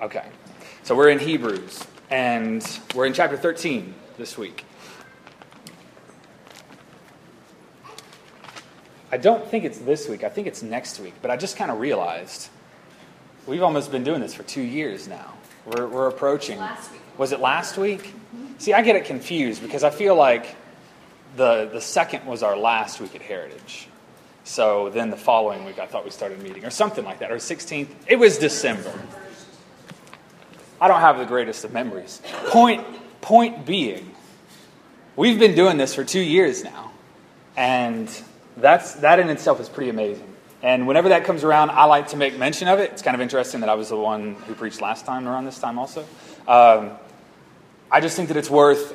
Okay. 0.00 0.24
So 0.84 0.94
we're 0.94 1.08
in 1.08 1.18
Hebrews, 1.18 1.84
and 2.08 2.64
we're 2.94 3.06
in 3.06 3.12
chapter 3.12 3.36
13 3.36 3.92
this 4.16 4.38
week. 4.38 4.64
I 9.10 9.16
don't 9.16 9.44
think 9.44 9.64
it's 9.64 9.78
this 9.78 10.08
week, 10.08 10.22
I 10.22 10.28
think 10.28 10.46
it's 10.46 10.62
next 10.62 11.00
week, 11.00 11.14
but 11.20 11.32
I 11.32 11.36
just 11.36 11.56
kind 11.56 11.70
of 11.70 11.80
realized 11.80 12.48
we've 13.46 13.62
almost 13.62 13.90
been 13.90 14.04
doing 14.04 14.20
this 14.20 14.34
for 14.34 14.44
two 14.44 14.62
years 14.62 15.08
now. 15.08 15.34
We're, 15.66 15.88
we're 15.88 16.08
approaching. 16.08 16.58
Last 16.58 16.92
week. 16.92 17.00
Was 17.16 17.32
it 17.32 17.40
last 17.40 17.76
week? 17.76 18.14
See, 18.58 18.72
I 18.72 18.82
get 18.82 18.94
it 18.94 19.04
confused 19.04 19.62
because 19.62 19.82
I 19.82 19.90
feel 19.90 20.14
like 20.14 20.54
the, 21.36 21.68
the 21.72 21.80
second 21.80 22.24
was 22.24 22.44
our 22.44 22.56
last 22.56 23.00
week 23.00 23.16
at 23.16 23.22
Heritage. 23.22 23.88
So 24.44 24.90
then 24.90 25.10
the 25.10 25.16
following 25.16 25.64
week, 25.64 25.80
I 25.80 25.86
thought 25.86 26.04
we 26.04 26.10
started 26.10 26.40
meeting, 26.40 26.64
or 26.64 26.70
something 26.70 27.04
like 27.04 27.18
that, 27.18 27.32
or 27.32 27.36
16th. 27.36 27.88
It 28.06 28.16
was 28.16 28.38
December. 28.38 28.92
I 30.80 30.88
don't 30.88 31.00
have 31.00 31.18
the 31.18 31.24
greatest 31.24 31.64
of 31.64 31.72
memories. 31.72 32.22
Point, 32.48 32.84
point 33.20 33.66
being, 33.66 34.14
we've 35.16 35.38
been 35.38 35.54
doing 35.54 35.76
this 35.76 35.94
for 35.94 36.04
two 36.04 36.20
years 36.20 36.62
now, 36.62 36.92
and 37.56 38.08
that's, 38.56 38.94
that 38.96 39.18
in 39.18 39.28
itself 39.28 39.60
is 39.60 39.68
pretty 39.68 39.90
amazing. 39.90 40.32
And 40.62 40.86
whenever 40.86 41.10
that 41.10 41.24
comes 41.24 41.44
around, 41.44 41.70
I 41.70 41.84
like 41.84 42.08
to 42.08 42.16
make 42.16 42.36
mention 42.36 42.68
of 42.68 42.78
it. 42.78 42.92
It's 42.92 43.02
kind 43.02 43.14
of 43.14 43.20
interesting 43.20 43.60
that 43.60 43.68
I 43.68 43.74
was 43.74 43.88
the 43.88 43.96
one 43.96 44.34
who 44.34 44.54
preached 44.54 44.80
last 44.80 45.04
time 45.04 45.26
around 45.26 45.44
this 45.46 45.58
time, 45.58 45.78
also. 45.78 46.02
Um, 46.46 46.92
I 47.90 48.00
just 48.00 48.16
think 48.16 48.28
that 48.28 48.36
it's 48.36 48.50
worth 48.50 48.94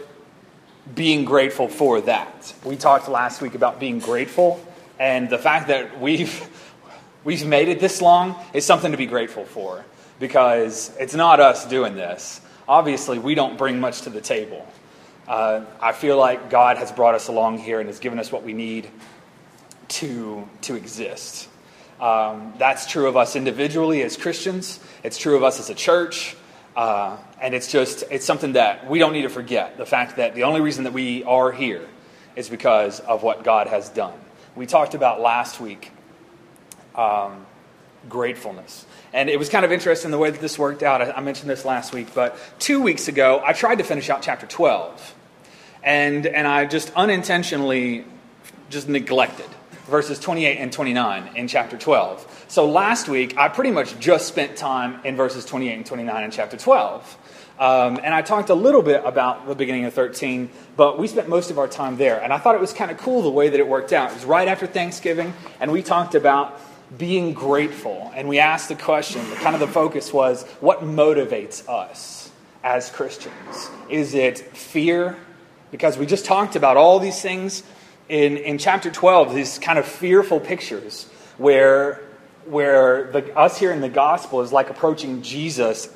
being 0.94 1.26
grateful 1.26 1.68
for 1.68 2.02
that. 2.02 2.54
We 2.64 2.76
talked 2.76 3.08
last 3.08 3.42
week 3.42 3.56
about 3.56 3.80
being 3.80 4.00
grateful, 4.00 4.66
and 5.00 5.30
the 5.30 5.38
fact 5.38 5.68
that 5.68 6.00
we've 6.00 6.50
we've 7.24 7.46
made 7.46 7.70
it 7.70 7.80
this 7.80 8.02
long 8.02 8.36
is 8.54 8.66
something 8.66 8.92
to 8.92 8.98
be 8.98 9.06
grateful 9.06 9.46
for 9.46 9.86
because 10.24 10.90
it's 11.02 11.14
not 11.14 11.42
us 11.42 11.66
doing 11.66 11.96
this. 11.96 12.40
Obviously, 12.66 13.20
we 13.20 13.36
don't 13.36 13.58
bring 13.58 13.82
much 13.82 14.04
to 14.04 14.10
the 14.10 14.22
table. 14.22 14.66
Uh, 15.28 15.66
I 15.82 15.92
feel 15.92 16.18
like 16.18 16.50
God 16.50 16.78
has 16.78 16.94
brought 16.94 17.14
us 17.14 17.28
along 17.28 17.58
here 17.58 17.82
and 17.82 17.90
has 17.90 18.00
given 18.00 18.20
us 18.20 18.32
what 18.32 18.42
we 18.42 18.54
need 18.54 18.90
to 20.00 20.48
to 20.62 20.76
exist. 20.76 21.50
Um, 22.00 22.54
that's 22.58 22.90
true 22.90 23.10
of 23.10 23.18
us 23.18 23.36
individually 23.36 24.02
as 24.02 24.16
Christians. 24.16 24.80
It's 25.04 25.18
true 25.18 25.36
of 25.36 25.44
us 25.44 25.60
as 25.60 25.70
a 25.70 25.76
church. 25.76 26.38
Uh, 26.74 27.18
and 27.42 27.54
it's 27.54 27.70
just, 27.70 28.06
it's 28.10 28.26
something 28.26 28.54
that 28.54 28.90
we 28.90 29.00
don't 29.00 29.12
need 29.12 29.24
to 29.24 29.30
forget. 29.30 29.76
The 29.76 29.86
fact 29.86 30.16
that 30.16 30.36
the 30.36 30.44
only 30.44 30.62
reason 30.62 30.86
that 30.86 30.94
we 30.94 31.26
are 31.26 31.52
here 31.52 31.86
is 32.38 32.48
because 32.48 33.02
of 33.02 33.24
what 33.24 33.44
God 33.44 33.68
has 33.68 33.90
done. 33.90 34.18
We 34.56 34.68
talked 34.68 34.96
about 34.96 35.20
last 35.20 35.60
week 35.60 35.92
um, 36.96 37.46
gratefulness. 38.08 38.86
And 39.14 39.30
it 39.30 39.38
was 39.38 39.48
kind 39.48 39.64
of 39.64 39.72
interesting 39.72 40.12
the 40.12 40.18
way 40.18 40.32
that 40.32 40.42
this 40.42 40.58
worked 40.58 40.82
out. 40.82 41.02
I, 41.02 41.12
I 41.12 41.22
mentioned 41.22 41.50
this 41.50 41.66
last 41.66 41.94
week, 41.94 42.08
but 42.16 42.38
two 42.60 42.82
weeks 42.82 43.08
ago, 43.08 43.42
I 43.46 43.54
tried 43.54 43.78
to 43.78 43.84
finish 43.84 44.10
out 44.10 44.24
chapter 44.24 44.48
12. 44.48 45.16
And, 45.84 46.26
and 46.26 46.48
I 46.48 46.66
just 46.66 46.92
unintentionally 46.96 48.06
just 48.70 48.90
neglected 48.90 49.46
verses 49.86 50.18
28 50.18 50.58
and 50.58 50.72
29 50.72 51.36
in 51.36 51.48
chapter 51.48 51.78
12. 51.78 52.46
So 52.48 52.66
last 52.66 53.08
week, 53.08 53.38
I 53.38 53.50
pretty 53.50 53.72
much 53.72 54.00
just 54.00 54.28
spent 54.28 54.56
time 54.56 55.00
in 55.04 55.16
verses 55.16 55.46
28 55.46 55.76
and 55.76 55.86
29 55.86 56.24
in 56.24 56.32
chapter 56.32 56.58
12. 56.58 57.18
Um, 57.60 58.00
and 58.04 58.14
I 58.14 58.22
talked 58.22 58.50
a 58.50 58.56
little 58.56 58.82
bit 58.82 59.04
about 59.06 59.48
the 59.48 59.56
beginning 59.56 59.86
of 59.86 59.94
13, 59.94 60.50
but 60.76 60.98
we 60.98 61.08
spent 61.08 61.30
most 61.30 61.52
of 61.52 61.60
our 61.60 61.68
time 61.68 61.98
there. 61.98 62.22
And 62.22 62.34
I 62.34 62.40
thought 62.40 62.56
it 62.56 62.62
was 62.62 62.74
kind 62.74 62.90
of 62.90 62.98
cool 62.98 63.22
the 63.22 63.30
way 63.30 63.50
that 63.50 63.60
it 63.60 63.68
worked 63.68 63.94
out. 63.94 64.12
It 64.12 64.16
was 64.16 64.26
right 64.26 64.48
after 64.48 64.66
Thanksgiving, 64.66 65.34
and 65.60 65.72
we 65.72 65.84
talked 65.84 66.16
about 66.16 66.60
being 66.98 67.34
grateful. 67.34 68.12
And 68.16 68.28
we 68.28 68.40
asked 68.40 68.70
the 68.70 68.76
question, 68.76 69.26
kind 69.38 69.56
of 69.56 69.60
the 69.60 69.68
focus 69.68 70.14
was 70.14 70.44
what 70.60 70.82
motivates 70.82 71.68
us 71.68 72.32
as 72.64 72.90
Christians? 72.90 73.70
Is 73.90 74.14
it 74.14 74.40
fear? 74.40 75.18
Because 75.72 75.98
we 75.98 76.06
just 76.06 76.26
talked 76.26 76.56
about 76.56 76.78
all 76.78 77.00
these 77.00 77.22
things 77.22 77.64
in, 78.10 78.38
in 78.38 78.58
chapter 78.58 78.92
12, 78.92 79.34
these 79.34 79.60
kind 79.60 79.80
of 79.80 79.86
fearful 79.86 80.40
pictures 80.40 81.06
where, 81.38 82.02
where 82.46 83.12
the, 83.12 83.36
us 83.38 83.58
here 83.58 83.72
in 83.72 83.82
the 83.82 83.90
gospel 83.90 84.42
is 84.42 84.52
like 84.52 84.70
approaching 84.70 85.22
Jesus 85.22 85.90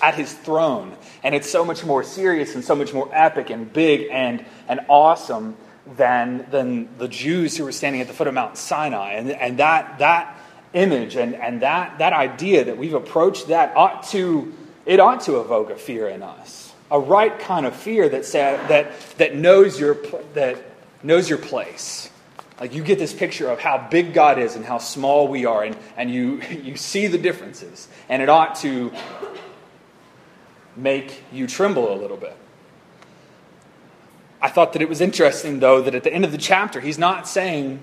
at 0.00 0.14
his 0.14 0.32
throne. 0.32 0.94
And 1.22 1.34
it's 1.34 1.50
so 1.50 1.64
much 1.64 1.84
more 1.84 2.04
serious 2.04 2.54
and 2.54 2.64
so 2.64 2.74
much 2.74 2.92
more 2.92 3.08
epic 3.12 3.50
and 3.50 3.72
big 3.72 4.08
and, 4.10 4.44
and 4.68 4.80
awesome 4.88 5.56
than, 5.96 6.46
than 6.50 6.88
the 6.98 7.08
Jews 7.08 7.56
who 7.56 7.64
were 7.64 7.72
standing 7.72 8.00
at 8.00 8.08
the 8.08 8.14
foot 8.14 8.26
of 8.26 8.34
Mount 8.34 8.56
Sinai. 8.56 9.12
And, 9.12 9.30
and 9.30 9.58
that, 9.58 9.98
that 9.98 10.38
image 10.72 11.16
and, 11.16 11.34
and 11.34 11.62
that, 11.62 11.98
that 11.98 12.12
idea 12.12 12.64
that 12.64 12.78
we've 12.78 12.94
approached 12.94 13.48
that 13.48 13.76
ought 13.76 14.04
to, 14.04 14.54
it 14.86 15.00
ought 15.00 15.22
to 15.22 15.40
evoke 15.40 15.70
a 15.70 15.76
fear 15.76 16.08
in 16.08 16.22
us. 16.22 16.72
A 16.90 16.98
right 16.98 17.38
kind 17.38 17.66
of 17.66 17.74
fear 17.74 18.08
that, 18.08 18.24
that, 18.32 18.92
that 19.18 19.34
knows 19.34 19.78
your, 19.78 19.96
that 20.34 20.62
knows 21.02 21.28
your 21.28 21.38
place. 21.38 22.10
Like 22.60 22.74
you 22.74 22.82
get 22.82 22.98
this 22.98 23.12
picture 23.12 23.50
of 23.50 23.58
how 23.58 23.88
big 23.90 24.14
God 24.14 24.38
is 24.38 24.56
and 24.56 24.64
how 24.64 24.78
small 24.78 25.26
we 25.26 25.46
are, 25.46 25.64
and, 25.64 25.76
and 25.96 26.10
you, 26.10 26.40
you 26.62 26.76
see 26.76 27.06
the 27.06 27.18
differences. 27.18 27.88
And 28.08 28.22
it 28.22 28.28
ought 28.28 28.56
to 28.56 28.92
make 30.76 31.24
you 31.32 31.46
tremble 31.46 31.92
a 31.92 31.96
little 31.96 32.16
bit. 32.16 32.36
I 34.40 34.48
thought 34.48 34.72
that 34.72 34.82
it 34.82 34.88
was 34.88 35.00
interesting, 35.00 35.60
though, 35.60 35.82
that 35.82 35.94
at 35.94 36.02
the 36.02 36.12
end 36.12 36.24
of 36.24 36.32
the 36.32 36.38
chapter, 36.38 36.80
he's 36.80 36.98
not 36.98 37.28
saying, 37.28 37.80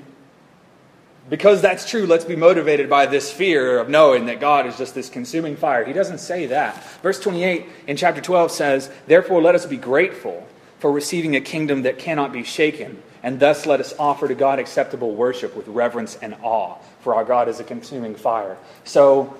because 1.29 1.61
that's 1.61 1.89
true, 1.89 2.05
let's 2.05 2.25
be 2.25 2.35
motivated 2.35 2.89
by 2.89 3.05
this 3.05 3.31
fear 3.31 3.79
of 3.79 3.89
knowing 3.89 4.25
that 4.25 4.39
God 4.39 4.65
is 4.65 4.77
just 4.77 4.95
this 4.95 5.09
consuming 5.09 5.55
fire. 5.55 5.85
He 5.85 5.93
doesn't 5.93 6.17
say 6.19 6.47
that. 6.47 6.83
Verse 7.01 7.19
28 7.19 7.65
in 7.87 7.97
chapter 7.97 8.21
12 8.21 8.51
says, 8.51 8.89
Therefore, 9.07 9.41
let 9.41 9.55
us 9.55 9.65
be 9.65 9.77
grateful 9.77 10.47
for 10.79 10.91
receiving 10.91 11.35
a 11.35 11.41
kingdom 11.41 11.83
that 11.83 11.99
cannot 11.99 12.33
be 12.33 12.43
shaken 12.43 13.01
and 13.23 13.39
thus 13.39 13.65
let 13.65 13.79
us 13.79 13.93
offer 13.99 14.27
to 14.27 14.35
God 14.35 14.59
acceptable 14.59 15.13
worship 15.13 15.55
with 15.55 15.67
reverence 15.67 16.17
and 16.21 16.35
awe, 16.41 16.75
for 17.01 17.15
our 17.15 17.25
God 17.25 17.49
is 17.49 17.59
a 17.59 17.63
consuming 17.63 18.15
fire. 18.15 18.57
So 18.85 19.35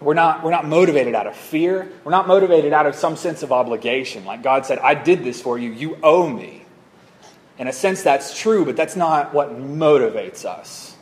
we're 0.00 0.14
not, 0.14 0.44
we're 0.44 0.52
not 0.52 0.66
motivated 0.66 1.14
out 1.14 1.26
of 1.26 1.36
fear. 1.36 1.90
We're 2.04 2.12
not 2.12 2.28
motivated 2.28 2.72
out 2.72 2.86
of 2.86 2.94
some 2.94 3.16
sense 3.16 3.42
of 3.42 3.50
obligation. 3.50 4.24
Like 4.24 4.42
God 4.42 4.66
said, 4.66 4.78
I 4.78 4.94
did 4.94 5.24
this 5.24 5.42
for 5.42 5.58
you, 5.58 5.70
you 5.72 5.98
owe 6.02 6.28
me. 6.28 6.64
In 7.58 7.66
a 7.66 7.72
sense, 7.72 8.02
that's 8.02 8.38
true, 8.38 8.64
but 8.64 8.76
that's 8.76 8.94
not 8.94 9.34
what 9.34 9.50
motivates 9.58 10.44
us. 10.44 10.94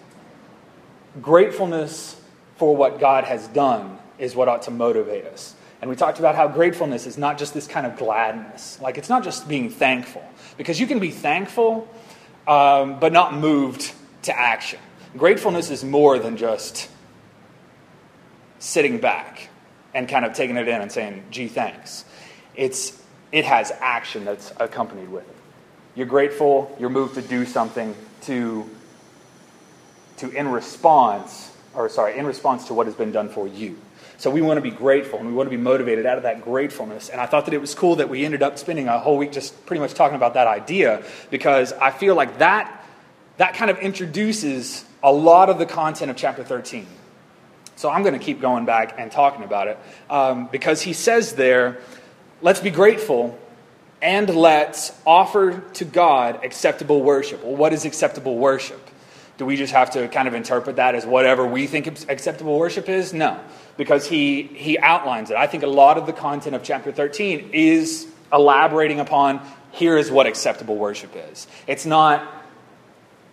Gratefulness 1.21 2.21
for 2.57 2.75
what 2.77 3.01
God 3.01 3.25
has 3.25 3.49
done 3.49 3.99
is 4.19 4.35
what 4.35 4.49
ought 4.49 4.63
to 4.63 4.71
motivate 4.71 5.25
us. 5.27 5.55
And 5.81 5.91
we 5.91 5.97
talked 5.97 6.19
about 6.19 6.35
how 6.35 6.49
gratefulness 6.49 7.07
is 7.07 7.19
not 7.19 7.39
just 7.39 7.53
this 7.53 7.67
kind 7.67 7.87
of 7.87 7.97
gladness. 7.97 8.79
Like, 8.81 8.97
it's 8.99 9.09
not 9.09 9.23
just 9.25 9.47
being 9.47 9.69
thankful. 9.71 10.25
Because 10.57 10.81
you 10.81 10.87
can 10.87 10.99
be 10.99 11.11
thankful 11.11 11.89
um, 12.47 12.99
but 12.99 13.13
not 13.13 13.35
moved 13.35 13.93
to 14.23 14.39
action. 14.39 14.79
Gratefulness 15.17 15.71
is 15.71 15.85
more 15.85 16.19
than 16.19 16.37
just 16.37 16.89
sitting 18.59 18.99
back 18.99 19.49
and 19.95 20.09
kind 20.09 20.25
of 20.25 20.33
taking 20.33 20.57
it 20.57 20.69
in 20.69 20.81
and 20.81 20.91
saying, 20.91 21.25
gee, 21.31 21.49
thanks. 21.49 22.05
It's, 22.55 23.01
it 23.33 23.45
has 23.45 23.73
action 23.81 24.25
that's 24.25 24.53
accompanied 24.59 25.09
with 25.09 25.29
it. 25.29 25.37
You're 25.95 26.07
grateful, 26.07 26.75
you're 26.79 26.91
moved 26.91 27.15
to 27.15 27.23
do 27.23 27.47
something 27.47 27.95
to, 28.23 28.69
to 30.19 30.31
in 30.31 30.49
response, 30.49 31.53
or 31.75 31.89
sorry, 31.89 32.19
in 32.19 32.27
response 32.27 32.67
to 32.67 32.75
what 32.75 32.87
has 32.87 32.95
been 32.95 33.13
done 33.13 33.29
for 33.29 33.47
you. 33.47 33.77
So 34.19 34.31
we 34.31 34.41
want 34.41 34.57
to 34.57 34.63
be 34.63 34.71
grateful 34.71 35.19
and 35.19 35.29
we 35.29 35.35
want 35.35 35.47
to 35.47 35.57
be 35.57 35.63
motivated 35.63 36.07
out 36.07 36.17
of 36.17 36.23
that 36.23 36.43
gratefulness. 36.43 37.11
And 37.11 37.21
I 37.21 37.27
thought 37.27 37.45
that 37.45 37.55
it 37.55 37.61
was 37.61 37.75
cool 37.75 37.97
that 37.97 38.09
we 38.09 38.25
ended 38.25 38.43
up 38.43 38.59
spending 38.59 38.89
a 38.89 38.99
whole 38.99 39.19
week 39.19 39.31
just 39.31 39.67
pretty 39.67 39.81
much 39.81 39.93
talking 39.93 40.17
about 40.17 40.35
that 40.35 40.47
idea 40.47 41.05
because 41.31 41.73
I 41.75 41.91
feel 41.91 42.15
like 42.15 42.39
that, 42.39 42.85
that 43.37 43.55
kind 43.55 43.71
of 43.71 43.79
introduces 43.79 44.85
a 45.03 45.13
lot 45.13 45.51
of 45.51 45.59
the 45.59 45.67
content 45.67 46.11
of 46.11 46.17
chapter 46.17 46.43
13. 46.43 46.87
So 47.77 47.91
I'm 47.91 48.03
going 48.03 48.19
to 48.19 48.25
keep 48.25 48.41
going 48.41 48.65
back 48.65 48.95
and 48.99 49.13
talking 49.13 49.45
about 49.45 49.69
it 49.69 49.79
um, 50.09 50.49
because 50.51 50.81
he 50.81 50.95
says 50.95 51.35
there, 51.35 51.79
let's 52.41 52.61
be 52.61 52.71
grateful 52.71 53.39
and 54.01 54.35
let's 54.35 54.99
offer 55.07 55.61
to 55.75 55.85
God 55.85 56.43
acceptable 56.43 57.03
worship. 57.03 57.45
Well, 57.45 57.57
what 57.57 57.75
is 57.75 57.85
acceptable 57.85 58.39
worship? 58.39 58.81
Do 59.39 59.45
we 59.47 59.57
just 59.57 59.73
have 59.73 59.91
to 59.91 60.09
kind 60.09 60.27
of 60.29 60.35
interpret 60.35 60.77
that 60.77 60.95
as 60.95 61.05
whatever 61.05 61.47
we 61.47 61.67
think 61.67 61.87
acceptable 61.87 62.59
worship 62.59 62.89
is? 62.89 63.13
No 63.13 63.41
because 63.77 64.07
he, 64.07 64.43
he 64.43 64.79
outlines 64.79 65.31
it. 65.31 65.37
I 65.37 65.47
think 65.47 65.63
a 65.63 65.69
lot 65.69 65.99
of 65.99 66.07
the 66.07 66.13
content 66.13 66.55
of 66.55 66.63
chapter 66.63 66.93
13 66.93 67.51
is 67.53 68.07
elaborating 68.33 69.01
upon 69.01 69.41
here 69.73 69.99
is 69.99 70.11
what 70.11 70.27
acceptable 70.27 70.77
worship 70.77 71.13
is. 71.31 71.47
It's 71.67 71.85
not 71.85 72.27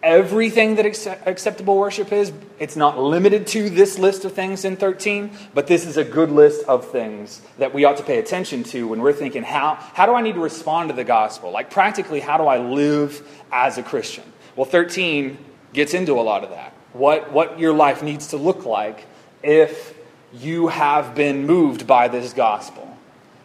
everything 0.01 0.75
that 0.75 0.85
acceptable 1.25 1.77
worship 1.77 2.11
is, 2.11 2.33
it's 2.59 2.75
not 2.75 2.99
limited 2.99 3.47
to 3.47 3.69
this 3.69 3.97
list 3.97 4.25
of 4.25 4.33
things 4.33 4.65
in 4.65 4.75
13, 4.75 5.31
but 5.53 5.67
this 5.67 5.85
is 5.85 5.95
a 5.95 6.03
good 6.03 6.29
list 6.29 6.65
of 6.67 6.91
things 6.91 7.41
that 7.57 7.73
we 7.73 7.85
ought 7.85 7.95
to 7.95 8.03
pay 8.03 8.19
attention 8.19 8.63
to 8.65 8.85
when 8.85 8.99
we're 8.99 9.13
thinking, 9.13 9.43
how, 9.43 9.75
how 9.75 10.05
do 10.05 10.13
I 10.13 10.21
need 10.21 10.33
to 10.33 10.41
respond 10.41 10.89
to 10.89 10.95
the 10.95 11.05
gospel? 11.05 11.51
Like, 11.51 11.71
practically, 11.71 12.19
how 12.19 12.37
do 12.37 12.43
I 12.43 12.57
live 12.57 13.25
as 13.49 13.77
a 13.77 13.83
Christian? 13.83 14.25
Well, 14.57 14.65
13 14.65 15.37
gets 15.73 15.93
into 15.93 16.13
a 16.19 16.21
lot 16.21 16.43
of 16.43 16.51
that. 16.51 16.73
What, 16.93 17.31
what 17.31 17.59
your 17.59 17.73
life 17.73 18.03
needs 18.03 18.27
to 18.27 18.37
look 18.37 18.65
like 18.65 19.05
if 19.41 19.95
you 20.33 20.67
have 20.67 21.15
been 21.15 21.45
moved 21.45 21.85
by 21.85 22.07
this 22.07 22.33
gospel. 22.33 22.97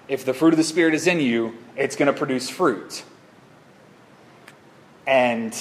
If 0.07 0.25
the 0.25 0.33
fruit 0.33 0.55
of 0.55 0.57
the 0.57 0.65
Spirit 0.65 0.95
is 0.95 1.07
in 1.07 1.21
you, 1.21 1.55
it's 1.77 1.97
going 1.97 2.13
to 2.13 2.19
produce 2.19 2.49
fruit. 2.49 3.03
And, 5.07 5.55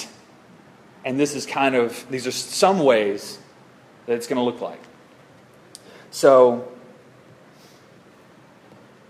and 1.04 1.18
this 1.18 1.34
is 1.34 1.44
kind 1.46 1.74
of, 1.74 2.06
these 2.10 2.26
are 2.26 2.30
some 2.30 2.80
ways 2.80 3.38
that 4.06 4.14
it's 4.14 4.26
going 4.26 4.38
to 4.38 4.42
look 4.42 4.60
like. 4.60 4.80
So, 6.10 6.70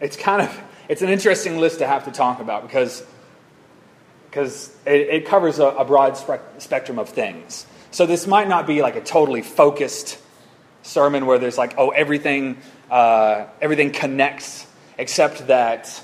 it's 0.01 0.17
kind 0.17 0.43
of, 0.43 0.63
it's 0.89 1.03
an 1.03 1.09
interesting 1.09 1.59
list 1.59 1.79
to 1.79 1.87
have 1.87 2.05
to 2.05 2.11
talk 2.11 2.41
about 2.41 2.63
because, 2.63 3.05
because 4.31 4.75
it, 4.87 5.09
it 5.09 5.27
covers 5.27 5.59
a, 5.59 5.67
a 5.67 5.85
broad 5.85 6.17
spe- 6.17 6.41
spectrum 6.59 6.99
of 6.99 7.09
things. 7.09 7.67
So 7.91 8.07
this 8.07 8.27
might 8.27 8.49
not 8.49 8.67
be 8.67 8.83
like 8.83 8.97
a 8.97 9.01
totally 9.01 9.43
focused 9.43 10.19
sermon 10.83 11.27
where 11.27 11.39
there's 11.39 11.59
like, 11.59 11.75
oh, 11.79 11.91
everything, 11.91 12.59
uh, 12.91 13.47
everything 13.61 13.91
connects, 13.91 14.67
except 14.99 15.47
that 15.47 16.03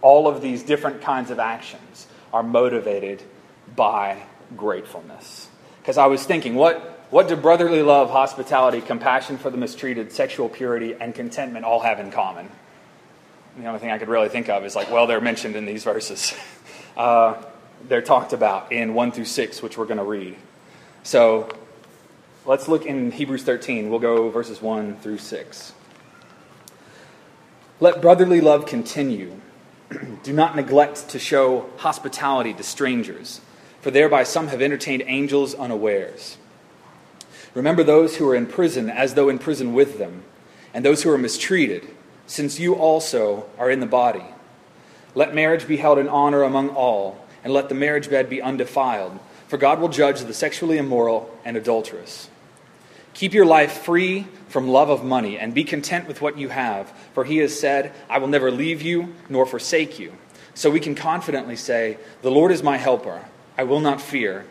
all 0.00 0.28
of 0.28 0.40
these 0.40 0.62
different 0.62 1.02
kinds 1.02 1.30
of 1.30 1.38
actions 1.38 2.06
are 2.32 2.42
motivated 2.42 3.22
by 3.74 4.22
gratefulness. 4.56 5.48
Because 5.80 5.98
I 5.98 6.06
was 6.06 6.24
thinking, 6.24 6.54
what, 6.54 6.78
what 7.10 7.28
do 7.28 7.36
brotherly 7.36 7.82
love, 7.82 8.10
hospitality, 8.10 8.80
compassion 8.80 9.38
for 9.38 9.50
the 9.50 9.56
mistreated, 9.56 10.12
sexual 10.12 10.48
purity, 10.48 10.94
and 10.94 11.14
contentment 11.14 11.64
all 11.64 11.80
have 11.80 12.00
in 12.00 12.10
common? 12.10 12.50
The 13.56 13.64
only 13.64 13.80
thing 13.80 13.90
I 13.90 13.96
could 13.96 14.08
really 14.08 14.28
think 14.28 14.50
of 14.50 14.66
is 14.66 14.76
like, 14.76 14.90
well, 14.90 15.06
they're 15.06 15.20
mentioned 15.20 15.56
in 15.56 15.64
these 15.64 15.84
verses. 15.84 16.34
Uh, 16.96 17.34
they're 17.88 18.00
talked 18.00 18.32
about 18.32 18.72
in 18.72 18.94
1 18.94 19.12
through 19.12 19.26
6, 19.26 19.62
which 19.62 19.76
we're 19.76 19.84
going 19.84 19.98
to 19.98 20.02
read. 20.02 20.34
So 21.02 21.50
let's 22.46 22.68
look 22.68 22.86
in 22.86 23.10
Hebrews 23.10 23.42
13. 23.42 23.90
We'll 23.90 23.98
go 23.98 24.30
verses 24.30 24.62
1 24.62 24.96
through 24.96 25.18
6. 25.18 25.74
Let 27.78 28.00
brotherly 28.00 28.40
love 28.40 28.64
continue. 28.64 29.42
Do 30.22 30.32
not 30.32 30.56
neglect 30.56 31.10
to 31.10 31.18
show 31.18 31.68
hospitality 31.76 32.54
to 32.54 32.62
strangers, 32.62 33.42
for 33.82 33.90
thereby 33.90 34.22
some 34.22 34.48
have 34.48 34.62
entertained 34.62 35.02
angels 35.06 35.54
unawares. 35.54 36.38
Remember 37.52 37.82
those 37.82 38.16
who 38.16 38.26
are 38.26 38.34
in 38.34 38.46
prison 38.46 38.88
as 38.88 39.12
though 39.12 39.28
in 39.28 39.38
prison 39.38 39.74
with 39.74 39.98
them, 39.98 40.22
and 40.72 40.82
those 40.82 41.02
who 41.02 41.10
are 41.10 41.18
mistreated, 41.18 41.86
since 42.26 42.58
you 42.58 42.74
also 42.74 43.46
are 43.58 43.70
in 43.70 43.80
the 43.80 43.86
body. 43.86 44.24
Let 45.14 45.34
marriage 45.34 45.66
be 45.66 45.76
held 45.76 45.98
in 45.98 46.08
honor 46.08 46.42
among 46.42 46.70
all, 46.70 47.24
and 47.42 47.52
let 47.52 47.68
the 47.68 47.74
marriage 47.74 48.10
bed 48.10 48.28
be 48.28 48.42
undefiled, 48.42 49.18
for 49.48 49.56
God 49.56 49.80
will 49.80 49.88
judge 49.88 50.20
the 50.20 50.34
sexually 50.34 50.78
immoral 50.78 51.34
and 51.44 51.56
adulterous. 51.56 52.28
Keep 53.14 53.32
your 53.32 53.46
life 53.46 53.84
free 53.84 54.26
from 54.48 54.68
love 54.68 54.90
of 54.90 55.04
money, 55.04 55.38
and 55.38 55.54
be 55.54 55.64
content 55.64 56.06
with 56.06 56.20
what 56.20 56.36
you 56.36 56.48
have, 56.50 56.92
for 57.14 57.24
he 57.24 57.38
has 57.38 57.58
said, 57.58 57.92
I 58.10 58.18
will 58.18 58.28
never 58.28 58.50
leave 58.50 58.82
you 58.82 59.14
nor 59.28 59.46
forsake 59.46 59.98
you. 59.98 60.12
So 60.54 60.70
we 60.70 60.80
can 60.80 60.94
confidently 60.94 61.56
say, 61.56 61.98
The 62.22 62.30
Lord 62.30 62.52
is 62.52 62.62
my 62.62 62.76
helper. 62.76 63.22
I 63.58 63.64
will 63.64 63.80
not 63.80 64.00
fear. 64.00 64.44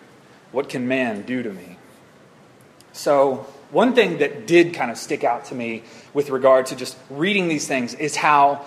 What 0.52 0.70
can 0.70 0.88
man 0.88 1.24
do 1.24 1.44
to 1.44 1.52
me? 1.52 1.78
So, 2.94 3.46
one 3.76 3.94
thing 3.94 4.20
that 4.20 4.48
did 4.48 4.74
kind 4.74 4.90
of 4.90 4.98
stick 4.98 5.26
out 5.26 5.44
to 5.44 5.54
me 5.54 5.84
with 6.14 6.30
regard 6.30 6.68
to 6.68 6.78
just 6.78 6.98
reading 7.10 7.50
these 7.50 7.68
things 7.68 7.94
is 7.94 8.16
how 8.16 8.66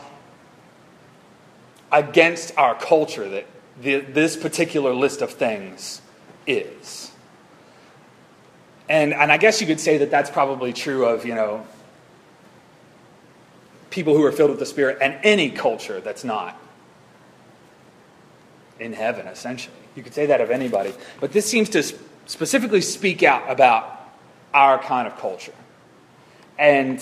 against 1.90 2.54
our 2.58 2.74
culture 2.74 3.26
that 3.26 3.46
the, 3.80 4.00
this 4.00 4.36
particular 4.36 4.92
list 4.92 5.22
of 5.22 5.30
things 5.30 6.02
is. 6.46 7.10
And, 8.90 9.14
and 9.14 9.32
I 9.32 9.38
guess 9.38 9.62
you 9.62 9.66
could 9.66 9.80
say 9.80 9.96
that 9.96 10.10
that's 10.10 10.28
probably 10.28 10.74
true 10.74 11.06
of, 11.06 11.24
you 11.24 11.34
know, 11.34 11.66
people 13.88 14.14
who 14.14 14.24
are 14.26 14.32
filled 14.32 14.50
with 14.50 14.58
the 14.58 14.66
Spirit 14.66 14.98
and 15.00 15.16
any 15.22 15.48
culture 15.48 16.02
that's 16.02 16.22
not 16.22 16.60
in 18.78 18.92
heaven, 18.92 19.26
essentially. 19.26 19.74
You 19.96 20.02
could 20.02 20.12
say 20.12 20.26
that 20.26 20.42
of 20.42 20.50
anybody. 20.50 20.92
But 21.18 21.32
this 21.32 21.46
seems 21.46 21.70
to 21.70 21.82
specifically 22.26 22.82
speak 22.82 23.22
out 23.22 23.50
about 23.50 23.97
our 24.52 24.78
kind 24.78 25.06
of 25.06 25.18
culture. 25.18 25.54
And, 26.58 27.00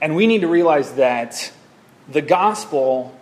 and 0.00 0.16
we 0.16 0.26
need 0.26 0.40
to 0.40 0.48
realize 0.48 0.94
that 0.94 1.52
the 2.08 2.22
gospel 2.22 3.18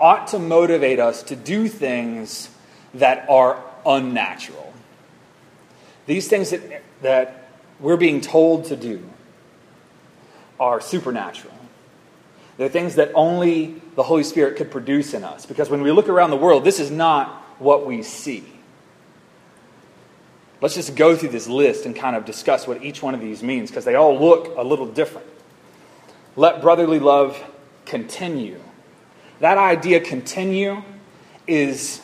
ought 0.00 0.28
to 0.28 0.38
motivate 0.38 0.98
us 0.98 1.22
to 1.24 1.36
do 1.36 1.68
things 1.68 2.50
that 2.94 3.28
are 3.28 3.62
unnatural. 3.86 4.72
These 6.06 6.28
things 6.28 6.50
that, 6.50 6.82
that 7.02 7.50
we're 7.78 7.96
being 7.96 8.20
told 8.20 8.66
to 8.66 8.76
do 8.76 9.08
are 10.58 10.80
supernatural. 10.80 11.54
They're 12.56 12.68
things 12.68 12.96
that 12.96 13.12
only 13.14 13.80
the 13.94 14.02
Holy 14.02 14.22
Spirit 14.22 14.56
could 14.56 14.70
produce 14.70 15.14
in 15.14 15.24
us. 15.24 15.46
Because 15.46 15.70
when 15.70 15.80
we 15.80 15.92
look 15.92 16.08
around 16.08 16.30
the 16.30 16.36
world, 16.36 16.62
this 16.62 16.78
is 16.78 16.90
not 16.90 17.28
what 17.58 17.86
we 17.86 18.02
see. 18.02 18.44
Let's 20.60 20.74
just 20.74 20.94
go 20.94 21.16
through 21.16 21.30
this 21.30 21.48
list 21.48 21.86
and 21.86 21.96
kind 21.96 22.14
of 22.14 22.24
discuss 22.24 22.66
what 22.66 22.84
each 22.84 23.02
one 23.02 23.14
of 23.14 23.20
these 23.20 23.42
means 23.42 23.70
because 23.70 23.84
they 23.84 23.94
all 23.94 24.18
look 24.18 24.56
a 24.56 24.62
little 24.62 24.86
different. 24.86 25.26
Let 26.36 26.60
brotherly 26.60 26.98
love 26.98 27.42
continue. 27.86 28.60
That 29.40 29.56
idea, 29.56 30.00
continue, 30.00 30.82
is, 31.46 32.02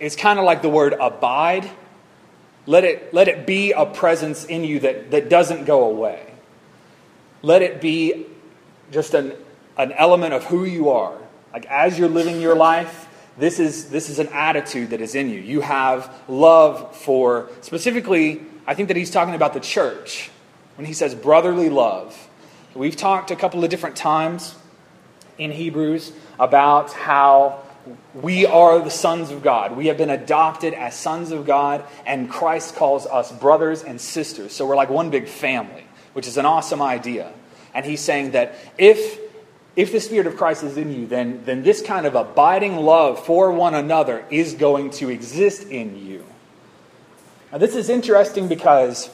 is 0.00 0.16
kind 0.16 0.38
of 0.38 0.46
like 0.46 0.62
the 0.62 0.70
word 0.70 0.94
abide. 0.94 1.70
Let 2.66 2.84
it, 2.84 3.12
let 3.12 3.28
it 3.28 3.46
be 3.46 3.72
a 3.72 3.84
presence 3.84 4.44
in 4.44 4.64
you 4.64 4.80
that, 4.80 5.10
that 5.10 5.28
doesn't 5.28 5.66
go 5.66 5.84
away. 5.84 6.32
Let 7.42 7.62
it 7.62 7.80
be 7.80 8.26
just 8.90 9.12
an, 9.14 9.34
an 9.76 9.92
element 9.92 10.32
of 10.32 10.44
who 10.44 10.64
you 10.64 10.88
are. 10.90 11.16
Like 11.52 11.66
as 11.66 11.98
you're 11.98 12.08
living 12.08 12.40
your 12.40 12.56
life, 12.56 13.07
this 13.38 13.60
is, 13.60 13.88
this 13.90 14.08
is 14.08 14.18
an 14.18 14.28
attitude 14.28 14.90
that 14.90 15.00
is 15.00 15.14
in 15.14 15.30
you. 15.30 15.40
You 15.40 15.60
have 15.60 16.12
love 16.28 16.96
for, 16.96 17.48
specifically, 17.60 18.42
I 18.66 18.74
think 18.74 18.88
that 18.88 18.96
he's 18.96 19.10
talking 19.10 19.34
about 19.34 19.54
the 19.54 19.60
church 19.60 20.30
when 20.76 20.86
he 20.86 20.92
says 20.92 21.14
brotherly 21.14 21.68
love. 21.68 22.28
We've 22.74 22.96
talked 22.96 23.30
a 23.30 23.36
couple 23.36 23.64
of 23.64 23.70
different 23.70 23.96
times 23.96 24.54
in 25.38 25.52
Hebrews 25.52 26.12
about 26.38 26.92
how 26.92 27.62
we 28.14 28.44
are 28.44 28.80
the 28.80 28.90
sons 28.90 29.30
of 29.30 29.42
God. 29.42 29.76
We 29.76 29.86
have 29.86 29.96
been 29.96 30.10
adopted 30.10 30.74
as 30.74 30.94
sons 30.94 31.30
of 31.30 31.46
God, 31.46 31.84
and 32.06 32.28
Christ 32.28 32.76
calls 32.76 33.06
us 33.06 33.32
brothers 33.32 33.82
and 33.82 34.00
sisters. 34.00 34.52
So 34.52 34.66
we're 34.66 34.76
like 34.76 34.90
one 34.90 35.10
big 35.10 35.28
family, 35.28 35.84
which 36.12 36.26
is 36.26 36.36
an 36.36 36.44
awesome 36.44 36.82
idea. 36.82 37.32
And 37.72 37.86
he's 37.86 38.00
saying 38.00 38.32
that 38.32 38.56
if 38.76 39.27
if 39.78 39.92
the 39.92 40.00
Spirit 40.00 40.26
of 40.26 40.36
Christ 40.36 40.64
is 40.64 40.76
in 40.76 40.92
you, 40.92 41.06
then, 41.06 41.44
then 41.44 41.62
this 41.62 41.80
kind 41.80 42.04
of 42.04 42.16
abiding 42.16 42.78
love 42.78 43.24
for 43.24 43.52
one 43.52 43.76
another 43.76 44.24
is 44.28 44.54
going 44.54 44.90
to 44.90 45.08
exist 45.08 45.68
in 45.68 46.04
you. 46.04 46.24
Now, 47.52 47.58
this 47.58 47.76
is 47.76 47.88
interesting 47.88 48.48
because 48.48 49.08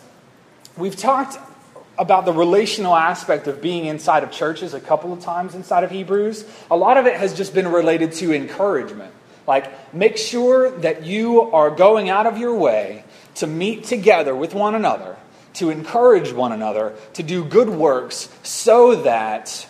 we've 0.78 0.96
talked 0.96 1.36
about 1.98 2.24
the 2.24 2.32
relational 2.32 2.96
aspect 2.96 3.46
of 3.46 3.60
being 3.60 3.84
inside 3.84 4.22
of 4.22 4.30
churches 4.30 4.72
a 4.72 4.80
couple 4.80 5.12
of 5.12 5.20
times 5.20 5.54
inside 5.54 5.84
of 5.84 5.90
Hebrews. 5.90 6.46
A 6.70 6.76
lot 6.78 6.96
of 6.96 7.04
it 7.04 7.16
has 7.16 7.34
just 7.34 7.52
been 7.52 7.68
related 7.68 8.12
to 8.12 8.32
encouragement. 8.32 9.12
Like, 9.46 9.92
make 9.92 10.16
sure 10.16 10.70
that 10.78 11.04
you 11.04 11.42
are 11.42 11.68
going 11.68 12.08
out 12.08 12.26
of 12.26 12.38
your 12.38 12.54
way 12.54 13.04
to 13.34 13.46
meet 13.46 13.84
together 13.84 14.34
with 14.34 14.54
one 14.54 14.74
another, 14.74 15.18
to 15.54 15.68
encourage 15.68 16.32
one 16.32 16.52
another, 16.52 16.96
to 17.12 17.22
do 17.22 17.44
good 17.44 17.68
works 17.68 18.30
so 18.42 19.02
that 19.02 19.68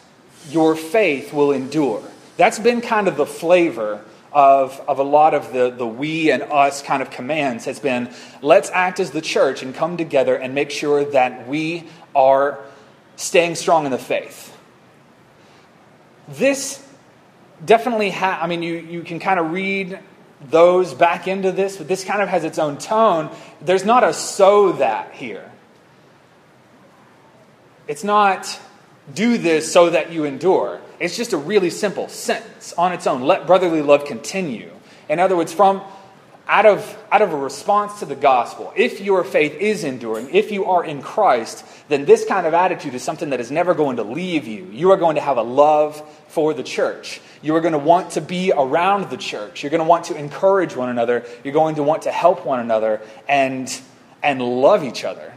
your 0.50 0.76
faith 0.76 1.32
will 1.32 1.52
endure. 1.52 2.02
That's 2.36 2.58
been 2.58 2.80
kind 2.80 3.08
of 3.08 3.16
the 3.16 3.26
flavor 3.26 4.04
of, 4.32 4.80
of 4.88 4.98
a 4.98 5.02
lot 5.02 5.32
of 5.32 5.52
the, 5.52 5.70
the 5.70 5.86
we 5.86 6.30
and 6.30 6.42
us 6.42 6.82
kind 6.82 7.00
of 7.00 7.10
commands 7.10 7.66
has 7.66 7.78
been 7.78 8.12
let's 8.42 8.68
act 8.70 8.98
as 8.98 9.12
the 9.12 9.20
church 9.20 9.62
and 9.62 9.74
come 9.74 9.96
together 9.96 10.34
and 10.34 10.54
make 10.54 10.72
sure 10.72 11.04
that 11.04 11.46
we 11.46 11.88
are 12.16 12.58
staying 13.14 13.54
strong 13.54 13.84
in 13.84 13.92
the 13.92 13.98
faith. 13.98 14.56
This 16.26 16.84
definitely 17.64 18.10
ha- 18.10 18.40
I 18.42 18.48
mean 18.48 18.62
you, 18.62 18.74
you 18.74 19.02
can 19.04 19.20
kind 19.20 19.38
of 19.38 19.52
read 19.52 20.00
those 20.50 20.92
back 20.94 21.28
into 21.28 21.52
this, 21.52 21.76
but 21.76 21.86
this 21.86 22.04
kind 22.04 22.20
of 22.20 22.28
has 22.28 22.42
its 22.42 22.58
own 22.58 22.76
tone. 22.76 23.30
There's 23.60 23.84
not 23.84 24.02
a 24.02 24.12
so 24.12 24.72
that 24.72 25.14
here. 25.14 25.50
It's 27.86 28.02
not 28.02 28.58
do 29.12 29.36
this 29.36 29.70
so 29.70 29.90
that 29.90 30.12
you 30.12 30.24
endure. 30.24 30.80
It's 31.00 31.16
just 31.16 31.32
a 31.32 31.36
really 31.36 31.70
simple 31.70 32.08
sentence 32.08 32.72
on 32.78 32.92
its 32.92 33.06
own. 33.06 33.22
Let 33.22 33.46
brotherly 33.46 33.82
love 33.82 34.04
continue. 34.06 34.70
In 35.08 35.18
other 35.20 35.36
words, 35.36 35.52
from 35.52 35.82
out 36.46 36.66
of, 36.66 36.98
out 37.10 37.22
of 37.22 37.32
a 37.32 37.36
response 37.36 37.98
to 38.00 38.06
the 38.06 38.14
gospel, 38.14 38.72
if 38.76 39.00
your 39.00 39.24
faith 39.24 39.54
is 39.54 39.82
enduring, 39.84 40.28
if 40.30 40.52
you 40.52 40.66
are 40.66 40.84
in 40.84 41.02
Christ, 41.02 41.64
then 41.88 42.04
this 42.04 42.24
kind 42.24 42.46
of 42.46 42.54
attitude 42.54 42.94
is 42.94 43.02
something 43.02 43.30
that 43.30 43.40
is 43.40 43.50
never 43.50 43.74
going 43.74 43.96
to 43.96 44.04
leave 44.04 44.46
you. 44.46 44.66
You 44.70 44.90
are 44.92 44.96
going 44.96 45.16
to 45.16 45.22
have 45.22 45.36
a 45.38 45.42
love 45.42 46.02
for 46.28 46.54
the 46.54 46.62
church. 46.62 47.20
You 47.42 47.54
are 47.56 47.60
going 47.60 47.72
to 47.72 47.78
want 47.78 48.12
to 48.12 48.20
be 48.20 48.52
around 48.56 49.10
the 49.10 49.16
church. 49.16 49.62
You're 49.62 49.70
going 49.70 49.82
to 49.82 49.88
want 49.88 50.06
to 50.06 50.16
encourage 50.16 50.76
one 50.76 50.88
another. 50.88 51.24
You're 51.44 51.54
going 51.54 51.76
to 51.76 51.82
want 51.82 52.02
to 52.02 52.12
help 52.12 52.46
one 52.46 52.60
another 52.60 53.02
and, 53.28 53.70
and 54.22 54.40
love 54.40 54.84
each 54.84 55.04
other. 55.04 55.32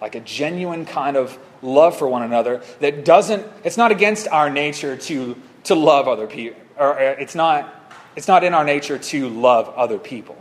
like 0.00 0.14
a 0.14 0.20
genuine 0.20 0.84
kind 0.84 1.16
of 1.16 1.38
love 1.62 1.96
for 1.96 2.08
one 2.08 2.22
another 2.22 2.62
that 2.80 3.04
doesn't, 3.04 3.46
it's 3.64 3.76
not 3.76 3.90
against 3.90 4.28
our 4.28 4.50
nature 4.50 4.96
to, 4.96 5.36
to 5.64 5.74
love 5.74 6.08
other 6.08 6.26
people, 6.26 6.60
or 6.78 6.98
uh, 6.98 7.16
it's 7.18 7.34
not, 7.34 7.92
it's 8.14 8.28
not 8.28 8.44
in 8.44 8.54
our 8.54 8.64
nature 8.64 8.98
to 8.98 9.28
love 9.28 9.68
other 9.76 9.98
people. 9.98 10.36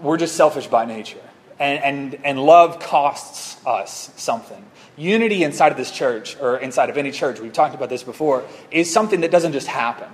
We're 0.00 0.16
just 0.16 0.36
selfish 0.36 0.66
by 0.66 0.84
nature. 0.84 1.20
And, 1.58 1.84
and, 1.84 2.24
and 2.24 2.42
love 2.42 2.80
costs 2.80 3.64
us 3.64 4.10
something. 4.16 4.64
Unity 4.96 5.44
inside 5.44 5.70
of 5.70 5.78
this 5.78 5.92
church, 5.92 6.36
or 6.40 6.56
inside 6.58 6.90
of 6.90 6.96
any 6.96 7.12
church, 7.12 7.38
we've 7.38 7.52
talked 7.52 7.74
about 7.74 7.88
this 7.88 8.02
before, 8.02 8.44
is 8.70 8.92
something 8.92 9.20
that 9.20 9.30
doesn't 9.30 9.52
just 9.52 9.68
happen. 9.68 10.08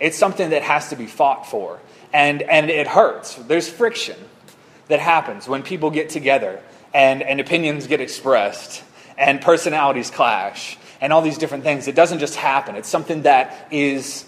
It's 0.00 0.16
something 0.16 0.50
that 0.50 0.62
has 0.62 0.88
to 0.90 0.96
be 0.96 1.06
fought 1.06 1.46
for. 1.46 1.78
And, 2.12 2.40
and 2.42 2.70
it 2.70 2.86
hurts. 2.86 3.34
There's 3.34 3.68
friction 3.68 4.16
that 4.88 4.98
happens 4.98 5.46
when 5.46 5.62
people 5.62 5.90
get 5.90 6.08
together 6.08 6.62
and, 6.98 7.22
and 7.22 7.38
opinions 7.38 7.86
get 7.86 8.00
expressed 8.00 8.82
and 9.16 9.40
personalities 9.40 10.10
clash 10.10 10.76
and 11.00 11.12
all 11.12 11.22
these 11.22 11.38
different 11.38 11.62
things. 11.62 11.86
It 11.86 11.94
doesn't 11.94 12.18
just 12.18 12.34
happen, 12.34 12.74
it's 12.74 12.88
something 12.88 13.22
that 13.22 13.68
is, 13.70 14.26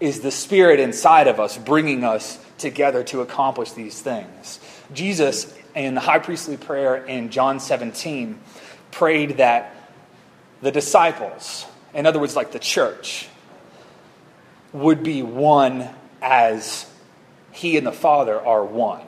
is 0.00 0.18
the 0.18 0.32
spirit 0.32 0.80
inside 0.80 1.28
of 1.28 1.38
us 1.38 1.56
bringing 1.56 2.02
us 2.02 2.44
together 2.58 3.04
to 3.04 3.20
accomplish 3.20 3.72
these 3.72 4.00
things. 4.00 4.58
Jesus, 4.92 5.56
in 5.76 5.94
the 5.94 6.00
high 6.00 6.18
priestly 6.18 6.56
prayer 6.56 6.96
in 6.96 7.30
John 7.30 7.60
17, 7.60 8.40
prayed 8.90 9.36
that 9.36 9.72
the 10.60 10.72
disciples, 10.72 11.64
in 11.94 12.06
other 12.06 12.18
words, 12.18 12.34
like 12.34 12.50
the 12.50 12.58
church, 12.58 13.28
would 14.72 15.04
be 15.04 15.22
one 15.22 15.88
as 16.20 16.90
he 17.52 17.76
and 17.76 17.86
the 17.86 17.92
Father 17.92 18.44
are 18.44 18.64
one. 18.64 19.07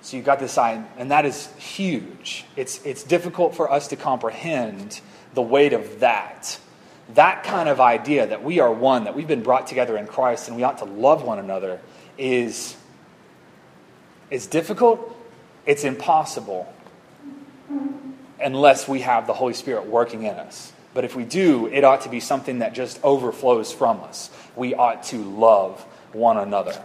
So 0.00 0.16
you've 0.16 0.26
got 0.26 0.38
this 0.38 0.52
sign, 0.52 0.86
and 0.96 1.10
that 1.10 1.26
is 1.26 1.52
huge. 1.56 2.44
It's, 2.56 2.84
it's 2.84 3.02
difficult 3.02 3.54
for 3.56 3.70
us 3.70 3.88
to 3.88 3.96
comprehend 3.96 5.00
the 5.34 5.42
weight 5.42 5.72
of 5.72 6.00
that. 6.00 6.58
That 7.14 7.42
kind 7.44 7.68
of 7.68 7.80
idea 7.80 8.26
that 8.26 8.44
we 8.44 8.60
are 8.60 8.72
one, 8.72 9.04
that 9.04 9.14
we've 9.14 9.28
been 9.28 9.42
brought 9.42 9.66
together 9.66 9.96
in 9.96 10.06
Christ, 10.06 10.48
and 10.48 10.56
we 10.56 10.62
ought 10.62 10.78
to 10.78 10.84
love 10.84 11.22
one 11.22 11.38
another 11.38 11.80
is, 12.16 12.76
is 14.30 14.46
difficult. 14.46 15.16
It's 15.66 15.84
impossible 15.84 16.72
unless 18.40 18.88
we 18.88 19.00
have 19.00 19.26
the 19.26 19.34
Holy 19.34 19.54
Spirit 19.54 19.86
working 19.86 20.22
in 20.22 20.34
us. 20.34 20.72
But 20.94 21.04
if 21.04 21.14
we 21.14 21.24
do, 21.24 21.66
it 21.66 21.84
ought 21.84 22.02
to 22.02 22.08
be 22.08 22.20
something 22.20 22.60
that 22.60 22.72
just 22.72 22.98
overflows 23.02 23.72
from 23.72 24.00
us. 24.00 24.30
We 24.56 24.74
ought 24.74 25.02
to 25.04 25.18
love 25.18 25.80
one 26.12 26.38
another. 26.38 26.80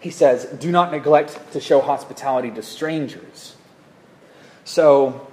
He 0.00 0.10
says, 0.10 0.46
Do 0.46 0.70
not 0.70 0.90
neglect 0.90 1.52
to 1.52 1.60
show 1.60 1.80
hospitality 1.80 2.50
to 2.52 2.62
strangers. 2.62 3.54
So, 4.64 5.26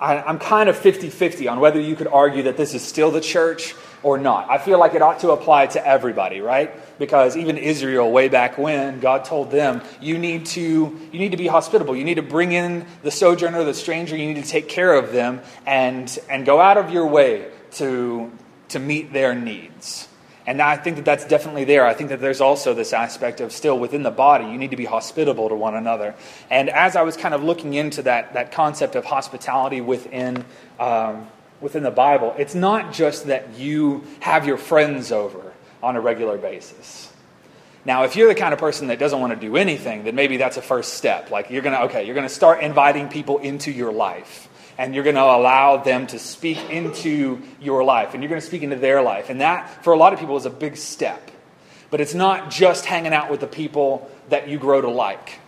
I, 0.00 0.30
am 0.30 0.38
kind 0.38 0.68
of 0.68 0.76
50 0.76 1.10
50 1.10 1.48
on 1.48 1.60
whether 1.60 1.78
you 1.78 1.94
could 1.94 2.06
argue 2.06 2.44
that 2.44 2.56
this 2.56 2.74
is 2.74 2.82
still 2.82 3.10
the 3.10 3.20
church 3.20 3.74
or 4.02 4.16
not. 4.16 4.50
I 4.50 4.56
feel 4.58 4.78
like 4.78 4.94
it 4.94 5.02
ought 5.02 5.20
to 5.20 5.32
apply 5.32 5.66
to 5.66 5.86
everybody, 5.86 6.40
right? 6.40 6.72
Because 6.98 7.36
even 7.36 7.58
Israel, 7.58 8.10
way 8.10 8.28
back 8.28 8.56
when, 8.56 9.00
God 9.00 9.26
told 9.26 9.50
them, 9.50 9.82
you 10.00 10.18
need 10.18 10.46
to, 10.46 10.60
you 11.12 11.18
need 11.18 11.32
to 11.32 11.36
be 11.36 11.46
hospitable. 11.46 11.94
You 11.94 12.04
need 12.04 12.14
to 12.14 12.22
bring 12.22 12.52
in 12.52 12.86
the 13.02 13.10
sojourner, 13.10 13.62
the 13.64 13.74
stranger. 13.74 14.16
You 14.16 14.32
need 14.32 14.42
to 14.42 14.48
take 14.48 14.68
care 14.68 14.94
of 14.94 15.12
them 15.12 15.42
and, 15.66 16.18
and 16.30 16.46
go 16.46 16.60
out 16.60 16.78
of 16.78 16.90
your 16.90 17.06
way 17.06 17.50
to, 17.72 18.32
to 18.70 18.78
meet 18.78 19.12
their 19.12 19.34
needs. 19.34 20.08
And 20.50 20.60
I 20.60 20.76
think 20.76 20.96
that 20.96 21.04
that's 21.04 21.24
definitely 21.24 21.62
there. 21.62 21.86
I 21.86 21.94
think 21.94 22.08
that 22.08 22.20
there's 22.20 22.40
also 22.40 22.74
this 22.74 22.92
aspect 22.92 23.40
of 23.40 23.52
still 23.52 23.78
within 23.78 24.02
the 24.02 24.10
body, 24.10 24.46
you 24.46 24.58
need 24.58 24.72
to 24.72 24.76
be 24.76 24.84
hospitable 24.84 25.48
to 25.48 25.54
one 25.54 25.76
another. 25.76 26.16
And 26.50 26.68
as 26.68 26.96
I 26.96 27.02
was 27.02 27.16
kind 27.16 27.34
of 27.34 27.44
looking 27.44 27.74
into 27.74 28.02
that, 28.02 28.32
that 28.32 28.50
concept 28.50 28.96
of 28.96 29.04
hospitality 29.04 29.80
within, 29.80 30.44
um, 30.80 31.28
within 31.60 31.84
the 31.84 31.92
Bible, 31.92 32.34
it's 32.36 32.56
not 32.56 32.92
just 32.92 33.28
that 33.28 33.60
you 33.60 34.02
have 34.18 34.44
your 34.44 34.56
friends 34.56 35.12
over 35.12 35.52
on 35.84 35.94
a 35.94 36.00
regular 36.00 36.36
basis. 36.36 37.12
Now, 37.84 38.02
if 38.02 38.16
you're 38.16 38.26
the 38.26 38.34
kind 38.34 38.52
of 38.52 38.58
person 38.58 38.88
that 38.88 38.98
doesn't 38.98 39.20
want 39.20 39.32
to 39.32 39.38
do 39.38 39.56
anything, 39.56 40.02
then 40.02 40.16
maybe 40.16 40.36
that's 40.36 40.56
a 40.56 40.62
first 40.62 40.94
step. 40.94 41.30
Like 41.30 41.50
you're 41.50 41.62
going 41.62 41.76
to, 41.76 41.84
okay, 41.84 42.04
you're 42.04 42.16
going 42.16 42.26
to 42.26 42.34
start 42.34 42.64
inviting 42.64 43.08
people 43.08 43.38
into 43.38 43.70
your 43.70 43.92
life 43.92 44.48
and 44.80 44.94
you're 44.94 45.04
going 45.04 45.14
to 45.16 45.22
allow 45.22 45.76
them 45.76 46.06
to 46.06 46.18
speak 46.18 46.70
into 46.70 47.42
your 47.60 47.84
life 47.84 48.14
and 48.14 48.22
you're 48.22 48.30
going 48.30 48.40
to 48.40 48.46
speak 48.46 48.62
into 48.62 48.76
their 48.76 49.02
life. 49.02 49.28
And 49.28 49.42
that, 49.42 49.84
for 49.84 49.92
a 49.92 49.96
lot 49.98 50.14
of 50.14 50.18
people, 50.18 50.38
is 50.38 50.46
a 50.46 50.50
big 50.50 50.78
step. 50.78 51.30
But 51.90 52.00
it's 52.00 52.14
not 52.14 52.50
just 52.50 52.86
hanging 52.86 53.12
out 53.12 53.30
with 53.30 53.40
the 53.40 53.46
people 53.46 54.10
that 54.30 54.48
you 54.48 54.58
grow 54.58 54.80
to 54.80 54.88
like, 54.88 55.38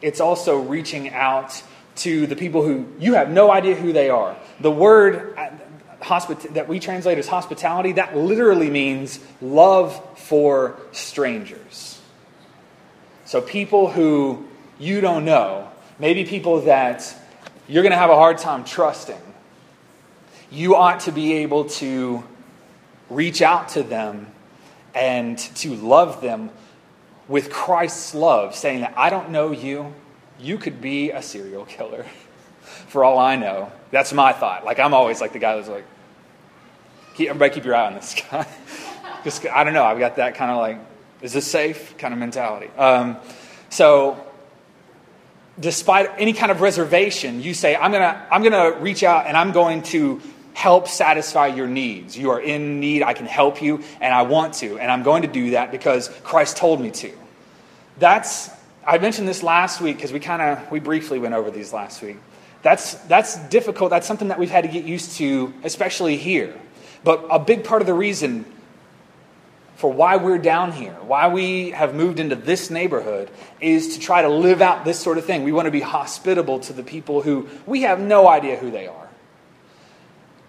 it's 0.00 0.20
also 0.20 0.58
reaching 0.58 1.10
out 1.10 1.62
to 1.94 2.26
the 2.26 2.34
people 2.34 2.64
who 2.64 2.88
you 2.98 3.14
have 3.14 3.30
no 3.30 3.52
idea 3.52 3.76
who 3.76 3.92
they 3.92 4.10
are. 4.10 4.36
The 4.58 4.70
word 4.72 5.38
uh, 5.38 6.28
that 6.50 6.66
we 6.66 6.80
translate 6.80 7.18
as 7.18 7.28
hospitality, 7.28 7.92
that 7.92 8.16
literally 8.16 8.68
means 8.68 9.20
love 9.40 10.18
for 10.18 10.76
strangers. 10.90 12.00
So 13.26 13.40
people 13.40 13.92
who 13.92 14.48
you 14.80 15.00
don't 15.00 15.24
know, 15.24 15.70
maybe 16.00 16.24
people 16.24 16.62
that 16.62 17.16
you're 17.68 17.82
going 17.82 17.92
to 17.92 17.98
have 17.98 18.10
a 18.10 18.16
hard 18.16 18.38
time 18.38 18.64
trusting. 18.64 19.20
You 20.50 20.76
ought 20.76 21.00
to 21.00 21.12
be 21.12 21.34
able 21.34 21.64
to 21.64 22.22
reach 23.08 23.42
out 23.42 23.70
to 23.70 23.82
them 23.82 24.26
and 24.94 25.38
to 25.38 25.74
love 25.76 26.20
them 26.20 26.50
with 27.28 27.50
Christ's 27.50 28.14
love, 28.14 28.54
saying 28.54 28.80
that 28.80 28.94
I 28.96 29.10
don't 29.10 29.30
know 29.30 29.52
you. 29.52 29.94
You 30.38 30.58
could 30.58 30.80
be 30.80 31.10
a 31.10 31.22
serial 31.22 31.64
killer 31.64 32.04
for 32.88 33.04
all 33.04 33.18
I 33.18 33.36
know. 33.36 33.72
That's 33.90 34.12
my 34.12 34.32
thought. 34.32 34.64
Like, 34.64 34.78
I'm 34.78 34.92
always 34.92 35.20
like 35.20 35.32
the 35.32 35.38
guy 35.38 35.56
that's 35.56 35.68
like, 35.68 35.84
keep, 37.14 37.28
everybody 37.28 37.54
keep 37.54 37.64
your 37.64 37.74
eye 37.74 37.86
on 37.86 37.94
this 37.94 38.20
guy. 38.30 38.46
Just, 39.24 39.46
I 39.46 39.64
don't 39.64 39.74
know. 39.74 39.84
I've 39.84 39.98
got 39.98 40.16
that 40.16 40.34
kind 40.34 40.50
of 40.50 40.58
like, 40.58 40.78
is 41.22 41.32
this 41.32 41.48
safe 41.48 41.96
kind 41.96 42.12
of 42.12 42.18
mentality. 42.18 42.68
Um, 42.76 43.16
so, 43.70 44.22
despite 45.58 46.10
any 46.18 46.32
kind 46.32 46.50
of 46.50 46.60
reservation, 46.60 47.42
you 47.42 47.54
say, 47.54 47.76
I'm 47.76 47.90
going 47.90 48.02
to 48.02 48.26
I'm 48.30 48.42
going 48.42 48.52
to 48.52 48.78
reach 48.80 49.02
out 49.02 49.26
and 49.26 49.36
I'm 49.36 49.52
going 49.52 49.82
to 49.84 50.20
help 50.54 50.88
satisfy 50.88 51.48
your 51.48 51.66
needs. 51.66 52.16
You 52.16 52.30
are 52.30 52.40
in 52.40 52.80
need, 52.80 53.02
I 53.02 53.14
can 53.14 53.26
help 53.26 53.62
you, 53.62 53.82
and 54.00 54.12
I 54.12 54.22
want 54.22 54.54
to, 54.54 54.78
and 54.78 54.90
I'm 54.90 55.02
going 55.02 55.22
to 55.22 55.28
do 55.28 55.50
that 55.52 55.70
because 55.70 56.08
Christ 56.22 56.56
told 56.56 56.80
me 56.80 56.90
to. 56.90 57.12
That's 57.98 58.50
I 58.86 58.98
mentioned 58.98 59.28
this 59.28 59.42
last 59.42 59.80
week 59.80 59.96
because 59.96 60.12
we 60.12 60.20
kind 60.20 60.42
of 60.42 60.70
we 60.70 60.80
briefly 60.80 61.18
went 61.18 61.34
over 61.34 61.50
these 61.50 61.72
last 61.72 62.02
week. 62.02 62.16
That's 62.62 62.94
that's 62.94 63.36
difficult. 63.48 63.90
That's 63.90 64.06
something 64.06 64.28
that 64.28 64.38
we've 64.38 64.50
had 64.50 64.64
to 64.64 64.70
get 64.70 64.84
used 64.84 65.16
to, 65.18 65.52
especially 65.64 66.16
here. 66.16 66.54
But 67.04 67.26
a 67.30 67.38
big 67.38 67.64
part 67.64 67.82
of 67.82 67.86
the 67.86 67.94
reason 67.94 68.44
for 69.82 69.92
why 69.92 70.14
we're 70.14 70.38
down 70.38 70.70
here, 70.70 70.94
why 71.08 71.26
we 71.26 71.72
have 71.72 71.92
moved 71.92 72.20
into 72.20 72.36
this 72.36 72.70
neighborhood, 72.70 73.28
is 73.60 73.96
to 73.96 74.00
try 74.00 74.22
to 74.22 74.28
live 74.28 74.62
out 74.62 74.84
this 74.84 74.96
sort 74.96 75.18
of 75.18 75.24
thing. 75.24 75.42
We 75.42 75.50
want 75.50 75.66
to 75.66 75.72
be 75.72 75.80
hospitable 75.80 76.60
to 76.60 76.72
the 76.72 76.84
people 76.84 77.20
who 77.20 77.48
we 77.66 77.82
have 77.82 77.98
no 77.98 78.28
idea 78.28 78.54
who 78.54 78.70
they 78.70 78.86
are. 78.86 79.08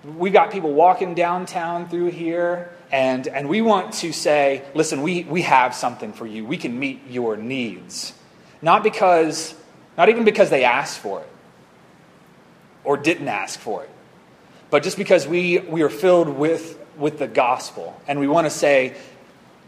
We've 0.04 0.32
got 0.32 0.52
people 0.52 0.72
walking 0.72 1.16
downtown 1.16 1.90
through 1.90 2.12
here, 2.12 2.70
and, 2.92 3.28
and 3.28 3.50
we 3.50 3.63
want 3.63 3.94
to 3.94 4.13
say, 4.13 4.62
listen, 4.75 5.02
we, 5.02 5.24
we 5.24 5.42
have 5.42 5.74
something 5.74 6.13
for 6.13 6.28
you. 6.28 6.46
We 6.46 6.58
can 6.58 6.78
meet 6.78 7.02
your 7.10 7.36
needs. 7.36 8.13
Not 8.62 8.84
because, 8.84 9.56
not 9.98 10.10
even 10.10 10.25
because 10.25 10.52
they 10.52 10.63
asked 10.63 11.00
for 11.00 11.22
it 11.22 11.30
or 12.84 12.98
didn't 12.98 13.30
ask 13.30 13.60
for 13.60 13.84
it, 13.84 13.90
but 14.70 14.84
just 14.84 14.96
because 14.96 15.28
we, 15.28 15.58
we 15.58 15.82
are 15.82 15.90
filled 15.90 16.30
with, 16.30 16.78
with 16.98 17.18
the 17.18 17.28
gospel. 17.28 18.00
And 18.08 18.20
we 18.20 18.28
want 18.28 18.46
to 18.46 18.52
say, 18.52 18.96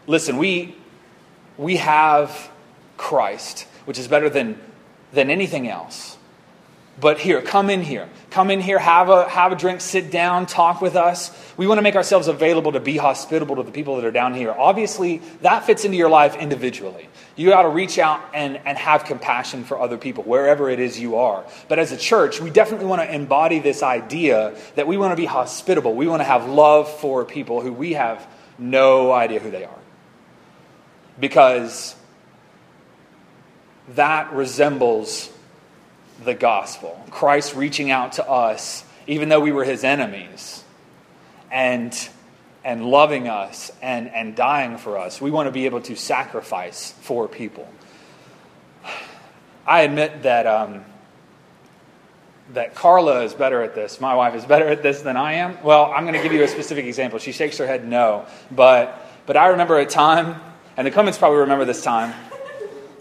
Listen, 0.08 0.38
we, 0.38 0.76
we 1.58 1.78
have 1.78 2.52
Christ, 2.98 3.68
which 3.86 3.98
is 3.98 4.08
better 4.08 4.30
than, 4.30 4.60
than 5.14 5.30
anything 5.30 5.68
else. 5.68 6.18
But 6.98 7.20
here, 7.20 7.42
come 7.42 7.70
in 7.70 7.82
here. 7.82 8.08
Come 8.30 8.50
in 8.50 8.62
here, 8.62 8.80
have 8.80 9.10
a, 9.10 9.28
have 9.28 9.52
a 9.52 9.56
drink, 9.56 9.82
sit 9.82 10.12
down, 10.12 10.46
talk 10.46 10.80
with 10.80 10.96
us. 10.96 11.30
We 11.58 11.68
want 11.68 11.78
to 11.78 11.82
make 11.82 11.96
ourselves 11.96 12.30
available 12.30 12.72
to 12.72 12.80
be 12.80 12.96
hospitable 12.96 13.58
to 13.58 13.64
the 13.64 13.72
people 13.72 13.98
that 13.98 14.06
are 14.06 14.12
down 14.12 14.34
here. 14.34 14.52
Obviously, 14.58 15.18
that 15.42 15.66
fits 15.66 15.84
into 15.84 15.98
your 15.98 16.10
life 16.10 16.38
individually. 16.38 17.10
You 17.36 17.50
got 17.50 17.64
to 17.64 17.70
reach 17.70 18.00
out 18.00 18.22
and, 18.34 18.62
and 18.66 18.78
have 18.78 19.04
compassion 19.04 19.66
for 19.66 19.78
other 19.78 19.98
people, 19.98 20.24
wherever 20.24 20.70
it 20.70 20.80
is 20.80 20.98
you 20.98 21.18
are. 21.18 21.44
But 21.68 21.80
as 21.80 21.92
a 21.92 21.98
church, 21.98 22.40
we 22.40 22.50
definitely 22.50 22.86
want 22.86 23.02
to 23.02 23.14
embody 23.14 23.60
this 23.60 23.84
idea 23.84 24.56
that 24.76 24.88
we 24.88 24.96
want 24.96 25.12
to 25.12 25.18
be 25.18 25.26
hospitable. 25.26 25.96
We 25.96 26.08
want 26.08 26.22
to 26.22 26.26
have 26.26 26.48
love 26.48 26.90
for 27.00 27.26
people 27.26 27.60
who 27.60 27.74
we 27.74 27.94
have 27.94 28.26
no 28.58 29.12
idea 29.12 29.40
who 29.40 29.52
they 29.52 29.66
are 29.66 29.85
because 31.20 31.96
that 33.90 34.34
resembles 34.34 35.32
the 36.24 36.34
gospel. 36.34 37.04
Christ 37.10 37.56
reaching 37.56 37.92
out 37.92 38.14
to 38.14 38.30
us, 38.30 38.84
even 39.08 39.30
though 39.30 39.40
we 39.40 39.52
were 39.52 39.64
his 39.64 39.84
enemies, 39.84 40.64
and, 41.52 42.10
and 42.64 42.86
loving 42.86 43.28
us 43.28 43.72
and, 43.82 44.10
and 44.10 44.36
dying 44.36 44.78
for 44.78 44.98
us. 44.98 45.22
We 45.22 45.32
want 45.32 45.48
to 45.48 45.52
be 45.52 45.66
able 45.66 45.82
to 45.82 45.96
sacrifice 45.96 46.92
for 47.02 47.28
people. 47.28 47.68
I 49.68 49.82
admit 49.82 50.24
that, 50.24 50.46
um, 50.46 50.86
that 52.54 52.76
Carla 52.76 53.24
is 53.24 53.34
better 53.34 53.64
at 53.64 53.74
this. 53.74 54.00
My 54.00 54.16
wife 54.16 54.36
is 54.36 54.46
better 54.46 54.68
at 54.68 54.84
this 54.84 55.02
than 55.02 55.18
I 55.18 55.34
am. 55.34 55.58
Well, 55.64 55.92
I'm 55.92 56.04
going 56.04 56.16
to 56.16 56.22
give 56.22 56.34
you 56.34 56.44
a 56.44 56.48
specific 56.48 56.86
example. 56.86 57.20
She 57.20 57.32
shakes 57.32 57.58
her 57.58 57.68
head 57.68 57.88
no. 57.88 58.26
But, 58.52 59.08
but 59.26 59.38
I 59.38 59.48
remember 59.48 59.80
a 59.80 59.86
time, 59.86 60.40
and 60.77 60.88
the 60.88 60.91
Clements 60.91 61.17
probably 61.17 61.39
remember 61.39 61.65
this 61.65 61.84
time, 61.84 62.13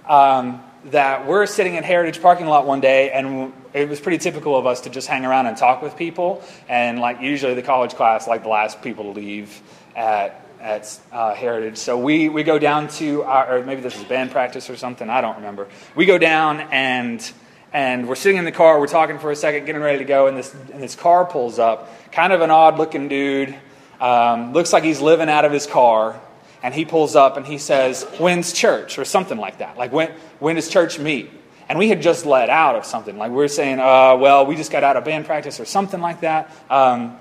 um, 0.06 0.62
that 0.86 1.26
we're 1.26 1.46
sitting 1.46 1.74
in 1.74 1.84
Heritage 1.84 2.20
parking 2.20 2.46
lot 2.46 2.66
one 2.66 2.80
day, 2.80 3.10
and 3.10 3.52
it 3.72 3.88
was 3.88 4.00
pretty 4.00 4.18
typical 4.18 4.56
of 4.56 4.66
us 4.66 4.82
to 4.82 4.90
just 4.90 5.08
hang 5.08 5.24
around 5.24 5.46
and 5.46 5.56
talk 5.56 5.82
with 5.82 5.96
people. 5.96 6.42
And 6.68 7.00
like 7.00 7.20
usually, 7.20 7.54
the 7.54 7.62
college 7.62 7.94
class, 7.94 8.28
like 8.28 8.42
the 8.42 8.48
last 8.48 8.82
people 8.82 9.04
to 9.04 9.20
leave 9.20 9.62
at 9.96 10.44
at 10.64 10.98
uh, 11.12 11.34
Heritage. 11.34 11.76
So 11.76 11.98
we, 11.98 12.30
we 12.30 12.42
go 12.42 12.58
down 12.58 12.88
to, 12.88 13.22
our, 13.24 13.58
or 13.58 13.64
maybe 13.66 13.82
this 13.82 13.98
is 13.98 14.04
band 14.04 14.30
practice 14.30 14.70
or 14.70 14.76
something, 14.76 15.10
I 15.10 15.20
don't 15.20 15.36
remember. 15.36 15.68
We 15.94 16.06
go 16.06 16.16
down 16.16 16.60
and, 16.72 17.30
and 17.74 18.08
we're 18.08 18.14
sitting 18.14 18.38
in 18.38 18.46
the 18.46 18.52
car, 18.52 18.80
we're 18.80 18.86
talking 18.86 19.18
for 19.18 19.30
a 19.30 19.36
second, 19.36 19.66
getting 19.66 19.82
ready 19.82 19.98
to 19.98 20.06
go, 20.06 20.26
and 20.26 20.38
this, 20.38 20.54
and 20.72 20.82
this 20.82 20.94
car 20.94 21.26
pulls 21.26 21.58
up. 21.58 21.90
Kind 22.12 22.32
of 22.32 22.40
an 22.40 22.50
odd 22.50 22.78
looking 22.78 23.08
dude, 23.08 23.54
um, 24.00 24.54
looks 24.54 24.72
like 24.72 24.84
he's 24.84 25.02
living 25.02 25.28
out 25.28 25.44
of 25.44 25.52
his 25.52 25.66
car. 25.66 26.18
And 26.64 26.74
he 26.74 26.84
pulls 26.84 27.14
up 27.14 27.36
and 27.36 27.46
he 27.46 27.58
says, 27.58 28.02
When's 28.18 28.52
church? 28.52 28.98
Or 28.98 29.04
something 29.04 29.38
like 29.38 29.58
that. 29.58 29.76
Like, 29.76 29.92
when, 29.92 30.10
when 30.40 30.56
does 30.56 30.68
church 30.68 30.98
meet? 30.98 31.30
And 31.68 31.78
we 31.78 31.88
had 31.88 32.02
just 32.02 32.26
let 32.26 32.50
out 32.50 32.74
of 32.74 32.84
something. 32.84 33.16
Like, 33.18 33.30
we 33.30 33.36
were 33.36 33.48
saying, 33.48 33.78
uh, 33.78 34.16
Well, 34.16 34.46
we 34.46 34.56
just 34.56 34.72
got 34.72 34.82
out 34.82 34.96
of 34.96 35.04
band 35.04 35.26
practice 35.26 35.60
or 35.60 35.66
something 35.66 36.00
like 36.00 36.22
that. 36.22 36.50
Um, 36.70 37.18